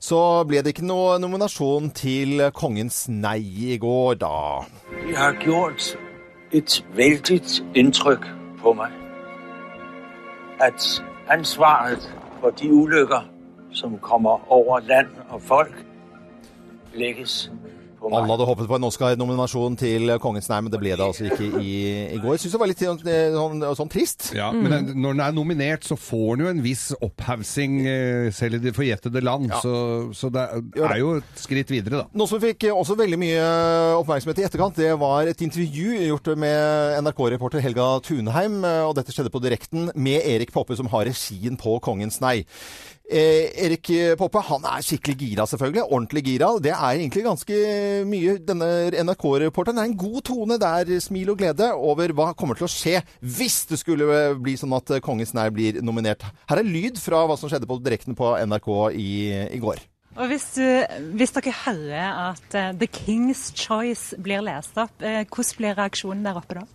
Så 0.03 0.43
ble 0.51 0.65
det 0.65 0.73
ikke 0.75 0.87
noe 0.89 1.21
nominasjon 1.23 1.93
til 1.95 2.49
Kongens 2.57 3.05
nei 3.07 3.39
i 3.39 3.77
går, 3.79 4.17
da. 4.25 4.65
Det 5.05 5.15
har 5.15 5.39
gjort 5.45 5.93
et 6.51 6.81
veldig 6.99 7.39
inntrykk 7.79 8.27
på 8.65 8.75
meg 8.81 8.99
at 10.63 10.89
ansvaret 11.31 12.11
for 12.41 12.51
de 12.59 12.73
ulykker 12.73 13.31
som 13.79 13.95
kommer 14.03 14.43
over 14.51 14.83
land 14.91 15.15
og 15.31 15.43
folk, 15.43 15.75
legges 16.95 17.47
på 18.03 18.11
meg. 18.11 18.19
Alle 18.19 18.35
hadde 18.35 18.47
håpet 18.49 18.69
på 18.71 18.79
en 18.79 18.87
Oscar-nominasjon 18.89 19.79
til 19.81 20.13
Kongens 20.23 20.49
nei, 20.51 20.61
men 20.65 20.73
det 20.75 20.81
ble 20.83 20.95
det 20.99 21.05
altså 21.07 21.27
ikke 21.29 21.49
i, 21.63 21.73
i 22.17 22.21
går. 22.21 22.37
Jeg 22.37 22.45
syns 22.45 22.57
det 22.57 22.61
var 22.63 22.71
litt 22.71 22.85
eh, 22.85 23.37
sånn, 23.37 23.65
sånn 23.79 23.93
trist. 23.93 24.29
Ja, 24.37 24.51
Men 24.55 24.75
den, 24.75 24.91
når 25.03 25.17
den 25.17 25.25
er 25.27 25.37
nominert, 25.37 25.87
så 25.89 25.99
får 25.99 26.37
den 26.37 26.45
jo 26.47 26.53
en 26.53 26.63
viss 26.65 26.85
opphaussing 26.99 27.79
eh, 27.87 28.29
selv 28.35 28.59
i 28.59 28.63
det 28.67 28.75
forjettede 28.77 29.25
land. 29.25 29.53
Så, 29.65 29.75
så 30.17 30.33
det 30.35 30.47
er 30.83 30.97
jo 31.01 31.17
et 31.21 31.43
skritt 31.43 31.73
videre, 31.73 32.03
da. 32.03 32.11
Noe 32.19 32.31
som 32.31 32.43
fikk 32.43 32.69
også 32.73 32.99
veldig 32.99 33.21
mye 33.21 33.45
oppmerksomhet 34.01 34.43
i 34.43 34.47
etterkant, 34.49 34.79
det 34.79 34.93
var 35.01 35.31
et 35.31 35.45
intervju 35.45 35.99
gjort 36.09 36.33
med 36.39 36.99
NRK-reporter 37.07 37.63
Helga 37.65 37.89
Tunheim, 38.05 38.61
og 38.89 38.97
dette 38.99 39.15
skjedde 39.15 39.33
på 39.33 39.43
direkten 39.43 39.91
med 39.95 40.27
Erik 40.27 40.53
Poppe, 40.55 40.77
som 40.79 40.91
har 40.93 41.07
regien 41.09 41.59
på 41.61 41.79
Kongens 41.85 42.21
nei. 42.23 42.43
Eh, 43.13 43.51
Erik 43.67 43.91
Poppe 44.17 44.41
han 44.47 44.65
er 44.71 44.85
skikkelig 44.87 45.17
gira, 45.21 45.45
selvfølgelig. 45.49 45.85
Ordentlig 45.85 46.23
gira. 46.31 46.49
Det 46.65 46.73
er 46.73 46.97
egentlig 46.97 47.27
ganske 47.27 47.59
mye 48.09 48.39
denne 48.41 48.71
NRK-reporteren. 49.05 49.83
Er 49.83 49.91
en 49.91 49.99
god 50.01 50.23
tone. 50.31 50.59
Det 50.63 50.73
er 50.81 51.05
smil 51.05 51.35
og 51.35 51.43
glede 51.43 51.69
over 51.77 52.17
hva 52.17 52.31
kommer 52.33 52.57
til 52.57 52.69
å 52.69 52.73
skje 52.73 53.03
hvis 53.21 53.63
det 53.69 53.83
skulle 53.83 54.25
bli 54.41 54.57
sånn 54.57 54.73
at 54.79 54.97
Kongens 55.05 55.35
nær 55.37 55.53
blir 55.53 55.83
nominert. 55.85 56.25
Her 56.49 56.63
er 56.63 56.69
lyd 56.69 57.01
fra 57.03 57.27
hva 57.29 57.37
som 57.37 57.53
skjedde 57.53 57.69
på 57.69 57.83
direkten 57.85 58.17
på 58.17 58.33
NRK 58.49 58.71
i, 58.97 59.11
i 59.53 59.61
går. 59.61 59.85
Og 60.13 60.29
hvis, 60.29 60.45
du, 60.59 60.65
hvis 61.17 61.33
dere 61.33 61.55
hører 61.63 62.19
at 62.29 62.57
eh, 62.59 62.73
The 62.77 62.89
King's 62.89 63.47
Choice 63.57 64.19
blir 64.21 64.45
lest 64.45 64.77
opp, 64.81 64.93
eh, 65.01 65.23
hvordan 65.25 65.59
blir 65.61 65.79
reaksjonen 65.79 66.27
der 66.27 66.41
oppe 66.41 66.59
da? 66.61 66.67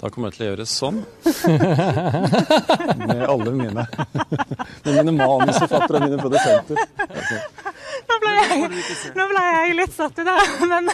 Da 0.00 0.10
kommer 0.12 0.28
jeg 0.28 0.36
til 0.36 0.44
å 0.44 0.48
gjøre 0.50 0.66
sånn. 0.68 0.98
Med 3.06 3.22
alle 3.24 3.54
mine. 3.56 3.86
Med 4.84 4.92
mine 4.92 5.14
manusforfattere 5.16 6.00
og 6.00 6.04
mine 6.04 6.20
produsenter. 6.20 6.76
Nå 8.06 8.16
ble 8.22 8.32
jeg, 8.36 8.66
nå 9.16 9.24
ble 9.30 9.42
jeg 9.46 9.76
litt 9.78 9.94
satt 9.96 10.18
ut 10.20 10.28
av 10.28 10.64
men 10.68 10.90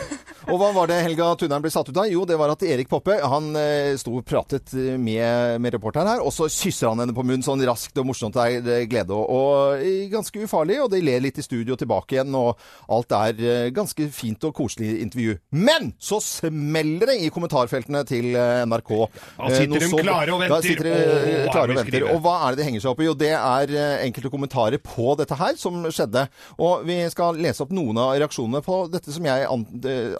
Og 0.50 0.58
hva 0.60 0.68
var 0.74 0.88
det 0.90 1.00
Helga 1.04 1.32
Tunheim 1.38 1.64
ble 1.64 1.72
satt 1.72 1.88
ut 1.90 1.98
av? 1.98 2.06
Jo, 2.10 2.22
det 2.28 2.36
var 2.38 2.52
at 2.54 2.62
Erik 2.66 2.88
Poppe 2.90 3.18
han 3.18 3.50
eh, 3.58 3.94
sto 4.00 4.14
og 4.20 4.26
pratet 4.26 4.72
med, 4.74 5.58
med 5.62 5.74
reporteren 5.74 6.10
her, 6.12 6.22
og 6.22 6.32
så 6.34 6.48
kysser 6.50 6.90
han 6.90 7.02
henne 7.02 7.14
på 7.16 7.24
munnen 7.26 7.44
sånn 7.46 7.62
raskt 7.66 7.98
og 8.00 8.08
morsomt. 8.08 8.38
Det 8.38 8.76
er 8.76 8.88
glede 8.90 9.14
og, 9.16 9.26
og 9.28 9.82
eh, 9.82 10.06
ganske 10.12 10.44
ufarlig, 10.46 10.78
og 10.84 10.90
de 10.94 11.02
ler 11.04 11.22
litt 11.24 11.40
i 11.42 11.46
studio 11.46 11.76
tilbake 11.78 12.16
igjen, 12.18 12.34
og 12.38 12.60
alt 12.92 13.14
er 13.18 13.42
eh, 13.42 13.68
ganske 13.74 14.08
fint 14.14 14.48
og 14.48 14.54
koselig 14.62 14.94
intervju. 15.04 15.36
Men 15.58 15.92
så 16.02 16.20
smeller 16.22 17.12
det 17.12 17.18
i 17.26 17.32
kommentarfeltene 17.34 18.04
til 18.08 18.32
eh, 18.38 18.64
NRK. 18.92 19.08
Da 19.38 19.50
sitter 19.50 19.82
Eh, 19.82 19.88
de 19.88 20.02
klare 20.02 20.32
og 20.34 20.40
Da 20.40 20.48
venter. 20.48 20.68
sitter 20.68 20.84
de 20.84 20.92
eh, 20.92 21.48
klare 21.52 21.70
og 21.70 21.76
venter. 21.80 22.06
Og 22.12 22.20
hva 22.22 22.34
er 22.46 22.50
det 22.56 22.58
de 22.62 22.66
henger 22.68 22.80
seg 22.84 22.90
opp 22.92 23.00
i? 23.00 23.04
Jo, 23.08 23.14
det 23.14 23.30
er 23.32 23.74
eh, 23.74 24.06
enkelte 24.06 24.30
kommentarer 24.32 24.78
på 24.82 25.16
dette 25.18 25.36
her 25.38 25.54
som 25.56 25.82
skjedde. 25.88 26.26
Og 26.58 26.84
vi 26.88 26.98
skal 27.12 27.34
lese 27.40 27.62
opp 27.64 27.70
noen 27.74 27.98
av 27.98 28.14
reaksjonene 28.20 28.62
på 28.64 28.90
dette 28.92 29.12
som 29.12 29.24
jeg 29.24 29.46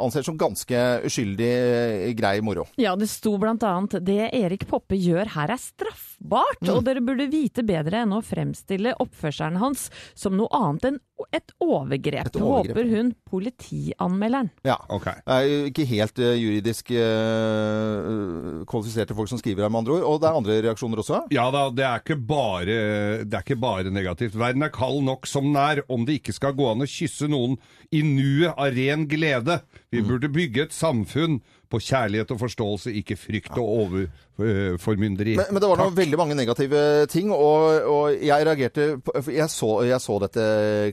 anser 0.01 0.23
som 0.27 0.39
ganske 0.41 0.83
uskyldig 1.07 2.15
grei 2.19 2.41
moro. 2.45 2.67
Ja, 2.81 2.95
det 2.97 3.09
sto 3.13 3.37
annet 3.43 3.99
det 4.05 4.31
Erik 4.35 4.67
Poppe 4.69 4.97
gjør 4.97 5.27
her 5.37 5.51
er 5.51 5.59
straffbart, 5.61 6.61
Mm. 6.63 6.77
og 6.77 6.85
dere 6.85 7.01
burde 7.03 7.29
vite 7.31 7.63
bedre 7.67 8.03
enn 8.03 8.13
å 8.15 8.23
fremstille 8.23 8.95
oppførselen 9.01 9.57
hans 9.59 9.91
som 10.15 10.37
noe 10.37 10.49
annet 10.53 10.85
enn 10.85 10.99
et 11.33 11.53
overgrep. 11.63 12.27
Et 12.31 12.37
overgrep. 12.41 12.77
Håper 12.77 12.91
hun 12.97 13.13
politianmelderen. 13.31 14.51
Ja. 14.67 14.77
Det 14.89 15.13
er 15.27 15.47
jo 15.49 15.61
ikke 15.71 15.87
helt 15.89 16.19
eh, 16.23 16.35
juridisk 16.41 16.91
uh, 16.97 18.63
kvalifiserte 18.69 19.17
folk 19.17 19.31
som 19.31 19.41
skriver 19.41 19.65
her, 19.67 19.73
med 19.73 19.83
andre 19.83 19.99
ord. 19.99 20.07
Og 20.09 20.21
det 20.23 20.29
er 20.31 20.39
andre 20.41 20.59
reaksjoner 20.69 21.03
også. 21.03 21.23
Ja 21.35 21.47
da, 21.55 21.67
det 21.75 21.87
er, 21.87 22.03
ikke 22.03 22.19
bare, 22.29 22.77
det 23.25 23.35
er 23.39 23.45
ikke 23.47 23.61
bare 23.63 23.93
negativt. 23.95 24.37
Verden 24.39 24.67
er 24.67 24.75
kald 24.75 25.03
nok 25.07 25.27
som 25.31 25.51
den 25.51 25.59
er, 25.61 25.83
om 25.93 26.07
det 26.09 26.21
ikke 26.21 26.37
skal 26.37 26.57
gå 26.59 26.71
an 26.73 26.85
å 26.85 26.91
kysse 26.91 27.29
noen 27.31 27.59
i 27.93 28.03
nuet 28.07 28.53
av 28.57 28.73
ren 28.77 29.07
glede. 29.11 29.61
Vi 29.93 30.01
Mm. 30.03 30.09
burde 30.09 30.29
bygge 30.33 30.63
et 30.63 30.73
samfunn 30.73 31.41
på 31.71 31.79
kjærlighet 31.81 32.31
og 32.33 32.41
forståelse, 32.41 32.93
ikke 33.01 33.17
frykt 33.17 33.57
og 33.61 34.09
overformynderi. 34.37 35.37
Men, 35.38 35.49
men 35.55 35.62
det 35.62 35.71
var 35.71 35.81
noen 35.81 35.97
veldig 35.97 36.18
mange 36.21 36.37
negative 36.37 36.83
ting, 37.11 37.31
og, 37.33 37.87
og 37.88 38.18
jeg 38.21 38.47
reagerte 38.47 38.87
på, 39.01 39.14
jeg 39.33 39.49
så, 39.53 39.71
jeg 39.88 40.03
så 40.05 40.18
dette 40.27 40.45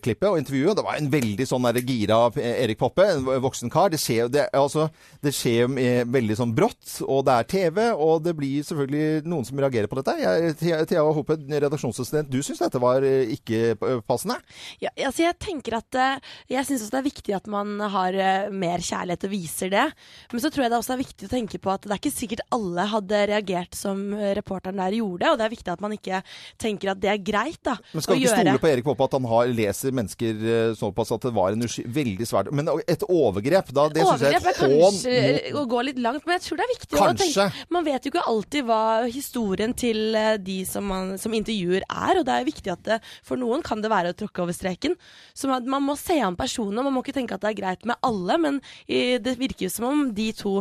klippet 0.05 0.29
og 0.29 0.39
intervjuet. 0.39 0.77
Det 0.79 0.85
var 0.85 0.99
en 1.01 1.11
veldig 1.11 1.47
sånn 1.49 1.67
der 1.67 1.81
gira 1.83 2.21
Erik 2.39 2.79
Poppe, 2.79 3.07
en 3.09 3.27
voksen 3.43 3.73
kar. 3.73 3.91
Det 3.91 3.99
skjer, 4.01 4.31
det, 4.31 4.47
altså, 4.55 4.87
det 5.23 5.33
skjer 5.35 5.67
veldig 6.09 6.39
sånn 6.39 6.55
brått, 6.55 7.01
og 7.03 7.25
det 7.27 7.35
er 7.35 7.49
TV, 7.55 7.81
og 7.91 8.23
det 8.23 8.35
blir 8.39 8.63
selvfølgelig 8.65 9.27
noen 9.27 9.47
som 9.47 9.59
reagerer 9.59 9.91
på 9.91 9.99
dette. 9.99 10.15
Jeg, 10.23 10.55
Thea 10.89 11.03
Hope, 11.03 11.35
redaksjonsassistent, 11.49 12.31
du 12.31 12.39
syns 12.45 12.63
dette 12.63 12.81
var 12.81 13.03
eh, 13.05 13.35
ikke 13.35 13.75
passende? 14.07 14.39
Ja, 14.79 14.93
altså 15.09 15.25
jeg 15.25 15.37
tenker 15.41 15.79
at 15.79 15.95
eh, 15.97 16.33
Jeg 16.51 16.65
syns 16.67 16.85
også 16.85 16.93
det 16.93 16.99
er 17.01 17.07
viktig 17.09 17.35
at 17.35 17.47
man 17.51 17.75
har 17.91 18.15
eh, 18.15 18.49
mer 18.53 18.83
kjærlighet 18.83 19.25
og 19.27 19.33
viser 19.33 19.73
det. 19.73 19.85
Men 20.31 20.43
så 20.43 20.51
tror 20.51 20.65
jeg 20.65 20.69
jeg 20.69 20.75
det 20.75 20.83
også 20.83 20.93
er 20.93 21.01
viktig 21.01 21.27
å 21.27 21.31
tenke 21.31 21.59
på 21.61 21.71
at 21.73 21.85
det 21.85 21.93
er 21.93 22.01
ikke 22.01 22.13
sikkert 22.13 22.45
alle 22.53 22.85
hadde 22.91 23.19
reagert 23.29 23.77
som 23.77 24.01
eh, 24.17 24.33
reporteren 24.37 24.79
der 24.79 24.97
gjorde, 24.99 25.31
og 25.31 25.39
det 25.39 25.45
er 25.47 25.53
viktig 25.53 25.73
at 25.73 25.83
man 25.83 25.95
ikke 25.95 26.21
tenker 26.61 26.93
at 26.93 27.01
det 27.01 27.11
er 27.13 27.21
greit, 27.23 27.59
da. 27.65 27.77
Men 27.93 28.05
skal 28.05 28.15
å 28.15 28.19
ikke 28.19 28.27
gjøre. 28.27 28.43
stole 28.43 28.63
på 28.63 28.71
Erik 28.71 28.87
Poppe 28.87 29.07
at 29.09 29.17
han 29.17 29.27
har, 29.31 29.51
leser 29.59 29.95
mennesker 29.95 30.45
eh, 30.53 30.71
såpass 30.79 31.13
at 31.15 31.27
det 31.27 31.33
var 31.35 31.55
en 31.55 31.67
veldig 31.99 32.27
svært 32.27 32.51
Men 32.55 32.71
et 32.85 33.05
overgrep, 33.07 33.71
da, 33.75 33.87
det 33.93 34.05
syns 34.05 34.25
jeg 34.25 34.39
er 34.39 34.49
et 34.53 34.61
hån 34.63 34.99
kanskje 34.99 35.53
å 35.59 35.65
gå 35.69 35.83
litt 35.87 36.01
langt, 36.03 36.25
men 36.25 36.37
jeg 36.37 36.45
tror 36.47 36.59
det 36.59 36.65
er 36.65 36.73
viktig 36.73 36.99
å 36.99 37.09
tenke 37.19 37.47
Man 37.75 37.87
vet 37.87 38.05
jo 38.05 38.13
ikke 38.13 38.25
alltid 38.31 38.67
hva 38.69 38.81
historien 39.09 39.75
til 39.77 40.17
eh, 40.17 40.33
de 40.41 40.59
som, 40.69 40.85
man, 40.89 41.15
som 41.21 41.35
intervjuer 41.35 41.85
er, 41.85 42.19
og 42.19 42.27
det 42.27 42.35
er 42.35 42.49
viktig 42.49 42.73
at 42.73 42.85
det, 42.87 42.99
for 43.25 43.39
noen 43.41 43.63
kan 43.65 43.83
det 43.83 43.91
være 43.91 44.13
å 44.13 44.17
tråkke 44.17 44.43
over 44.45 44.55
streken. 44.55 44.95
Så 45.37 45.49
man, 45.51 45.67
man 45.69 45.85
må 45.85 45.95
se 45.99 46.19
an 46.23 46.37
personene, 46.39 46.83
man 46.85 46.95
må 46.95 47.03
ikke 47.05 47.17
tenke 47.17 47.37
at 47.37 47.45
det 47.45 47.53
er 47.53 47.59
greit 47.61 47.87
med 47.89 47.99
alle, 48.05 48.37
men 48.41 48.59
det 48.87 49.37
virker 49.39 49.67
jo 49.67 49.71
som 49.73 49.87
om 49.89 50.03
de 50.15 50.29
to 50.35 50.59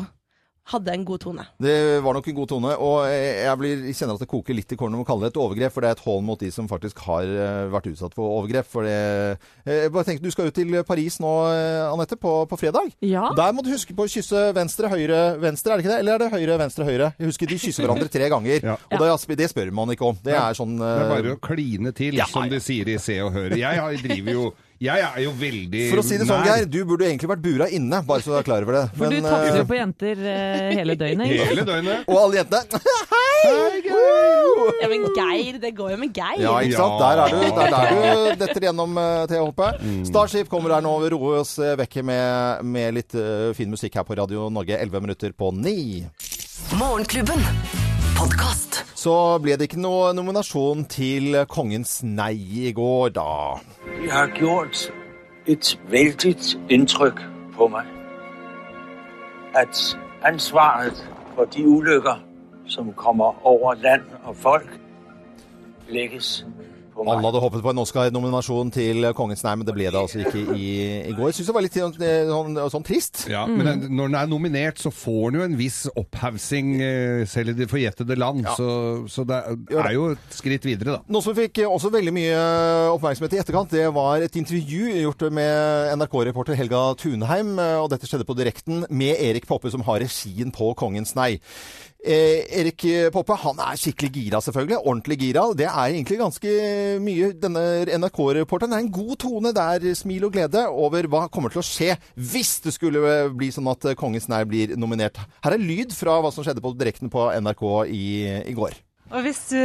hadde 0.72 0.94
en 0.94 1.04
god 1.08 1.22
tone. 1.22 1.44
Det 1.62 1.76
var 2.04 2.16
nok 2.16 2.28
en 2.28 2.36
god 2.36 2.50
tone, 2.50 2.72
og 2.84 2.96
jeg 3.08 3.60
blir, 3.60 3.84
jeg 3.88 3.96
kjenner 3.98 4.18
at 4.18 4.24
det 4.24 4.30
koker 4.30 4.56
litt 4.56 4.74
i 4.74 4.78
kornet 4.78 4.98
om 4.98 5.04
å 5.04 5.08
kalle 5.08 5.26
det 5.26 5.32
et 5.32 5.40
overgrep, 5.40 5.74
for 5.74 5.84
det 5.84 5.90
er 5.90 5.96
et 5.96 6.04
hån 6.04 6.26
mot 6.26 6.42
de 6.42 6.50
som 6.54 6.68
faktisk 6.70 7.00
har 7.06 7.28
eh, 7.28 7.68
vært 7.72 7.88
utsatt 7.92 8.16
for 8.16 8.36
overgrep. 8.38 8.68
For 8.68 8.86
det, 8.88 8.98
eh, 9.64 9.80
jeg 9.84 9.94
bare 9.94 10.08
tenker, 10.08 10.24
Du 10.28 10.34
skal 10.34 10.50
ut 10.50 10.58
til 10.58 10.76
Paris 10.88 11.18
nå, 11.22 11.32
eh, 11.54 11.86
Anette, 11.88 12.18
på, 12.20 12.34
på 12.50 12.60
fredag. 12.60 12.92
Ja. 13.04 13.28
Der 13.36 13.56
må 13.56 13.64
du 13.64 13.72
huske 13.72 13.96
på 13.96 14.06
å 14.06 14.12
kysse 14.12 14.48
venstre, 14.56 14.92
høyre, 14.92 15.22
venstre, 15.40 15.72
er 15.72 15.80
det 15.80 15.86
ikke 15.86 15.94
det? 15.94 16.00
Eller 16.04 16.16
er 16.18 16.24
det 16.24 16.30
høyre, 16.36 16.60
venstre, 16.60 16.88
høyre? 16.88 17.10
Jeg 17.18 17.32
husker 17.32 17.50
de 17.50 17.60
kysser 17.64 17.86
hverandre 17.86 18.12
tre 18.12 18.30
ganger. 18.32 18.70
Og 18.92 19.04
det, 19.04 19.38
det 19.40 19.50
spør 19.52 19.72
man 19.74 19.94
ikke 19.94 20.12
om. 20.12 20.20
Det 20.24 20.36
er 20.36 20.56
sånn 20.58 20.76
Det 20.80 20.94
er 20.94 21.12
bare 21.14 21.36
å 21.36 21.42
kline 21.42 21.94
til, 21.96 22.20
som 22.28 22.48
de 22.50 22.60
sier 22.62 22.92
i 22.92 22.98
Se 23.02 23.20
og 23.24 23.32
Hør. 23.36 23.56
Jeg 23.58 24.02
driver 24.04 24.34
jo 24.34 24.48
Jeg 24.78 25.02
er 25.02 25.22
jo 25.24 25.32
veldig 25.34 25.80
For 25.90 25.98
å 25.98 26.02
si 26.06 26.18
det 26.20 26.26
sånn. 26.28 26.44
Geir, 26.46 26.66
du 26.70 26.78
burde 26.86 27.08
egentlig 27.08 27.30
vært 27.32 27.40
bura 27.42 27.66
inne, 27.74 27.98
bare 28.06 28.22
så 28.22 28.30
du 28.30 28.36
er 28.38 28.46
klar 28.46 28.62
over 28.62 28.76
det. 28.76 28.82
For 28.94 29.10
du 29.10 29.16
Men, 29.16 29.24
du 29.24 29.30
tasser 29.32 29.58
jo 29.58 29.66
på 29.66 29.78
jenter 29.78 30.20
eh, 30.22 30.68
hele 30.78 30.94
døgnet. 31.00 31.32
ikke 31.32 31.40
sant? 31.40 31.50
Hele 31.50 31.64
døgnet. 31.66 32.04
Og 32.06 32.20
alle 32.22 32.38
jentene 32.38 32.62
Ja, 34.78 34.86
men 34.90 35.08
Geir, 35.16 35.58
det 35.62 35.72
går 35.74 35.92
jo 35.94 35.98
med 35.98 36.14
Geir. 36.14 36.38
Ja, 36.44 36.54
ikke 36.62 36.78
sant? 36.78 37.02
Der 37.02 37.24
er 37.24 37.34
du. 37.34 37.42
Der, 37.58 37.74
der 37.74 37.90
du 37.90 38.44
detter 38.44 38.68
gjennom 38.68 38.94
uh, 38.98 39.26
Thea 39.30 39.42
Hoppe. 39.42 39.72
Starship 40.06 40.50
kommer 40.52 40.76
her 40.76 40.84
nå. 40.84 40.94
Vi 41.02 41.12
roer 41.14 41.42
oss 41.42 41.56
eh, 41.62 41.74
vekk 41.78 42.00
med, 42.06 42.64
med 42.66 42.98
litt 43.00 43.18
eh, 43.18 43.50
fin 43.58 43.70
musikk 43.74 43.98
her 43.98 44.06
på 44.06 44.18
Radio 44.18 44.46
Norge. 44.52 44.78
11 44.78 45.06
minutter 45.08 45.34
på 45.34 45.50
9. 45.58 46.06
Morgenklubben. 46.78 47.87
Podkast. 48.18 48.84
Så 48.98 49.38
ble 49.38 49.54
det 49.54 49.68
ikke 49.68 49.78
noe 49.78 50.10
nominasjon 50.16 50.80
til 50.90 51.36
Kongens 51.46 52.00
nei 52.02 52.34
i 52.66 52.72
går, 52.74 53.12
da. 53.14 53.60
Det 53.86 54.10
har 54.10 54.32
gjort 54.34 54.80
et 55.46 55.70
veldig 55.92 56.34
inntrykk 56.74 57.22
på 57.54 57.68
meg 57.70 57.86
at 59.54 59.82
ansvaret 60.26 60.98
for 61.36 61.46
de 61.54 61.62
ulykker 61.62 62.18
som 62.66 62.90
kommer 62.98 63.38
over 63.46 63.78
land 63.84 64.10
og 64.24 64.34
folk, 64.36 64.68
legges 65.88 66.44
på 66.98 67.06
meg. 67.06 67.12
Alle 67.14 67.28
hadde 67.30 67.40
håpet 67.44 67.62
på 67.64 67.70
en 67.72 67.80
Oscar-nominasjon 67.84 68.72
til 68.74 69.06
Kongens 69.16 69.44
nei, 69.46 69.54
men 69.60 69.66
det 69.68 69.74
ble 69.76 69.86
det 69.88 70.00
altså 70.00 70.20
ikke 70.24 70.42
i, 70.56 70.68
i 71.08 71.14
går. 71.16 71.30
Jeg 71.30 71.38
syns 71.38 71.50
det 71.50 71.54
var 71.56 71.64
litt 71.66 71.78
eh, 71.78 72.28
sånn, 72.32 72.58
sånn 72.74 72.86
trist. 72.88 73.22
Ja, 73.30 73.44
men 73.48 73.64
den- 73.70 73.86
når 73.96 74.10
den 74.12 74.18
er 74.20 74.30
nominert, 74.30 74.82
så 74.82 74.92
får 74.94 75.30
den 75.32 75.40
jo 75.40 75.46
en 75.46 75.56
viss 75.60 75.80
opphaussing, 75.94 76.74
eh, 76.82 77.24
selv 77.30 77.54
i 77.54 77.58
det 77.62 77.70
forjettede 77.70 78.18
land. 78.18 78.44
Så, 78.58 78.68
så 79.08 79.24
det 79.28 79.38
er 79.78 79.92
jo 79.96 80.10
et 80.16 80.36
skritt 80.36 80.66
videre, 80.68 80.98
da. 80.98 81.02
Noe 81.08 81.24
som 81.24 81.36
fikk 81.38 81.62
også 81.64 81.90
veldig 81.94 82.14
mye 82.16 82.42
oppmerksomhet 82.96 83.36
i 83.38 83.42
etterkant, 83.42 83.70
det 83.74 83.86
var 83.94 84.22
et 84.24 84.38
intervju 84.40 84.90
gjort 85.04 85.26
med 85.32 85.94
NRK-reporter 85.98 86.58
Helga 86.58 86.82
Tunheim, 87.00 87.54
og 87.82 87.88
dette 87.92 88.08
skjedde 88.10 88.26
på 88.28 88.36
direkten, 88.38 88.84
med 88.90 89.16
Erik 89.22 89.46
Poppe, 89.48 89.70
som 89.72 89.84
har 89.86 90.02
regien 90.02 90.50
på 90.54 90.74
Kongens 90.78 91.14
nei. 91.18 91.36
Eh, 91.98 92.46
Erik 92.60 92.84
Poppe 93.12 93.34
han 93.42 93.58
er 93.64 93.78
skikkelig 93.80 94.10
gira, 94.14 94.40
selvfølgelig. 94.44 94.78
Ordentlig 94.84 95.18
gira. 95.18 95.44
Det 95.58 95.66
er 95.66 95.92
egentlig 95.92 96.20
ganske 96.20 96.52
mye 97.02 97.30
denne 97.42 97.64
NRK-reporteren. 97.98 98.70
Det 98.72 98.78
er 98.78 98.86
en 98.86 98.96
god 98.98 99.14
tone. 99.24 99.54
Det 99.56 99.64
er 99.64 99.98
smil 99.98 100.28
og 100.28 100.34
glede 100.36 100.66
over 100.68 101.10
hva 101.10 101.24
kommer 101.32 101.54
til 101.54 101.62
å 101.62 101.66
skje 101.66 101.96
hvis 102.14 102.58
det 102.64 102.76
skulle 102.76 103.16
bli 103.34 103.50
sånn 103.54 103.70
at 103.72 103.90
Kongens 103.98 104.28
nær 104.30 104.46
blir 104.48 104.76
nominert. 104.78 105.18
Her 105.44 105.58
er 105.58 105.64
lyd 105.64 105.96
fra 105.96 106.20
hva 106.22 106.30
som 106.34 106.46
skjedde 106.46 106.62
på 106.64 106.76
direkten 106.78 107.10
på 107.12 107.30
NRK 107.42 107.64
i, 107.90 108.06
i 108.46 108.54
går. 108.56 108.78
Og 109.08 109.24
hvis, 109.24 109.40
du, 109.48 109.60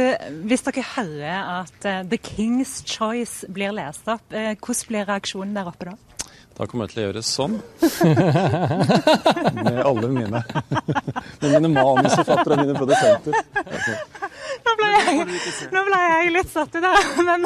hvis 0.48 0.64
dere 0.64 0.84
hører 0.94 1.48
at 1.60 1.86
eh, 1.88 2.00
The 2.08 2.16
King's 2.16 2.78
Choice 2.88 3.44
blir 3.52 3.74
lest 3.76 4.08
opp, 4.08 4.24
eh, 4.32 4.54
hvordan 4.56 4.88
blir 4.88 5.08
reaksjonen 5.10 5.56
der 5.58 5.68
oppe 5.68 5.90
da? 5.90 5.96
Da 6.54 6.66
kommer 6.70 6.86
jeg 6.86 6.94
til 6.94 7.02
å 7.02 7.06
gjøre 7.08 7.22
sånn. 7.26 7.56
Med 9.64 9.80
alle 9.82 10.10
mine. 10.12 10.42
Med 11.42 11.48
mine 11.48 11.70
manusforfattere 11.74 12.54
og 12.54 12.62
mine 12.62 12.76
produsenter. 12.78 13.34
Nå 14.64 14.74
ble 14.78 14.90
jeg, 14.94 15.24
nå 15.74 15.80
ble 15.88 15.98
jeg 16.00 16.30
litt 16.34 16.50
satt 16.52 16.76
ut 16.76 16.84
da. 16.84 16.92
men 17.26 17.44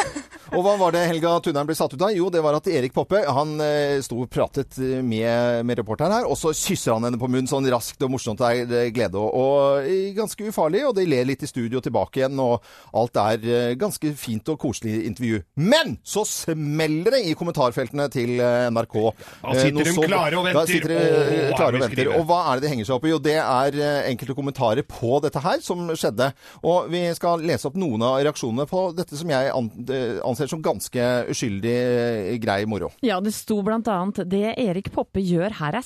Og 0.57 0.63
hva 0.65 0.75
var 0.81 0.93
det 0.95 1.07
Helga 1.09 1.33
Tunheim 1.45 1.69
ble 1.69 1.77
satt 1.79 1.95
ut 1.95 2.05
av? 2.05 2.13
Jo, 2.15 2.29
det 2.33 2.43
var 2.45 2.59
at 2.59 2.69
Erik 2.71 2.93
Poppe 2.97 3.23
han 3.25 3.57
eh, 3.65 3.99
sto 4.05 4.21
og 4.23 4.31
pratet 4.33 4.77
med, 5.05 5.65
med 5.67 5.81
reporteren 5.81 6.15
her, 6.19 6.29
og 6.29 6.37
så 6.39 6.53
kysser 6.57 6.95
han 6.95 7.09
henne 7.09 7.21
på 7.21 7.31
munnen 7.31 7.49
sånn 7.51 7.69
raskt 7.73 8.05
og 8.05 8.13
morsomt. 8.13 8.41
Det 8.41 8.49
er 8.49 8.77
eh, 8.85 8.91
glede 8.95 9.21
og, 9.21 9.33
og 9.33 9.89
eh, 9.89 10.13
ganske 10.17 10.51
ufarlig, 10.51 10.85
og 10.89 10.95
de 10.99 11.07
ler 11.09 11.27
litt 11.29 11.45
i 11.45 11.51
studio 11.51 11.83
tilbake 11.85 12.23
igjen, 12.23 12.39
og 12.45 12.65
alt 12.97 13.21
er 13.25 13.49
eh, 13.49 13.75
ganske 13.81 14.13
fint 14.21 14.53
og 14.53 14.61
koselig 14.63 15.01
intervju. 15.09 15.43
Men 15.65 15.97
så 16.07 16.25
smeller 16.29 17.19
det 17.19 17.25
i 17.31 17.37
kommentarfeltene 17.39 18.09
til 18.13 18.37
eh, 18.37 18.69
NRK. 18.99 19.15
Da 19.43 19.55
sitter 19.55 19.69
Eh, 19.69 19.73
noe 19.73 19.85
de 19.85 19.93
så- 19.95 20.07
klare 20.09 20.39
og 20.39 20.45
venter. 20.45 20.59
Da 20.59 20.67
sitter 20.67 20.89
de 20.89 20.99
Åh, 20.99 21.49
eh, 21.49 21.53
klare 21.55 21.75
og 21.75 21.81
venter. 21.83 22.09
Og 22.19 22.27
hva 22.27 22.39
er 22.53 22.55
det 22.61 22.63
de 22.63 22.69
henger 22.75 22.85
seg 22.89 22.95
opp 22.97 23.05
i? 23.05 23.09
Jo, 23.09 23.19
det 23.19 23.37
er 23.37 23.81
eh, 23.81 24.11
enkelte 24.13 24.35
kommentarer 24.35 24.83
på 24.83 25.21
dette 25.23 25.41
her 25.41 25.61
som 25.61 25.89
skjedde. 25.89 26.33
Og 26.65 26.91
vi 26.91 27.15
skal 27.15 27.39
lese 27.41 27.67
opp 27.67 27.75
noen 27.77 28.03
av 28.03 28.23
reaksjonene 28.25 28.67
på 28.69 28.95
dette 28.97 29.17
som 29.17 29.29
jeg 29.29 29.49
eh, 29.49 30.21
anser 30.25 30.49
som 30.49 30.63
ganske 30.63 31.29
uskyldig, 31.29 32.33
eh, 32.33 32.39
grei 32.39 32.65
moro. 32.67 32.91
Ja, 33.03 33.21
det 33.21 33.35
sto 33.35 33.63
annet 33.63 34.29
det 34.29 34.55
Erik 34.59 34.91
Poppe 34.93 35.21
gjør 35.21 35.53
her 35.53 35.75
er 35.75 35.83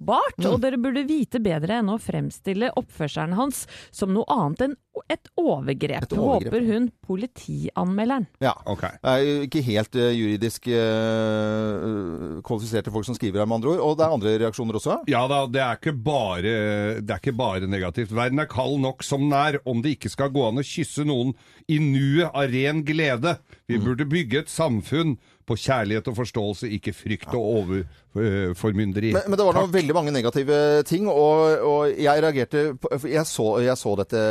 straffbart, 0.00 0.38
Mm. 0.38 0.52
og 0.54 0.60
dere 0.60 0.78
burde 0.78 1.06
vite 1.06 1.40
bedre 1.42 1.78
enn 1.80 1.88
å 1.90 1.98
fremstille 2.00 2.70
oppførselen 2.76 3.34
hans 3.36 3.66
som 3.92 4.12
noe 4.12 4.24
annet 4.28 4.60
enn 4.60 4.76
et 5.08 5.28
overgrep. 5.38 6.02
Et 6.02 6.12
overgrep. 6.18 6.52
Håper 6.52 6.66
hun 6.66 6.90
politianmelderen. 7.06 8.26
Ja. 8.40 8.54
Det 8.66 8.90
er 9.04 9.18
jo 9.24 9.42
ikke 9.46 9.62
helt 9.64 9.94
eh, 9.96 10.10
juridisk 10.16 10.66
uh, 10.68 12.40
kvalifiserte 12.44 12.90
folk 12.92 13.06
som 13.06 13.14
skriver 13.16 13.40
her, 13.40 13.46
med 13.48 13.60
andre 13.60 13.70
ord. 13.76 13.80
Og 13.86 13.96
det 13.98 14.04
er 14.06 14.14
andre 14.16 14.34
reaksjoner 14.44 14.78
også. 14.80 14.98
Ja 15.10 15.26
da, 15.30 15.44
det 15.50 15.62
er, 15.62 15.78
ikke 15.78 15.94
bare, 16.04 16.54
det 17.00 17.10
er 17.14 17.20
ikke 17.22 17.36
bare 17.38 17.70
negativt. 17.70 18.12
Verden 18.16 18.42
er 18.42 18.50
kald 18.50 18.80
nok 18.82 19.04
som 19.06 19.20
den 19.28 19.36
er, 19.36 19.60
om 19.68 19.82
det 19.84 19.96
ikke 19.98 20.10
skal 20.12 20.32
gå 20.34 20.46
an 20.48 20.60
å 20.60 20.66
kysse 20.66 21.06
noen 21.08 21.34
i 21.70 21.78
nuet 21.82 22.30
av 22.34 22.50
ren 22.52 22.82
glede. 22.84 23.38
Vi 23.68 23.78
Mm. 23.78 23.84
burde 23.84 24.04
bygge 24.10 24.38
et 24.40 24.48
samfunn 24.50 25.16
på 25.46 25.54
kjærlighet 25.56 26.06
og 26.08 26.16
forståelse, 26.16 26.68
ikke 26.70 26.92
frykt 26.94 27.34
og 27.34 27.86
overformynderi. 28.16 29.12
Men, 29.14 29.28
men 29.30 29.38
det 29.38 29.46
var 29.46 29.58
noen 29.58 29.74
veldig 29.74 29.96
mange 29.96 30.14
negative 30.14 30.58
ting, 30.88 31.08
og, 31.10 31.62
og 31.66 32.00
jeg 32.00 32.24
reagerte 32.24 32.64
på, 32.80 32.90
jeg, 33.06 33.24
så, 33.28 33.46
jeg 33.64 33.78
så 33.78 33.94
dette 34.00 34.22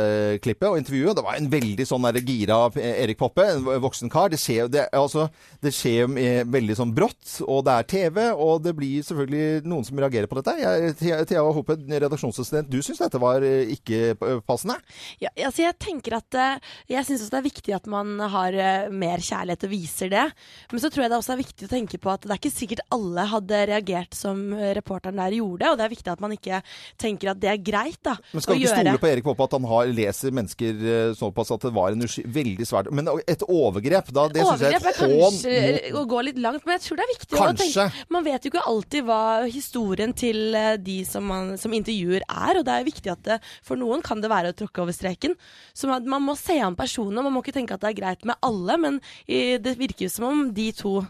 klippet 0.44 0.68
og 0.68 0.78
intervjuet. 0.80 1.16
Det 1.16 1.24
var 1.26 1.38
en 1.38 1.50
veldig 1.52 1.86
sånn 1.88 2.08
der 2.08 2.20
gira 2.24 2.60
Erik 2.76 3.20
Poppe, 3.20 3.46
en 3.54 3.68
voksen 3.82 4.12
kar. 4.12 4.30
Det 4.32 4.40
skjer, 4.40 4.68
det, 4.72 4.86
altså, 4.96 5.28
det 5.64 5.72
skjer 5.74 6.10
veldig 6.50 6.76
sånn 6.78 6.94
brått, 6.96 7.38
og 7.46 7.64
det 7.66 7.76
er 7.76 7.88
TV, 7.94 8.20
og 8.34 8.64
det 8.64 8.74
blir 8.76 9.04
selvfølgelig 9.06 9.64
noen 9.70 9.86
som 9.86 10.00
reagerer 10.02 10.30
på 10.30 10.40
dette. 10.40 10.56
Jeg, 10.60 11.24
Thea 11.30 11.44
Hoppe, 11.44 11.76
redaksjonsassistent, 11.90 12.70
du 12.70 12.80
syns 12.84 13.00
dette 13.02 13.20
var 13.20 13.44
eh, 13.46 13.72
ikke 13.74 14.14
passende? 14.46 14.76
Ja, 15.22 15.32
altså 15.46 15.64
jeg 15.64 15.76
tenker 15.80 16.18
at 16.20 16.36
eh, 16.38 16.70
Jeg 16.90 17.06
syns 17.06 17.24
også 17.24 17.34
det 17.34 17.40
er 17.40 17.48
viktig 17.48 17.74
at 17.76 17.88
man 17.90 18.14
har 18.32 18.56
eh, 18.56 18.90
mer 18.92 19.22
kjærlighet 19.24 19.66
og 19.66 19.72
viser 19.72 20.12
det. 20.12 20.26
Men 20.72 20.82
så 20.82 20.90
tror 20.90 21.04
jeg 21.04 21.12
det 21.12 21.20
også 21.20 21.34
er 21.34 21.42
viktig 21.42 21.68
å 21.68 21.72
tenke 21.72 22.00
på 22.00 22.12
at 22.12 22.26
det 22.26 22.34
er 22.34 22.40
ikke 22.40 22.54
sikkert 22.54 22.84
alle 22.94 23.26
hadde 23.30 23.60
reagert 23.70 24.16
som 24.16 24.40
eh, 24.56 24.72
reporteren 24.76 25.20
der 25.20 25.36
gjorde, 25.38 25.70
og 25.70 25.78
det 25.78 25.86
er 25.86 25.92
viktig 25.92 26.12
at 26.12 26.22
man 26.22 26.34
ikke 26.34 26.60
tenker 27.00 27.32
at 27.32 27.40
det 27.40 27.50
er 27.52 27.60
greit 27.64 28.00
da, 28.06 28.16
Men 28.34 28.44
skal 28.44 28.56
å 28.56 28.60
ikke 28.60 28.72
stole 28.74 29.02
på 29.02 29.10
Erik 29.10 29.26
Poppe 29.26 29.46
at 29.46 29.56
han 29.56 29.68
har, 29.70 29.90
leser 30.00 30.34
mennesker 30.36 30.84
eh, 30.94 31.12
såpass 31.18 31.52
at 31.54 31.66
det 31.66 31.72
var 31.76 31.94
en 31.94 32.06
veldig 32.40 32.66
svært 32.68 32.90
Men 32.94 33.10
et 33.24 33.44
overgrep, 33.46 34.10
da, 34.16 34.26
det 34.32 34.44
syns 34.46 34.64
jeg 34.66 34.78
er 34.78 34.88
et 34.90 35.02
hån 35.04 36.00
å 36.00 36.04
gå 36.10 36.22
litt 36.28 36.40
langt, 36.42 36.66
men 36.66 36.76
jeg 36.78 36.86
tror 36.86 37.00
det 37.00 37.06
er 37.06 37.12
viktig 37.14 37.40
Kanskje. 37.40 37.50
å 37.50 37.90
tenke 37.90 38.14
Man 38.16 38.26
vet 38.26 38.46
jo 38.46 38.52
ikke 38.52 38.66
alltid 38.72 39.06
hva 39.08 39.22
historien 39.46 40.14
til 40.16 40.56
eh, 40.58 40.74
de 40.80 40.98
som, 41.08 41.26
man, 41.30 41.54
som 41.60 41.74
intervjuer 41.76 42.26
er, 42.26 42.60
og 42.60 42.66
det 42.66 42.76
er 42.76 42.88
viktig 42.88 43.14
at 43.14 43.24
det, 43.26 43.38
for 43.66 43.80
noen 43.80 44.04
kan 44.04 44.22
det 44.22 44.32
være 44.32 44.52
å 44.52 44.56
tråkke 44.56 44.84
over 44.84 44.96
streken. 44.96 45.36
Så 45.76 45.90
man, 45.90 46.06
man 46.10 46.24
må 46.24 46.36
se 46.38 46.58
an 46.62 46.78
personene, 46.78 47.24
man 47.24 47.34
må 47.34 47.44
ikke 47.44 47.56
tenke 47.56 47.76
at 47.76 47.84
det 47.84 47.92
er 47.92 48.00
greit 48.00 48.26
med 48.28 48.38
alle, 48.46 48.76
men 48.80 49.00
det 49.26 49.76
virker 49.78 50.06
jo 50.06 50.12
som 50.12 50.26
om 50.28 50.42
de 50.54 50.70
to 50.76 51.00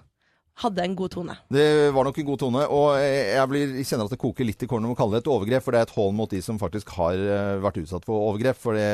hadde 0.61 0.85
en 0.85 0.95
god 0.99 1.13
tone. 1.15 1.37
Det 1.53 1.67
var 1.95 2.07
nok 2.07 2.19
en 2.21 2.27
god 2.29 2.41
tone, 2.43 2.65
og 2.73 2.89
jeg 3.01 3.49
blir, 3.51 3.75
jeg 3.81 3.89
kjenner 3.89 4.09
at 4.09 4.15
det 4.15 4.21
koker 4.21 4.47
litt 4.47 4.65
i 4.65 4.69
kornet 4.71 4.91
om 4.91 4.95
å 4.95 4.99
kalle 4.99 5.17
det 5.17 5.23
et 5.25 5.31
overgrep, 5.33 5.65
for 5.65 5.75
det 5.75 5.81
er 5.81 5.89
et 5.89 5.95
hån 5.97 6.17
mot 6.17 6.31
de 6.31 6.41
som 6.45 6.61
faktisk 6.61 6.93
har 6.97 7.17
eh, 7.21 7.55
vært 7.65 7.81
utsatt 7.83 8.07
for 8.09 8.29
overgrep. 8.31 8.59
For 8.61 8.77
det, 8.77 8.87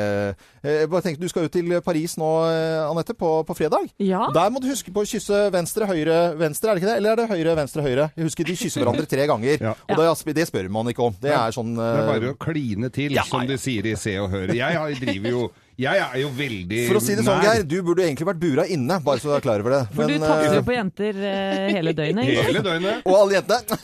eh, 0.63 0.77
jeg 0.81 0.91
bare 0.93 1.05
tenkte, 1.05 1.23
Du 1.27 1.31
skal 1.31 1.47
ut 1.47 1.53
til 1.53 1.73
Paris 1.83 2.17
nå, 2.19 2.31
eh, 2.51 2.85
Anette, 2.87 3.15
på, 3.17 3.31
på 3.47 3.57
fredag. 3.57 3.89
Ja. 4.03 4.27
Der 4.35 4.51
må 4.53 4.63
du 4.63 4.69
huske 4.71 4.93
på 4.93 5.03
å 5.03 5.09
kysse 5.09 5.47
venstre, 5.53 5.89
høyre, 5.89 6.17
venstre, 6.39 6.71
er 6.71 6.77
det 6.77 6.83
ikke 6.83 6.91
det? 6.91 6.97
Eller 7.01 7.13
er 7.15 7.21
det 7.21 7.29
høyre, 7.33 7.57
venstre, 7.59 7.85
høyre? 7.85 8.09
Jeg 8.15 8.29
husker 8.29 8.47
de 8.47 8.57
kysser 8.57 8.83
hverandre 8.83 9.07
tre 9.09 9.27
ganger. 9.29 9.67
Og 9.91 10.01
det, 10.01 10.35
det 10.37 10.47
spør 10.49 10.71
man 10.73 10.91
ikke 10.91 11.07
om. 11.09 11.15
Det 11.21 11.33
er 11.35 11.55
sånn 11.55 11.75
Det 11.77 11.93
er 11.93 12.11
bare 12.11 12.33
å 12.33 12.39
kline 12.41 12.91
til, 12.93 13.15
Ja, 13.17 13.25
som 13.27 13.47
de 13.47 13.59
sier 13.61 13.87
i 13.87 13.95
Se 13.99 14.17
og 14.21 14.31
Hør. 14.33 14.53
Jeg 14.55 14.99
driver 15.01 15.33
jo 15.33 15.47
Jeg 15.77 16.01
er 16.01 16.21
jo 16.23 16.29
veldig 16.33 16.77
For 16.87 16.97
å 16.97 17.01
si 17.05 17.13
det 17.13 17.21
sånn. 17.21 17.43
Geir, 17.45 17.61
du 17.69 17.75
burde 17.85 18.01
egentlig 18.01 18.25
vært 18.25 18.39
bura 18.41 18.63
inne, 18.73 18.95
bare 19.05 19.21
så 19.21 19.29
du 19.29 19.35
er 19.35 19.43
klar 19.45 19.61
over 19.61 19.75
det. 19.75 19.81
For 19.93 20.09
du 20.09 20.15
Men, 20.15 20.23
du 20.25 20.47
eh, 20.47 20.55
jo 20.57 20.63
på 20.65 20.73
jenter 20.73 21.19
eh, 21.21 21.67
hele 21.75 21.93
døgnet. 21.93 22.31
ikke? 22.31 22.45
Hele 22.49 22.63
døgnet. 22.65 23.05
Og 23.05 23.19
alle 23.21 23.37
jentene. 23.37 23.61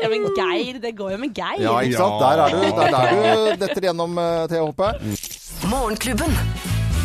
Ja, 0.00 0.08
men 0.12 0.26
Geir, 0.36 0.80
det 0.80 0.92
går 0.96 1.14
jo 1.14 1.18
med 1.20 1.36
Geir. 1.36 1.62
Ja, 1.64 1.78
ikke 1.84 2.00
sant? 2.00 2.20
Der 2.20 2.42
er 2.44 2.52
du. 2.52 2.60
Der 2.76 2.96
er 2.98 3.12
du 3.14 3.64
detter 3.64 3.88
gjennom, 3.88 4.20
uh, 4.20 4.44
Thea 4.52 4.64
Hoppe. 4.64 4.92
Morgenklubben. 5.68 6.36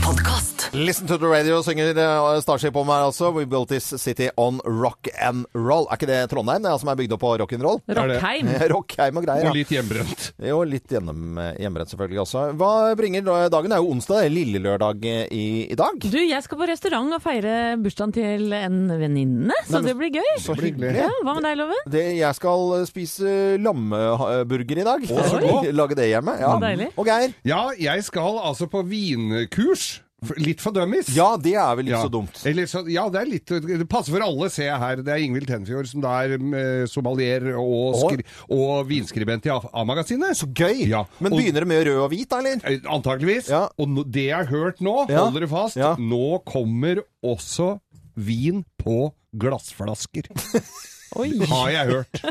Podkast. 0.03 0.44
Listen 0.75 1.07
to 1.07 1.15
the 1.17 1.27
radio 1.27 1.61
synger 1.63 1.95
uh, 1.95 2.35
Starship 2.43 2.75
om 2.75 2.89
her 2.91 3.05
altså. 3.07 3.29
We 3.31 3.45
built 3.47 3.69
this 3.71 3.85
city 4.01 4.27
on 4.35 4.57
rock 4.65 5.07
and 5.23 5.45
roll. 5.55 5.85
Er 5.87 5.95
ikke 5.95 6.09
det 6.09 6.17
Trondheim, 6.33 6.65
det 6.65 6.71
er 6.73 6.81
som 6.81 6.89
er 6.91 6.97
bygd 6.99 7.13
opp 7.15 7.21
på 7.23 7.29
rock'n'roll? 7.39 7.79
Rockheim. 7.95 8.49
Rockheim 8.73 9.19
og 9.21 9.23
greier. 9.23 9.47
Og 9.47 9.55
litt 9.55 9.71
hjemmebrent. 9.71 10.25
Jo, 10.43 10.57
litt 10.67 10.91
gjennom, 10.91 11.39
hjemmebrent 11.61 11.93
selvfølgelig 11.93 12.21
også. 12.25 12.43
Hva 12.59 12.71
bringer 12.99 13.23
dagen? 13.23 13.71
Det 13.71 13.77
er 13.77 13.85
jo 13.85 13.93
onsdag, 13.95 14.19
det 14.19 14.27
er 14.27 14.35
lille 14.35 14.61
lørdag 14.65 15.07
eh, 15.13 15.23
i, 15.31 15.45
i 15.71 15.77
dag. 15.79 15.95
Du, 16.03 16.19
jeg 16.19 16.43
skal 16.43 16.59
på 16.59 16.67
restaurant 16.69 17.15
og 17.15 17.23
feire 17.23 17.55
bursdagen 17.79 18.15
til 18.19 18.55
en 18.59 18.79
venninne, 18.99 19.55
så 19.63 19.77
Nei, 19.77 19.81
men- 19.81 19.89
det 19.93 19.97
blir 20.01 20.13
gøy. 20.19 20.31
Så 20.43 20.57
hyggelig. 20.59 20.91
Ja, 20.99 21.07
hva 21.23 21.37
med 21.39 21.47
deg, 21.47 21.59
Loven? 21.61 21.83
Det, 21.95 22.03
jeg 22.19 22.35
skal 22.41 22.75
spise 22.91 23.35
lammeburger 23.63 24.83
i 24.83 24.87
dag. 24.91 25.07
Å, 25.07 25.23
så 25.31 25.39
godt. 25.39 25.71
Lage 25.71 25.99
det 26.01 26.11
hjemme. 26.11 26.35
Ja. 26.43 26.51
Deilig. 26.67 26.91
Og 26.99 27.07
Geir? 27.07 27.31
Ja, 27.47 27.63
jeg 27.79 28.03
skal 28.11 28.41
altså 28.43 28.67
på 28.71 28.83
vinkurs. 28.91 30.01
Litt 30.39 30.61
for 30.63 30.71
dummies. 30.73 31.09
Ja, 31.13 31.35
det 31.37 31.53
er 31.59 31.75
vel 31.75 31.85
ikke 31.89 31.97
Ja. 31.97 32.03
så 32.07 32.09
dumt. 32.09 32.37
Eller 32.47 32.65
så, 32.71 32.81
ja, 32.89 33.03
det 33.09 33.19
er 33.21 33.25
litt 33.29 33.45
Det 33.45 33.87
passer 33.91 34.15
for 34.15 34.23
alle, 34.25 34.49
ser 34.49 34.69
jeg 34.71 34.79
her. 34.79 34.95
Det 35.03 35.11
er 35.13 35.21
Ingvild 35.21 35.45
Tenfjord 35.47 35.87
som 35.91 36.01
da 36.01 36.13
er 36.23 36.87
somalier 36.87 37.45
og, 37.59 37.99
skri, 37.99 38.23
og 38.49 38.87
vinskribent 38.89 39.45
i 39.45 39.51
A-magasinet. 39.53 40.33
Så 40.39 40.47
gøy! 40.55 40.87
Ja. 40.87 41.03
Men 41.19 41.33
og, 41.33 41.39
begynner 41.43 41.61
det 41.65 41.67
med 41.67 41.85
rød 41.85 41.99
og 42.07 42.09
hvit, 42.15 42.29
da, 42.31 42.39
eller? 42.39 42.63
eh, 42.63 42.79
Antakeligvis. 42.89 43.49
Ja. 43.51 43.67
Og 43.77 44.01
det 44.09 44.29
jeg 44.31 44.35
har 44.39 44.49
hørt 44.49 44.79
nå, 44.81 44.95
Holder 45.05 45.19
hold 45.19 45.37
dere 45.41 45.51
fast, 45.51 45.77
nå 45.99 46.39
kommer 46.47 47.03
også 47.21 47.75
vin 48.15 48.63
på 48.81 49.11
glassflasker. 49.35 50.31
Oi. 51.15 51.29
Har 51.47 51.69
jeg 51.71 51.91
hørt. 51.91 52.21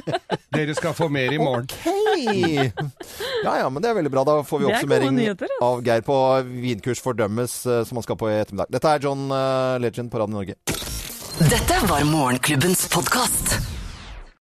Dere 0.55 0.75
skal 0.77 0.95
få 0.97 1.09
mer 1.13 1.33
i 1.33 1.39
morgen. 1.41 1.69
Okay. 1.71 2.71
Ja 3.45 3.57
ja, 3.63 3.69
men 3.73 3.83
det 3.83 3.91
er 3.91 3.99
veldig 3.99 4.13
bra. 4.13 4.25
Da 4.29 4.39
får 4.47 4.63
vi 4.63 4.69
er 4.69 4.77
oppsummering 4.77 5.15
nyheter, 5.17 5.51
ass. 5.51 5.63
av 5.65 5.85
Geir 5.87 6.05
på 6.07 6.17
vinkurs 6.65 7.03
for 7.05 7.17
dummies 7.19 7.59
eh, 7.67 7.83
som 7.89 8.01
han 8.01 8.07
skal 8.07 8.19
på 8.21 8.31
i 8.31 8.39
ettermiddag. 8.41 8.73
Dette 8.75 8.95
er 8.97 9.07
John 9.07 9.27
eh, 9.33 9.77
Legend 9.85 10.13
på 10.13 10.21
Radio 10.23 10.39
Norge. 10.41 10.59
Dette 11.51 11.81
var 11.91 12.05
Morgenklubbens 12.09 12.87
podkast. 12.93 13.74